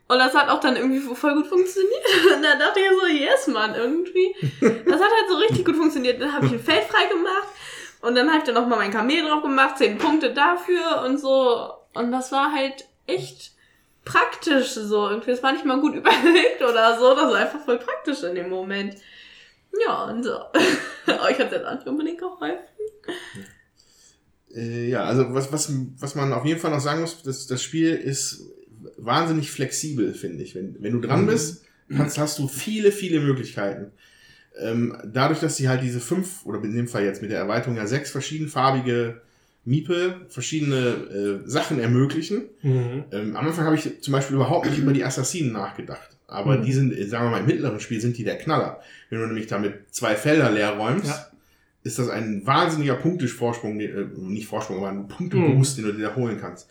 [0.07, 2.05] Und das hat auch dann irgendwie voll gut funktioniert.
[2.37, 4.35] Und dann dachte ich so, yes, Mann, irgendwie.
[4.61, 6.21] Das hat halt so richtig gut funktioniert.
[6.21, 7.49] Dann habe ich ein Feld frei gemacht.
[8.03, 11.71] Und dann habe ich dann nochmal mein Kamel drauf gemacht, zehn Punkte dafür und so.
[11.95, 13.53] Und das war halt echt
[14.05, 15.09] praktisch so.
[15.09, 17.15] Irgendwie, das war nicht mal gut überlegt oder so.
[17.15, 18.97] Das war einfach voll praktisch in dem Moment.
[19.85, 20.39] Ja, und so.
[21.07, 22.59] Euch hat auch nicht unbedingt geholfen.
[24.55, 27.63] Äh, ja, also was, was, was man auf jeden Fall noch sagen muss, das, das
[27.63, 28.43] Spiel ist
[28.97, 30.55] wahnsinnig flexibel, finde ich.
[30.55, 31.65] Wenn, wenn du dran bist,
[31.95, 33.91] kannst, hast du viele, viele Möglichkeiten.
[34.61, 37.77] Ähm, dadurch, dass sie halt diese fünf, oder in dem Fall jetzt mit der Erweiterung
[37.77, 39.21] ja sechs verschiedenfarbige
[39.65, 42.43] Miepel, verschiedene äh, Sachen ermöglichen.
[42.63, 43.05] Mhm.
[43.11, 46.11] Ähm, am Anfang habe ich zum Beispiel überhaupt nicht über die Assassinen nachgedacht.
[46.27, 46.65] Aber Mhm.
[46.65, 48.81] die sind, äh, sagen wir mal, im mittleren Spiel sind die der Knaller.
[49.11, 51.27] Wenn du nämlich damit zwei Felder leer räumst, Ja.
[51.85, 56.39] Ist das ein wahnsinniger Punktevorsprung, äh, nicht Vorsprung, aber ein Punkteboost, den du dir holen
[56.41, 56.69] kannst.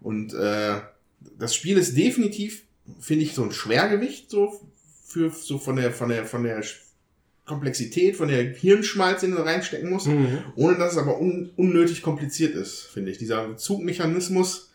[0.00, 0.76] Und äh,
[1.38, 2.62] das Spiel ist definitiv,
[3.00, 4.60] finde ich, so ein Schwergewicht so
[5.04, 6.62] für so von der von der von der
[7.46, 10.38] Komplexität, von der Hirnschmalz, den du reinstecken musst, Mhm.
[10.54, 13.18] ohne dass es aber un unnötig kompliziert ist, finde ich.
[13.18, 14.70] Dieser Zugmechanismus,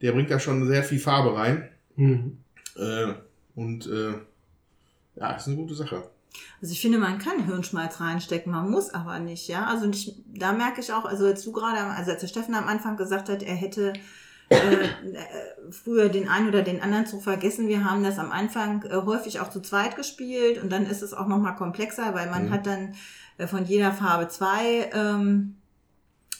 [0.00, 1.68] der bringt da schon sehr viel Farbe rein.
[1.96, 2.38] Mhm.
[2.76, 3.12] Äh,
[3.54, 4.14] und äh,
[5.16, 6.08] ja, ist eine gute Sache.
[6.60, 9.66] Also ich finde, man kann Hirnschmalz reinstecken, man muss aber nicht, ja.
[9.66, 12.68] Also ich, da merke ich auch, also als du gerade, also als der Steffen am
[12.68, 13.92] Anfang gesagt hat, er hätte
[14.50, 14.88] äh, äh,
[15.70, 17.68] früher den einen oder den anderen Zug vergessen.
[17.68, 21.14] Wir haben das am Anfang äh, häufig auch zu zweit gespielt und dann ist es
[21.14, 22.50] auch nochmal komplexer, weil man Mhm.
[22.50, 22.94] hat dann
[23.38, 25.56] äh, von jeder Farbe zwei, ähm,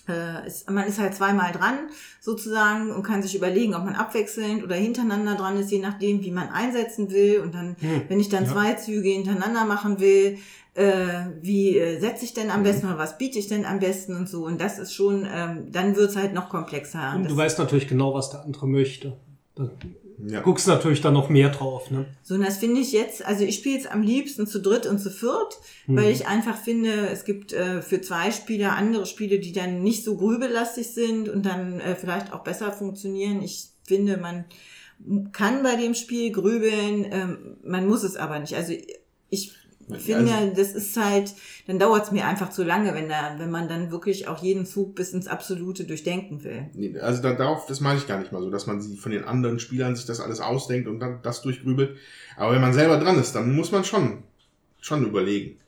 [0.08, 1.74] äh, ist, man ist halt zweimal dran
[2.20, 6.30] sozusagen und kann sich überlegen, ob man abwechselnd oder hintereinander dran ist, je nachdem, wie
[6.30, 7.40] man einsetzen will.
[7.40, 8.02] Und dann, Hm.
[8.08, 8.52] wenn ich dann Ja.
[8.52, 10.38] zwei Züge hintereinander machen will,
[10.74, 14.16] äh, wie äh, setze ich denn am besten oder was biete ich denn am besten
[14.16, 14.44] und so.
[14.44, 17.12] Und das ist schon, ähm, dann wird's halt noch komplexer.
[17.14, 19.16] Und du Das- weißt natürlich genau, was der andere möchte.
[19.54, 19.70] Da
[20.26, 20.40] Ja.
[20.40, 21.90] guckst natürlich dann noch mehr drauf.
[21.90, 22.06] Ne?
[22.22, 24.98] So, und das finde ich jetzt, also ich spiele es am liebsten zu dritt und
[24.98, 25.96] zu viert, Mhm.
[25.96, 30.04] weil ich einfach finde, es gibt äh, für zwei Spieler andere Spiele, die dann nicht
[30.04, 33.42] so grübelastig sind und dann äh, vielleicht auch besser funktionieren.
[33.42, 34.44] Ich finde, man
[35.32, 38.54] kann bei dem Spiel grübeln, ähm, man muss es aber nicht.
[38.54, 38.72] Also
[39.30, 39.52] ich
[39.88, 41.32] finde, Also- das ist halt,
[41.66, 44.66] dann dauert es mir einfach zu lange, wenn da, wenn man dann wirklich auch jeden
[44.66, 46.66] Zug bis ins Absolute durchdenken will.
[46.74, 49.12] Nee, Also da, darauf, das meine ich gar nicht mal so, dass man sie von
[49.12, 51.96] den anderen Spielern sich das alles ausdenkt und dann das durchgrübelt.
[52.36, 54.22] Aber wenn man selber dran ist, dann muss man schon,
[54.80, 55.58] schon überlegen.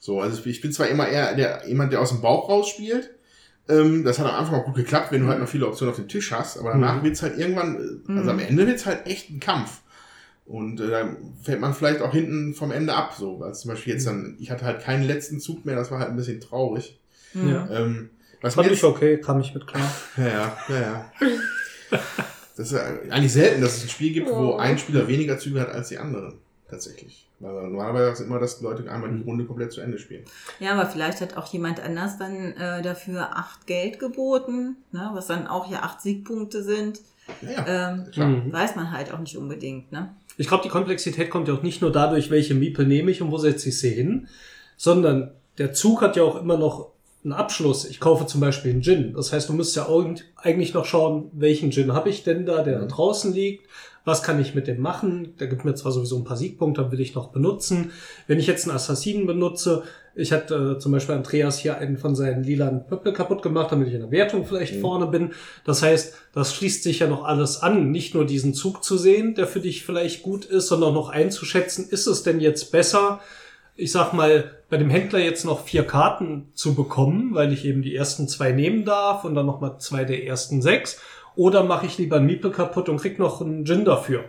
[0.00, 3.10] So, also ich bin zwar immer eher der, jemand, der aus dem Bauch raus spielt.
[3.68, 5.96] Ähm, das hat am Anfang auch gut geklappt, wenn du halt noch viele Optionen auf
[5.96, 6.58] dem Tisch hast.
[6.58, 7.04] Aber danach Mhm.
[7.04, 9.81] wird's halt irgendwann, äh, also am Ende wird's halt echt ein Kampf.
[10.44, 13.14] Und äh, dann fällt man vielleicht auch hinten vom Ende ab.
[13.16, 15.98] So, weil zum Beispiel jetzt dann, ich hatte halt keinen letzten Zug mehr, das war
[15.98, 16.98] halt ein bisschen traurig.
[17.34, 17.48] Mhm.
[17.48, 17.68] Ja.
[17.70, 18.10] Ähm,
[18.40, 19.88] was Fand ich okay, kam ich mit klar.
[20.16, 21.12] ja, ja, ja, ja.
[22.56, 25.70] Das ist eigentlich selten, dass es ein Spiel gibt, wo ein Spieler weniger Züge hat
[25.70, 26.34] als die anderen.
[26.68, 27.26] Tatsächlich.
[27.38, 30.24] Weil normalerweise ist es immer, dass Leute einmal die Runde komplett zu Ende spielen.
[30.60, 35.26] Ja, aber vielleicht hat auch jemand anders dann äh, dafür acht Geld geboten, ne, was
[35.26, 37.00] dann auch ja acht Siegpunkte sind.
[37.42, 37.90] Ja, ja.
[37.90, 38.28] Ähm, klar.
[38.28, 38.52] Mhm.
[38.52, 40.14] weiß man halt auch nicht unbedingt, ne?
[40.36, 43.30] Ich glaube, die Komplexität kommt ja auch nicht nur dadurch, welche Miepel nehme ich und
[43.30, 44.28] wo setze ich sie hin,
[44.76, 46.92] sondern der Zug hat ja auch immer noch
[47.24, 47.84] einen Abschluss.
[47.84, 49.14] Ich kaufe zum Beispiel einen Gin.
[49.14, 49.86] Das heißt, du musst ja
[50.36, 53.68] eigentlich noch schauen, welchen Gin habe ich denn da, der da draußen liegt.
[54.04, 55.36] Was kann ich mit dem machen?
[55.38, 57.92] Der gibt mir zwar sowieso ein paar Siegpunkte, will ich noch benutzen.
[58.26, 59.84] Wenn ich jetzt einen Assassinen benutze,
[60.14, 63.88] ich hatte äh, zum Beispiel Andreas hier einen von seinen lilanen Pöppel kaputt gemacht, damit
[63.88, 65.32] ich in der Wertung vielleicht vorne bin.
[65.64, 69.34] Das heißt, das schließt sich ja noch alles an, nicht nur diesen Zug zu sehen,
[69.34, 73.20] der für dich vielleicht gut ist, sondern noch einzuschätzen, ist es denn jetzt besser,
[73.74, 77.82] ich sag mal, bei dem Händler jetzt noch vier Karten zu bekommen, weil ich eben
[77.82, 81.00] die ersten zwei nehmen darf und dann noch mal zwei der ersten sechs,
[81.34, 84.24] oder mache ich lieber einen Miepel kaputt und krieg noch einen Gin dafür?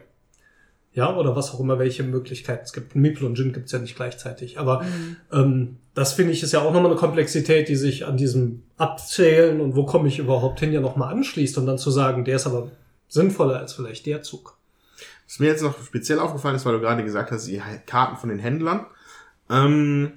[0.95, 2.95] Ja, oder was auch immer, welche Möglichkeiten es gibt.
[2.95, 4.59] Ein Miepel und Gin gibt's ja nicht gleichzeitig.
[4.59, 4.85] Aber
[5.31, 9.59] ähm, das finde ich ist ja auch nochmal eine Komplexität, die sich an diesem Abzählen
[9.59, 12.45] und wo komme ich überhaupt hin ja nochmal anschließt und dann zu sagen, der ist
[12.45, 12.69] aber
[13.07, 14.57] sinnvoller als vielleicht der Zug.
[15.25, 18.29] Was mir jetzt noch speziell aufgefallen ist, weil du gerade gesagt hast, die Karten von
[18.29, 18.85] den Händlern.
[19.49, 20.13] Ähm,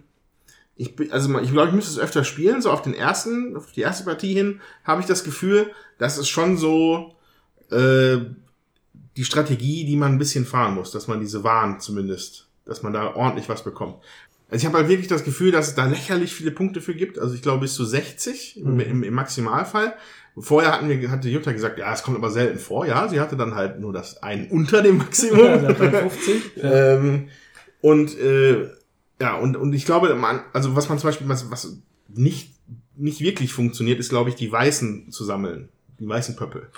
[0.77, 2.61] ich bin, also ich glaube, ich müsste es öfter spielen.
[2.61, 6.29] So auf den ersten, auf die erste Partie hin, habe ich das Gefühl, dass es
[6.29, 7.15] schon so
[7.71, 8.19] äh,
[9.17, 12.93] die Strategie, die man ein bisschen fahren muss, dass man diese Waren zumindest, dass man
[12.93, 13.97] da ordentlich was bekommt.
[14.49, 17.19] Also ich habe halt wirklich das Gefühl, dass es da lächerlich viele Punkte für gibt.
[17.19, 19.95] Also ich glaube bis zu 60 im, im, im Maximalfall.
[20.39, 22.87] Vorher hatten wir, hatte Jutta gesagt, ja, es kommt aber selten vor.
[22.87, 25.39] Ja, sie hatte dann halt nur das einen unter dem Maximum.
[25.39, 26.57] Ja, sie hat dann 50.
[26.57, 26.73] Ja.
[26.95, 27.29] ähm,
[27.81, 28.69] und äh,
[29.21, 31.79] ja, und, und ich glaube, man, also was man zum Beispiel, was, was
[32.09, 32.55] nicht,
[32.97, 35.71] nicht wirklich funktioniert, ist, glaube ich, die Weißen zu sammeln.
[35.99, 36.69] Die weißen Pöppel.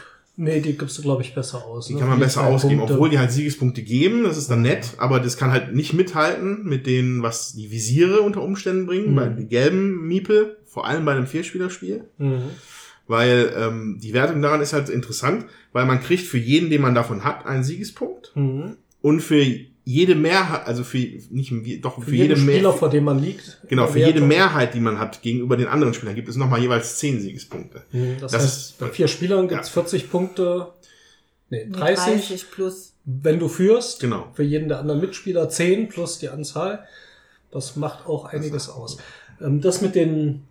[0.41, 1.89] Nee, die gibst du, glaube ich, besser aus.
[1.89, 1.99] Die ne?
[1.99, 2.95] kann man Für besser ausgeben, Punkte.
[2.95, 6.63] obwohl die halt Siegespunkte geben, das ist dann nett, aber das kann halt nicht mithalten
[6.65, 9.17] mit denen, was die Visiere unter Umständen bringen, Mhm.
[9.17, 12.05] bei die gelben Miepel, vor allem bei einem Vierspielerspiel.
[12.19, 12.43] Mhm.
[13.09, 16.95] Weil ähm, die Wertung daran ist halt interessant, weil man kriegt für jeden, den man
[16.95, 18.33] davon hat, einen Siegespunkt.
[18.37, 18.77] Mhm.
[19.03, 19.45] Und für
[19.91, 20.99] jede Mehrheit, also für
[21.31, 21.51] nicht
[21.83, 23.59] doch für, Für jede Spieler, Mehr, vor dem man liegt.
[23.69, 24.21] genau, für jede.
[24.21, 27.83] Mehrheit, die man hat gegenüber den anderen Spielern, gibt es nochmal jeweils zehn Siegespunkte.
[27.93, 29.73] Mhm, Das, Das heißt, ist- bei vier Spielern gibt's Ja.
[29.75, 30.69] 40 Punkte.
[31.49, 32.93] Nee, Nee, 30, 30 plus.
[33.07, 34.01] wenn du führst.
[34.01, 34.27] Genau.
[34.35, 36.85] Für jeden der anderen Mitspieler 10 plus die Anzahl.
[37.51, 38.99] Das macht auch einiges aus.
[39.41, 40.43] Ähm, Das mit den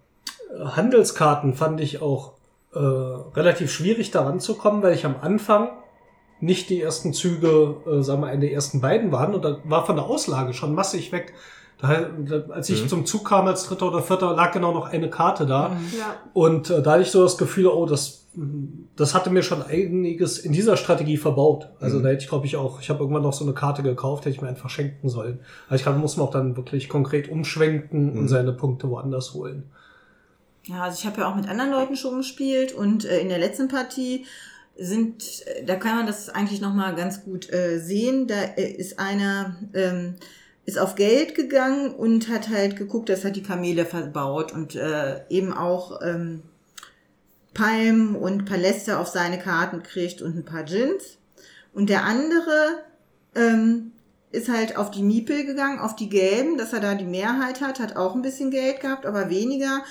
[0.51, 2.34] äh, Handelskarten fand ich auch
[2.73, 5.69] äh, relativ schwierig daran zu kommen, weil ich am Anfang
[6.39, 9.85] nicht die ersten Züge, äh, sagen wir, eine der ersten beiden waren und da war
[9.85, 11.34] von der Auslage schon massig weg.
[11.80, 12.88] Da, da, als ich Mhm.
[12.88, 15.76] zum Zug kam als Dritter oder Vierter, lag genau noch eine Karte da.
[15.97, 16.15] Ja.
[16.34, 18.26] Und äh, da hatte ich so das Gefühl, oh, das,
[18.95, 21.69] das hatte mir schon einiges in dieser Strategie verbaut.
[21.80, 22.03] Also Mhm.
[22.03, 24.35] da hätte ich, glaube ich, auch, ich habe irgendwann noch so eine Karte gekauft, hätte
[24.35, 25.39] ich mir einfach schenken sollen.
[25.69, 28.27] Also ich glaube, muss man auch dann wirklich konkret umschwenken und Mhm.
[28.27, 29.64] seine Punkte woanders holen.
[30.64, 33.38] Ja, also ich habe ja auch mit anderen Leuten schon gespielt und äh, in der
[33.39, 34.26] letzten Partie
[34.77, 38.27] sind, äh, da kann man das eigentlich nochmal ganz gut äh, sehen.
[38.27, 40.15] Da äh, ist einer, ähm,
[40.65, 45.21] ist auf Geld gegangen und hat halt geguckt, dass er die Kamele verbaut und äh,
[45.29, 46.43] eben auch ähm,
[47.53, 51.17] Palmen und Paläste auf seine Karten kriegt und ein paar Gins.
[51.73, 52.83] Und der andere
[53.35, 53.91] ähm,
[54.31, 57.79] ist halt auf die Miepel gegangen, auf die gelben, dass er da die Mehrheit hat,
[57.79, 59.83] hat auch ein bisschen Geld gehabt, aber weniger.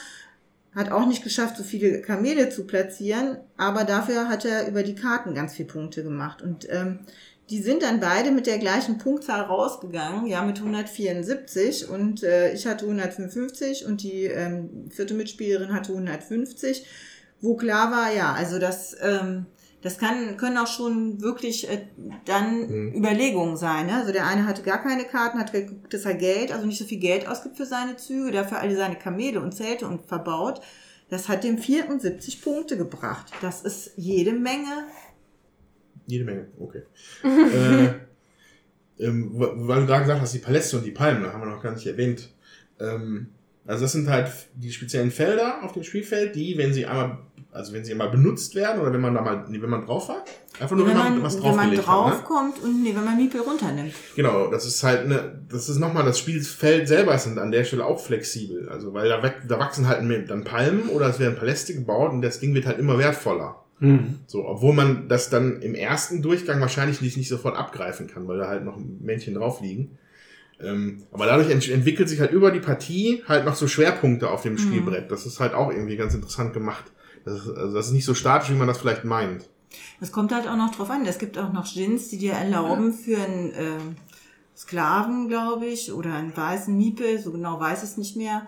[0.77, 4.95] Hat auch nicht geschafft, so viele Kamele zu platzieren, aber dafür hat er über die
[4.95, 6.43] Karten ganz viele Punkte gemacht.
[6.43, 7.01] Und ähm,
[7.49, 12.67] die sind dann beide mit der gleichen Punktzahl rausgegangen, ja, mit 174 und äh, ich
[12.67, 16.87] hatte 155 und die ähm, vierte Mitspielerin hatte 150,
[17.41, 19.47] wo klar war, ja, also das, ähm,
[19.87, 21.87] das kann, können auch schon wirklich äh,
[22.25, 22.95] dann Mhm.
[22.97, 23.87] Überlegungen sein.
[23.87, 23.95] Ne?
[23.95, 26.85] Also der eine hatte gar keine Karten, hat geguckt, dass er Geld, also nicht so
[26.85, 30.61] viel Geld ausgibt für seine Züge, dafür alle seine Kamele und Zelte und verbaut.
[31.09, 33.33] Das hat dem 74 Punkte gebracht.
[33.41, 34.87] Das ist jede Menge.
[36.09, 36.83] Jede Menge, okay.
[37.23, 41.47] äh, ähm, weil du da gesagt hast, die Paläste und die Palmen, da haben wir
[41.47, 42.29] noch gar nicht erwähnt.
[42.81, 43.29] Ähm,
[43.67, 47.19] also das sind halt die speziellen Felder auf dem Spielfeld, die, wenn sie einmal,
[47.57, 50.09] also wenn sie einmal benutzt werden oder wenn man da mal, nee, wenn man drauf
[50.09, 50.25] war,
[50.61, 51.71] einfach nur wenn wenn, man, man was wenn man.
[51.71, 51.77] Ne?
[51.77, 53.93] draufkommt und nee, wenn man Miepel runternimmt.
[54.15, 57.85] Genau, das ist halt eine, das ist nochmal, das Spielfeld selber ist an der Stelle
[57.85, 58.69] auch flexibel.
[58.69, 60.01] Also, weil da, weg- da wachsen halt
[60.31, 63.63] dann Palmen oder es werden Paläste gebaut und das Ding wird halt immer wertvoller.
[64.27, 68.39] So, obwohl man das dann im ersten Durchgang wahrscheinlich nicht, nicht sofort abgreifen kann, weil
[68.39, 69.99] da halt noch Männchen drauf liegen.
[70.59, 74.41] Ähm, aber dadurch ent entwickelt sich halt über die Partie halt noch so Schwerpunkte auf
[74.41, 74.59] dem Mhm.
[74.59, 75.11] Spielbrett.
[75.11, 76.85] Das ist halt auch irgendwie ganz interessant gemacht.
[77.27, 79.49] Das ist, also das ist nicht so statisch, wie man das vielleicht meint.
[80.01, 81.05] Das kommt halt auch noch drauf an.
[81.05, 83.97] Es gibt auch noch Gins, die dir erlauben für einen ähm,
[84.57, 88.47] Sklaven, glaube ich, oder einen weißen Miepel, so genau weiß ich es nicht mehr,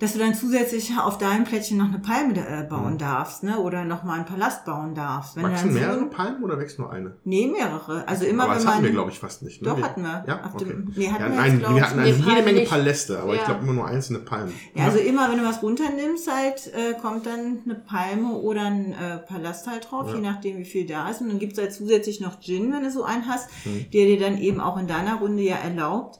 [0.00, 3.58] dass du dann zusätzlich auf deinem Plättchen noch eine Palme äh, bauen darfst, ne?
[3.60, 5.36] Oder noch mal einen Palast bauen darfst.
[5.36, 7.16] Wenn du Wachsen so mehrere ein- Palmen oder wächst nur eine?
[7.24, 8.08] Nee, mehrere.
[8.08, 8.74] Also immer aber wenn das man.
[8.74, 9.62] hatten wir, glaube ich, fast nicht.
[9.62, 9.68] Ne?
[9.68, 10.24] Doch, Wir- hatten wir.
[10.26, 10.64] Ja, Auf okay.
[10.64, 12.70] dem- nee, hatten ja, wir nein, jetzt, wir ich, hatten eine jede Menge nicht.
[12.70, 13.44] Paläste, aber ich Ja.
[13.46, 14.52] glaube immer nur einzelne Palmen.
[14.74, 18.92] Ja, also immer, wenn du was runternimmst, halt, äh, kommt dann eine Palme oder ein
[18.92, 20.14] äh, Palast halt drauf, Ja.
[20.16, 21.20] je nachdem, wie viel da ist.
[21.20, 23.86] Und dann gibt's halt zusätzlich noch Gin, wenn du so einen hast, Mhm.
[23.92, 26.18] der dir dann eben auch in deiner Runde ja erlaubt,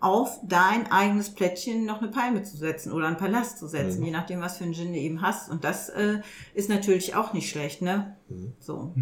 [0.00, 4.06] auf dein eigenes Plättchen noch eine Palme zu setzen oder einen Palast zu setzen, Mhm.
[4.06, 5.50] je nachdem, was für einen Gin du eben hast.
[5.50, 6.20] Und das äh,
[6.54, 8.16] ist natürlich auch nicht schlecht, ne?
[8.28, 8.52] Mhm.
[8.58, 8.94] So.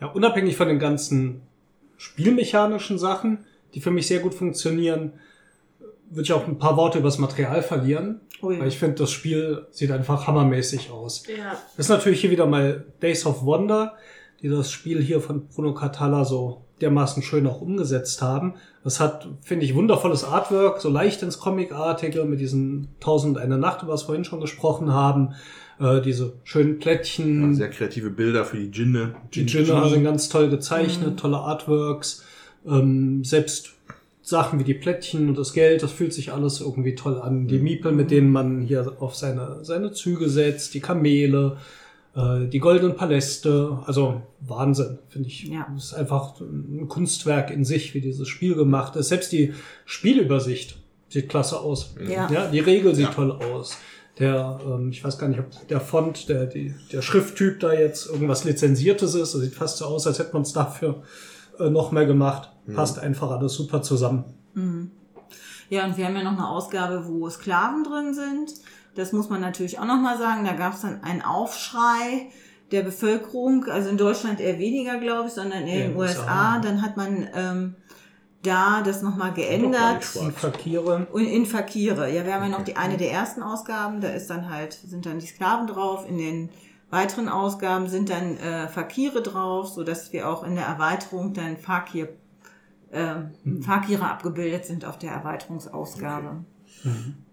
[0.00, 1.42] Ja, unabhängig von den ganzen
[1.96, 3.44] spielmechanischen Sachen,
[3.74, 5.14] die für mich sehr gut funktionieren,
[6.10, 8.20] würde ich auch ein paar Worte über das Material verlieren.
[8.42, 8.60] Oh ja.
[8.60, 11.24] Weil ich finde, das Spiel sieht einfach hammermäßig aus.
[11.26, 11.52] Ja.
[11.76, 13.94] Das ist natürlich hier wieder mal Days of Wonder,
[14.40, 18.54] die das Spiel hier von Bruno Catala so dermaßen schön auch umgesetzt haben.
[18.86, 23.82] Das hat, finde ich, wundervolles Artwork, so leicht ins Comic-artige mit diesen Tausend eine Nacht,
[23.82, 25.34] über was wir vorhin schon gesprochen haben.
[25.80, 29.16] Äh, diese schönen Plättchen, Sehr kreative Bilder für die Djinne.
[29.34, 32.24] die Djinne sind ganz toll gezeichnet, tolle Artworks.
[32.64, 33.72] Ähm, selbst
[34.22, 37.48] Sachen wie die Plättchen und das Geld, das fühlt sich alles irgendwie toll an.
[37.48, 41.56] Die Miepel, mit denen man hier auf seine, seine Züge setzt, die Kamele.
[42.16, 45.44] Äh, die goldenen Paläste, also Wahnsinn, finde ich.
[45.44, 45.66] Ja.
[45.74, 49.08] Das ist einfach ein Kunstwerk in sich, wie dieses Spiel gemacht ist.
[49.08, 49.52] Selbst die
[49.84, 50.78] Spielübersicht
[51.08, 51.94] sieht klasse aus.
[52.08, 52.30] Ja.
[52.32, 53.12] Ja, die Regel sieht Ja.
[53.12, 53.76] toll aus.
[54.18, 58.06] Der, ähm, ich weiß gar nicht, ob der Font, der, die, der Schrifttyp da jetzt
[58.08, 59.34] irgendwas Lizenziertes ist.
[59.34, 61.02] Das sieht fast so aus, als hätte man es dafür
[61.58, 62.50] äh, noch mehr gemacht.
[62.74, 64.24] Passt einfach alles super zusammen.
[65.68, 68.54] Ja, und wir haben ja noch eine Ausgabe, wo Sklaven drin sind.
[68.94, 70.44] Das muss man natürlich auch nochmal sagen.
[70.44, 72.30] Da gab es dann einen Aufschrei
[72.70, 76.58] der Bevölkerung, also in Deutschland eher weniger, glaube ich, sondern eher in den USA.
[76.58, 77.74] Dann hat man ähm,
[78.42, 80.04] da das nochmal geändert.
[80.14, 81.06] Die Fakire.
[81.12, 82.12] Und in Fakire.
[82.12, 85.06] Ja, wir haben ja noch die eine der ersten Ausgaben, da ist dann halt, sind
[85.06, 86.08] dann die Sklaven drauf.
[86.08, 86.50] In den
[86.90, 91.56] weiteren Ausgaben sind dann äh, Fakire drauf, so dass wir auch in der Erweiterung dann
[91.56, 92.08] Fakir,
[92.96, 96.44] ähm, Fakire abgebildet sind auf der Erweiterungsausgabe.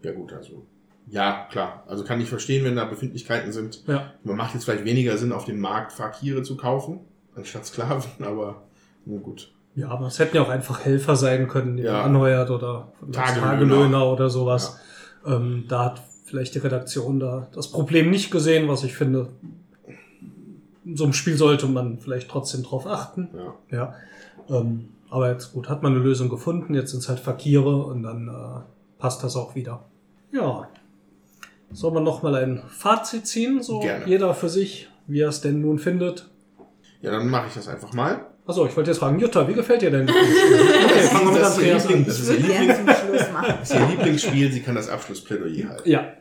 [0.02, 0.65] Ja gut, also.
[1.07, 1.84] Ja, klar.
[1.88, 3.84] Also kann ich verstehen, wenn da Befindlichkeiten sind.
[3.88, 4.14] Ja.
[4.23, 6.99] Man macht jetzt vielleicht weniger Sinn, auf dem Markt Fakire zu kaufen,
[7.35, 8.64] anstatt Sklaven, aber
[9.06, 9.52] nun gut.
[9.76, 11.94] Ja, aber es hätten ja auch einfach Helfer sein können, die Ja.
[11.94, 13.48] man anheuert oder Tagelöhner.
[13.52, 14.80] Tagelöhner oder sowas.
[15.26, 19.30] Ähm, da hat vielleicht die Redaktion da das Problem nicht gesehen, was ich finde.
[20.85, 23.30] In so einem Spiel sollte man vielleicht trotzdem drauf achten.
[23.35, 23.53] Ja.
[23.77, 23.95] Ja.
[24.49, 26.73] Ähm, aber jetzt gut, hat man eine Lösung gefunden.
[26.73, 28.61] Jetzt sind es halt Fakire und dann äh,
[28.99, 29.85] passt das auch wieder.
[30.31, 30.68] Ja.
[31.72, 33.61] Sollen wir noch mal ein Fazit ziehen?
[33.64, 34.06] So Gerne.
[34.07, 36.30] jeder für sich, wie er es denn nun findet.
[37.02, 38.26] Ja, dann mache ich das einfach mal.
[38.45, 40.10] Achso, ich wollte jetzt fragen, Jutta, wie gefällt dir denn?
[40.10, 42.06] Okay, fangen wir mit Das ist ihr Andreas an.
[42.06, 43.53] Das Ich ist ihr würde gerne Liebling- zum Schluss machen.
[43.60, 45.90] das ist ihr Lieblingsspiel, sie kann das Abschlussplädoyer halten.
[45.90, 46.14] Ja,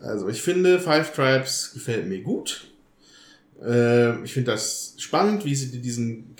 [0.00, 2.68] Also ich finde, Five Tribes gefällt mir gut.
[3.64, 6.34] Äh, ich finde das spannend, wie sie diesen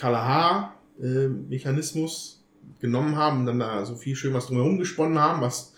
[1.00, 2.44] Kalahar-Mechanismus
[2.80, 5.74] genommen haben und dann da so viel schön was drumherum gesponnen haben, was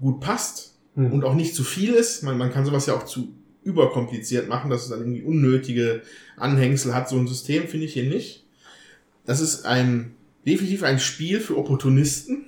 [0.00, 1.12] gut passt Hm.
[1.12, 2.22] und auch nicht zu viel ist.
[2.22, 3.34] Man, man kann sowas ja auch zu
[3.64, 6.02] überkompliziert machen, dass es dann irgendwie unnötige
[6.36, 7.08] Anhängsel hat.
[7.08, 8.44] So ein System finde ich hier nicht.
[9.24, 10.14] Das ist ein
[10.46, 12.46] definitiv ein Spiel für Opportunisten.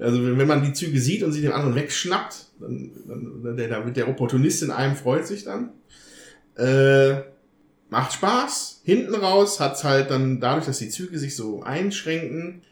[0.00, 3.56] Also wenn, wenn man die Züge sieht und sie den anderen wegschnappt, dann, dann, dann
[3.56, 5.70] der, der, der Opportunist in einem freut sich dann.
[6.56, 7.22] Äh,
[7.90, 8.80] macht Spaß.
[8.84, 12.62] Hinten raus hat's halt dann dadurch, dass die Züge sich so einschränken,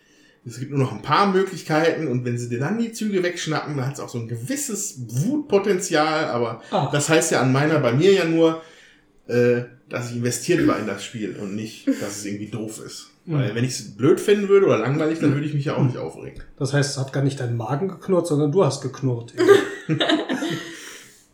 [0.49, 3.77] es gibt nur noch ein paar Möglichkeiten und wenn sie dir dann die Züge wegschnappen,
[3.77, 6.89] dann hat's auch so ein gewisses Wutpotenzial, aber Ah.
[6.93, 8.63] das heißt ja an meiner bei mir ja nur,
[9.27, 13.11] äh, dass ich investiert war in das Spiel und nicht, dass es irgendwie doof ist.
[13.29, 15.83] Weil wenn ich es blöd finden würde oder langweilig, dann würde ich mich ja auch
[15.83, 16.41] nicht aufregen.
[16.61, 19.33] das heißt, es hat gar nicht deinen Magen geknurrt, sondern du hast geknurrt.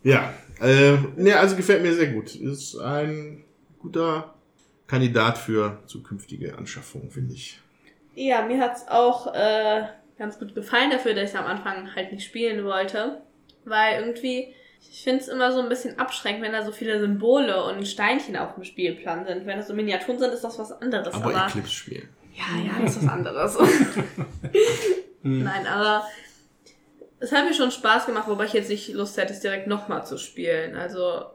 [0.03, 2.35] Ja, äh, ne, also gefällt mir sehr gut.
[2.35, 3.45] Ist ein
[3.83, 4.35] guter
[4.87, 7.61] Kandidat für zukünftige Anschaffungen, finde ich.
[8.15, 9.85] Ja, mir hat's auch äh,
[10.19, 13.23] ganz gut gefallen dafür, dass ich am Anfang halt nicht spielen wollte.
[13.65, 17.65] Weil irgendwie, ich finde es immer so ein bisschen abschreckend, wenn da so viele Symbole
[17.65, 19.47] und Steinchen auf dem Spielplan sind.
[19.47, 21.15] Wenn das so Miniaturen sind, ist das was anderes.
[21.15, 22.09] Aber Eclipse spielen.
[22.35, 23.59] Ja, ja, das ist was anderes.
[25.23, 26.05] Nein, aber
[27.21, 30.05] es hat mir schon Spaß gemacht, wobei ich jetzt nicht Lust hätte, es direkt nochmal
[30.05, 30.77] zu spielen.
[30.77, 31.27] Also,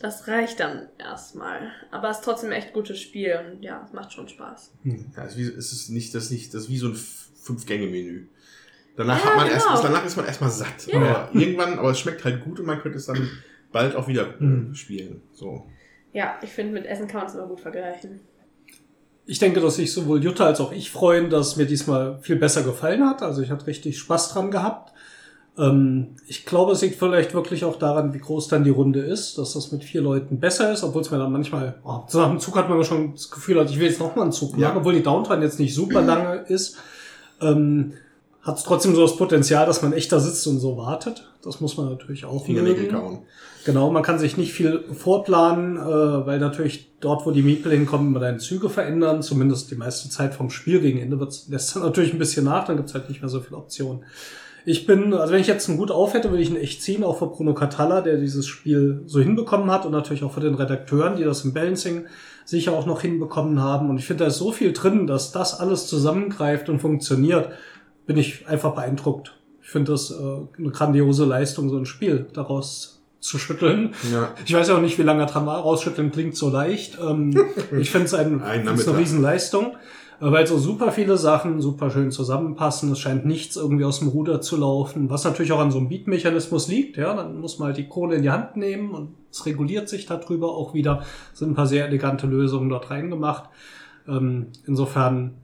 [0.00, 1.70] das reicht dann erstmal.
[1.90, 4.72] Aber es ist trotzdem ein echt gutes Spiel und ja, es macht schon Spaß.
[4.84, 8.26] Ja, es ist, nicht, das ist nicht, das ist wie so ein Fünf-Gänge-Menü.
[8.96, 9.82] Danach Ja, hat man erst, genau.
[9.82, 10.86] danach ist man erstmal satt.
[10.86, 10.98] Ja.
[11.00, 13.28] Aber irgendwann, aber es schmeckt halt gut und man könnte es dann
[13.72, 14.74] bald auch wieder Mhm.
[14.74, 15.22] spielen.
[15.32, 15.66] So.
[16.12, 18.20] Ja, ich finde, mit Essen kann man es immer gut vergleichen.
[19.26, 22.36] Ich denke, dass sich sowohl Jutta als auch ich freuen, dass es mir diesmal viel
[22.36, 23.22] besser gefallen hat.
[23.22, 24.93] Also ich hatte richtig Spaß dran gehabt.
[25.56, 29.38] Ähm, ich glaube, es liegt vielleicht wirklich auch daran, wie groß dann die Runde ist,
[29.38, 32.30] dass das mit vier Leuten besser ist, obwohl es mir dann manchmal, oh, so nach
[32.30, 34.52] dem Zug hat man schon das Gefühl, hat, ich will jetzt noch mal einen Zug
[34.52, 34.76] machen, Ja.
[34.76, 36.76] obwohl die Downtime jetzt nicht super lange ist.
[37.40, 37.92] Ähm,
[38.42, 41.26] hat es trotzdem so das Potenzial, dass man echt da sitzt und so wartet.
[41.42, 43.20] Das muss man natürlich auch Fingernägel kauen.
[43.64, 45.80] Genau, man kann sich nicht viel vorplanen, äh,
[46.26, 49.22] weil natürlich dort, wo die Miepel hinkommen, immer deine Züge verändern.
[49.22, 51.16] Zumindest die meiste Zeit vom Spiel gegen Ende
[51.48, 54.02] lässt dann natürlich ein bisschen nach, dann gibt's halt nicht mehr so viele Optionen.
[54.66, 57.04] Ich bin, also wenn ich jetzt einen gut auf hätte, würde ich ihn echt ziehen,
[57.04, 60.54] auch für Bruno Catalla, der dieses Spiel so hinbekommen hat und natürlich auch für den
[60.54, 62.06] Redakteuren, die das im Balancing
[62.46, 63.90] sicher auch noch hinbekommen haben.
[63.90, 67.50] Und ich finde, da ist so viel drin, dass das alles zusammengreift und funktioniert,
[68.06, 69.34] bin ich einfach beeindruckt.
[69.62, 70.14] Ich finde das äh,
[70.58, 73.94] eine grandiose Leistung, so ein Spiel daraus zu schütteln.
[74.12, 74.34] Ja.
[74.44, 75.60] Ich weiß ja auch nicht, wie lange dran war.
[75.60, 76.98] Rausschütteln klingt so leicht.
[77.00, 77.34] Ähm,
[77.78, 78.72] ich finde es ein, eine.
[78.96, 79.76] Riesenleistung,
[80.32, 82.92] weil so super viele Sachen super schön zusammenpassen.
[82.92, 85.88] Es scheint nichts irgendwie aus dem Ruder zu laufen, was natürlich auch an so einem
[85.88, 86.96] Beat-Mechanismus liegt.
[86.96, 90.06] Ja, dann muss man halt die Kohle in die Hand nehmen und es reguliert sich
[90.06, 91.02] darüber auch wieder.
[91.32, 93.50] Sind ein paar sehr elegante Lösungen dort reingemacht.
[94.08, 95.34] Ähm, insofern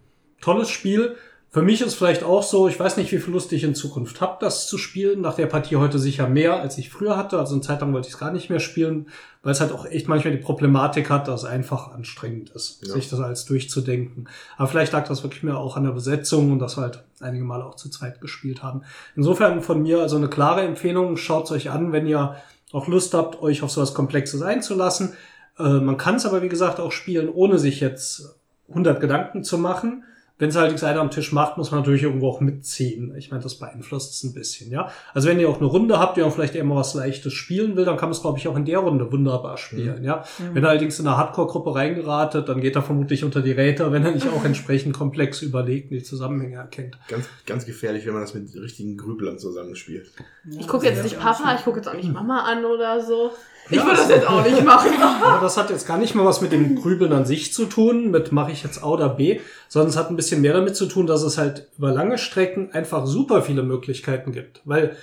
[0.40, 1.16] tolles Spiel.
[1.52, 4.20] Für mich ist vielleicht auch so, ich weiß nicht, wie viel Lust ich in Zukunft
[4.20, 5.20] habe, das zu spielen.
[5.20, 7.40] Nach der Partie heute sicher mehr, als ich früher hatte.
[7.40, 9.08] Also eine Zeit lang wollte ich es gar nicht mehr spielen,
[9.42, 12.92] weil es halt auch echt manchmal die Problematik hat, dass es einfach anstrengend ist, Ja.
[12.92, 14.28] sich das alles durchzudenken.
[14.58, 17.42] Aber vielleicht lag das wirklich mehr auch an der Besetzung und dass wir halt einige
[17.44, 18.82] Male auch zu zweit gespielt haben.
[19.16, 22.36] Insofern von mir also eine klare Empfehlung, schaut euch an, wenn ihr
[22.70, 25.14] auch Lust habt, euch auf sowas Komplexes einzulassen.
[25.58, 28.36] Äh, man kann es aber, wie gesagt, auch spielen, ohne sich jetzt
[28.68, 30.04] 100 Gedanken zu machen.
[30.40, 33.14] Wenn es allerdings einer am Tisch macht, muss man natürlich irgendwo auch mitziehen.
[33.16, 34.90] Ich meine, das beeinflusst es ein bisschen, ja.
[35.14, 37.76] Also wenn ihr auch eine Runde habt, die auch vielleicht eher mal was Leichtes spielen
[37.76, 40.24] will, dann kann man es, glaube ich, auch in der Runde wunderbar spielen, ja.
[40.52, 44.04] Wenn er allerdings in eine Hardcore-Gruppe reingeratet, dann geht er vermutlich unter die Räder, wenn
[44.04, 46.98] er nicht auch entsprechend komplex überlegt und die Zusammenhänge erkennt.
[47.08, 50.10] Ganz, ganz gefährlich, wenn man das mit richtigen Grüblern zusammenspielt.
[50.58, 53.32] Ich gucke jetzt nicht Papa, ich gucke jetzt auch nicht Mama an oder so.
[53.68, 54.90] Ich würde das jetzt auch nicht machen.
[55.22, 58.10] Aber das hat jetzt gar nicht mal was mit dem Grübeln an sich zu tun,
[58.10, 60.86] mit mache ich jetzt A oder B, sondern es hat ein bisschen mehr damit zu
[60.86, 64.62] tun, dass es halt über lange Strecken einfach super viele Möglichkeiten gibt.
[64.64, 64.96] Weil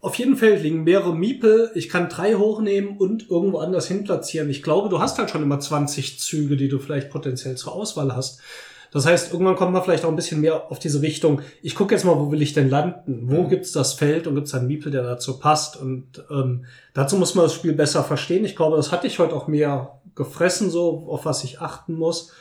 [0.00, 4.48] auf jedem Feld liegen mehrere Miepel, ich kann drei hochnehmen und irgendwo anders hin platzieren.
[4.48, 8.16] Ich glaube, du hast halt schon immer 20 Züge, die du vielleicht potenziell zur Auswahl
[8.16, 8.40] hast.
[8.92, 11.94] Das heißt, irgendwann kommt man vielleicht auch ein bisschen mehr auf diese Richtung, ich gucke
[11.94, 13.30] jetzt mal, wo will ich denn landen?
[13.30, 15.76] Wo gibt's das Feld und gibt's einen Miepel, der dazu passt?
[15.76, 18.44] Und ähm, dazu muss man das Spiel besser verstehen.
[18.44, 22.32] Ich glaube, das hatte ich heute auch mehr gefressen, so auf was ich achten muss.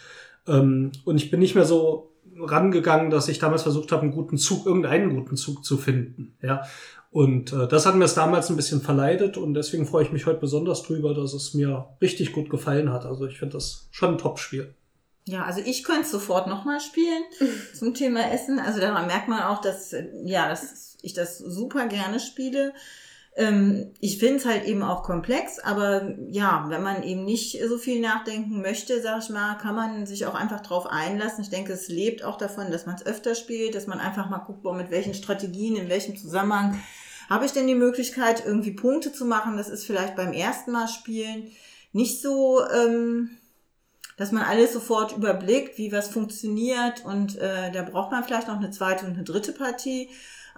[0.47, 4.37] Ähm, und ich bin nicht mehr so rangegangen, dass ich damals versucht habe, einen guten
[4.37, 6.35] Zug, irgendeinen guten Zug zu finden.
[6.41, 6.63] Ja.
[7.11, 10.27] Und äh, das hat mir es damals ein bisschen verleidet und deswegen freue ich mich
[10.27, 13.05] heute besonders drüber, dass es mir richtig gut gefallen hat.
[13.05, 14.75] Also ich finde das schon ein Top-Spiel.
[15.29, 17.23] Ja, also ich könnte es sofort nochmal spielen
[17.75, 18.57] zum Thema Essen.
[18.59, 19.93] Also daran merkt man auch, dass,
[20.23, 22.73] ja, dass ich das super gerne spiele.
[23.35, 27.77] Ähm, ich finde es halt eben auch komplex, aber ja, wenn man eben nicht so
[27.77, 31.43] viel nachdenken möchte, sag ich mal, kann man sich auch einfach drauf einlassen.
[31.43, 34.39] Ich denke, es lebt auch davon, dass man es öfter spielt, dass man einfach mal
[34.39, 36.81] guckt, boah, mit welchen Strategien, in welchem Zusammenhang
[37.29, 39.57] habe ich denn die Möglichkeit, irgendwie Punkte zu machen.
[39.57, 41.51] Das ist vielleicht beim ersten Mal spielen
[41.91, 43.38] nicht so, ähm,
[44.19, 48.57] dass man alles sofort überblickt, wie was funktioniert und äh, da braucht man vielleicht noch
[48.57, 50.09] eine zweite und eine dritte Partie.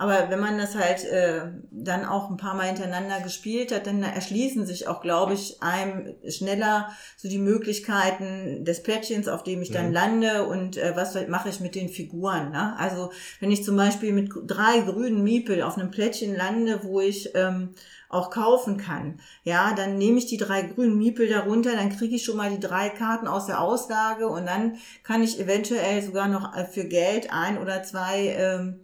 [0.02, 4.02] Aber wenn man das halt äh, dann auch ein paar Mal hintereinander gespielt hat, dann
[4.02, 9.70] erschließen sich auch, glaube ich, einem schneller so die Möglichkeiten des Plättchens, auf dem ich
[9.70, 9.94] dann Mhm.
[9.94, 12.50] lande und äh, was mache ich mit den Figuren.
[12.50, 12.76] Ne?
[12.80, 17.36] Also wenn ich zum Beispiel mit drei grünen Miepel auf einem Plättchen lande, wo ich
[17.36, 17.76] ähm,
[18.10, 22.24] auch kaufen kann, ja, dann nehme ich die drei grünen Miepel darunter, dann kriege ich
[22.26, 26.58] schon mal die drei Karten aus der Auslage und dann kann ich eventuell sogar noch
[26.58, 28.80] äh, für Geld ein oder zwei ähm,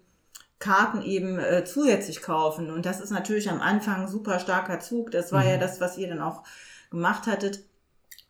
[0.60, 2.72] Karten eben äh, zusätzlich kaufen.
[2.72, 5.12] Und das ist natürlich am Anfang ein super starker Zug.
[5.12, 6.44] Das war ja das, was ihr dann auch
[6.90, 7.64] gemacht hattet.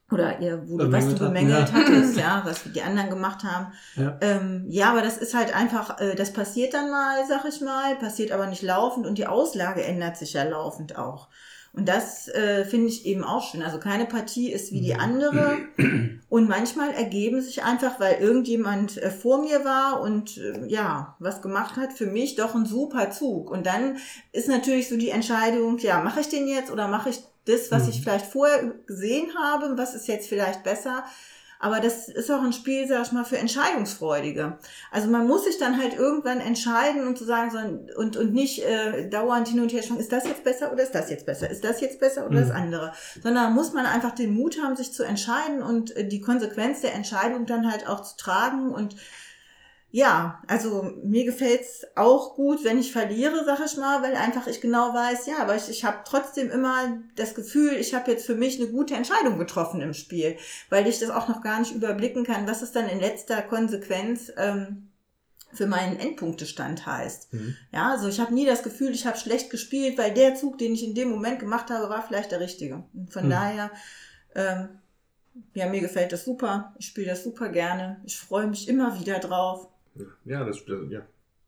[0.09, 3.73] Oder ihr, wo du, was du Bemängelt hatten, hattest, ja, was die anderen gemacht haben.
[3.95, 4.17] Ja.
[4.21, 7.95] Ähm, ja, aber das ist halt einfach, äh, das passiert dann mal, sag ich mal,
[7.97, 11.27] passiert aber nicht laufend und die Auslage ändert sich ja laufend auch.
[11.77, 13.61] Und das äh, finde ich eben auch schön.
[13.61, 15.57] Also keine Partie ist wie die andere.
[16.27, 21.41] Und manchmal ergeben sich einfach, weil irgendjemand äh, vor mir war und äh, ja, was
[21.41, 23.49] gemacht hat, für mich doch ein super Zug.
[23.49, 23.97] Und dann
[24.33, 27.87] ist natürlich so die Entscheidung, ja, mache ich den jetzt oder mache ich das, was
[27.87, 31.05] ich vielleicht vorher gesehen habe, was ist jetzt vielleicht besser.
[31.59, 34.57] Aber das ist auch ein Spiel, sag ich mal, für Entscheidungsfreudige.
[34.91, 38.63] Also man muss sich dann halt irgendwann entscheiden und zu sagen, so, und, und nicht
[38.63, 41.49] äh, dauernd hin und her schauen, ist das jetzt besser oder ist das jetzt besser?
[41.49, 42.93] Ist das jetzt besser oder das andere?
[43.21, 46.93] Sondern muss man einfach den Mut haben, sich zu entscheiden und äh, die Konsequenz der
[46.93, 48.95] Entscheidung dann halt auch zu tragen und
[49.89, 54.59] ja, also mir gefällt's auch gut, wenn ich verliere, sag ich mal, weil einfach ich
[54.59, 58.35] genau weiß, ja, aber ich, ich habe trotzdem immer das Gefühl, ich habe jetzt für
[58.35, 60.37] mich eine gute Entscheidung getroffen im Spiel,
[60.69, 64.31] weil ich das auch noch gar nicht überblicken kann, was es dann in letzter Konsequenz
[64.37, 64.89] ähm,
[65.53, 67.33] für meinen Endpunktestand heißt.
[67.33, 67.55] Mhm.
[67.71, 70.73] Ja, also ich habe nie das Gefühl, ich habe schlecht gespielt, weil der Zug, den
[70.73, 72.83] ich in dem Moment gemacht habe, war vielleicht der richtige.
[72.93, 73.29] Und von Mhm.
[73.29, 73.71] daher,
[74.35, 74.67] ähm,
[75.53, 76.75] ja, mir gefällt das super.
[76.77, 78.01] Ich spiele das super gerne.
[78.03, 79.69] Ich freue mich immer wieder drauf.
[80.25, 81.01] Ja, das, das ja.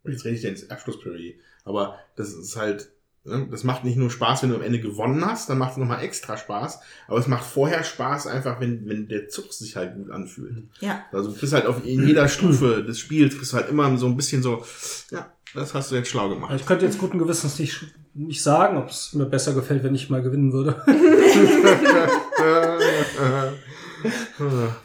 [0.05, 1.33] Jetzt rede ich ja ins Abschlussplädoyer.
[1.65, 2.89] Aber das ist halt,
[3.25, 5.77] ne, das macht nicht nur Spaß, wenn du am Ende gewonnen hast, dann macht es
[5.77, 6.79] nochmal extra Spaß.
[7.07, 10.63] Aber es macht vorher Spaß einfach, wenn, wenn der Zug sich halt gut anfühlt.
[10.79, 14.07] Ja, Also du bist halt auf in jeder Stufe des Spiels, bist halt immer so
[14.07, 14.63] ein bisschen so,
[15.11, 16.53] ja, das hast du jetzt schlau gemacht.
[16.55, 20.09] Ich könnte jetzt guten Gewissens nicht, nicht sagen, ob es mir besser gefällt, wenn ich
[20.09, 20.81] mal gewinnen würde.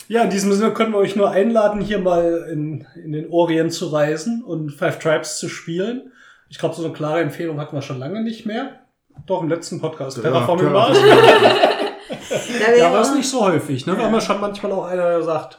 [0.09, 3.73] Ja, in diesem Sinne können wir euch nur einladen, hier mal in, in den Orient
[3.73, 6.13] zu reisen und Five Tribes zu spielen.
[6.49, 8.81] Ich glaube, so eine klare Empfehlung hatten wir schon lange nicht mehr.
[9.27, 10.21] Doch, im letzten Podcast.
[10.21, 10.99] Terraforming Mars.
[10.99, 13.87] da Ja, aber ist nicht so häufig.
[13.87, 13.95] Ne?
[13.95, 14.05] Ja.
[14.05, 15.59] haben ja schon manchmal auch einer, der sagt,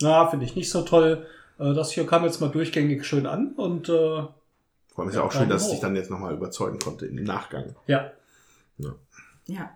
[0.00, 1.26] na, finde ich nicht so toll.
[1.58, 4.32] Äh, das hier kam jetzt mal durchgängig schön an und äh, Vor
[4.98, 7.22] allem ist ja, Ja, auch schön, dass ich dich dann jetzt nochmal überzeugen konnte im
[7.24, 7.74] Nachgang.
[7.86, 8.10] ja.
[9.46, 9.70] Ja.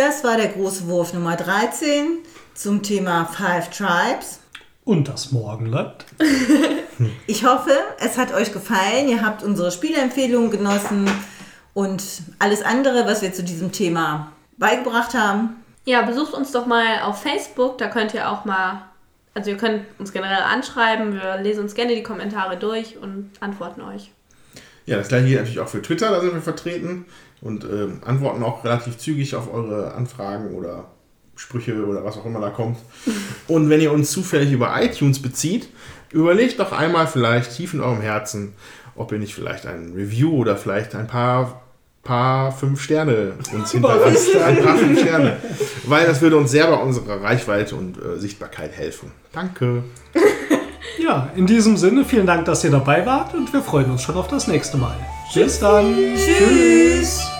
[0.00, 2.20] Das war der große Wurf Nummer 13
[2.54, 4.40] zum Thema Five Tribes.
[4.82, 6.06] Und das Morgenland.
[7.26, 9.08] Ich hoffe, es hat euch gefallen.
[9.08, 11.10] Ihr habt unsere Spielempfehlungen genossen
[11.72, 12.02] und
[12.38, 15.62] alles andere, was wir zu diesem Thema beigebracht haben.
[15.86, 18.82] Ja, besucht uns doch mal auf Facebook, da könnt ihr auch mal,
[19.32, 23.80] also ihr könnt uns generell anschreiben, wir lesen uns gerne die Kommentare durch und antworten
[23.80, 24.12] euch.
[24.84, 27.06] Ja, das gleiche gilt natürlich auch für Twitter, da sind wir vertreten
[27.42, 30.84] und ähm, antworten auch relativ zügig auf eure Anfragen oder
[31.36, 32.78] Sprüche oder was auch immer da kommt.
[33.48, 35.70] Und wenn ihr uns zufällig über iTunes bezieht,
[36.12, 38.52] überlegt doch einmal vielleicht tief in eurem Herzen,
[38.94, 41.62] ob ihr nicht vielleicht ein Review oder vielleicht ein paar,
[42.02, 44.36] paar fünf Sterne uns hinterlasst.
[44.44, 45.38] Ein paar fünf Sterne.
[45.84, 49.12] Weil das würde uns sehr bei unserer Reichweite und äh, Sichtbarkeit helfen.
[49.32, 49.84] Danke.
[50.98, 54.16] Ja, in diesem Sinne, vielen Dank, dass ihr dabei wart und wir freuen uns schon
[54.16, 54.96] auf das nächste Mal.
[55.30, 55.94] Tschüss dann.
[56.16, 56.38] Tschüss.
[56.38, 57.39] Tschüss.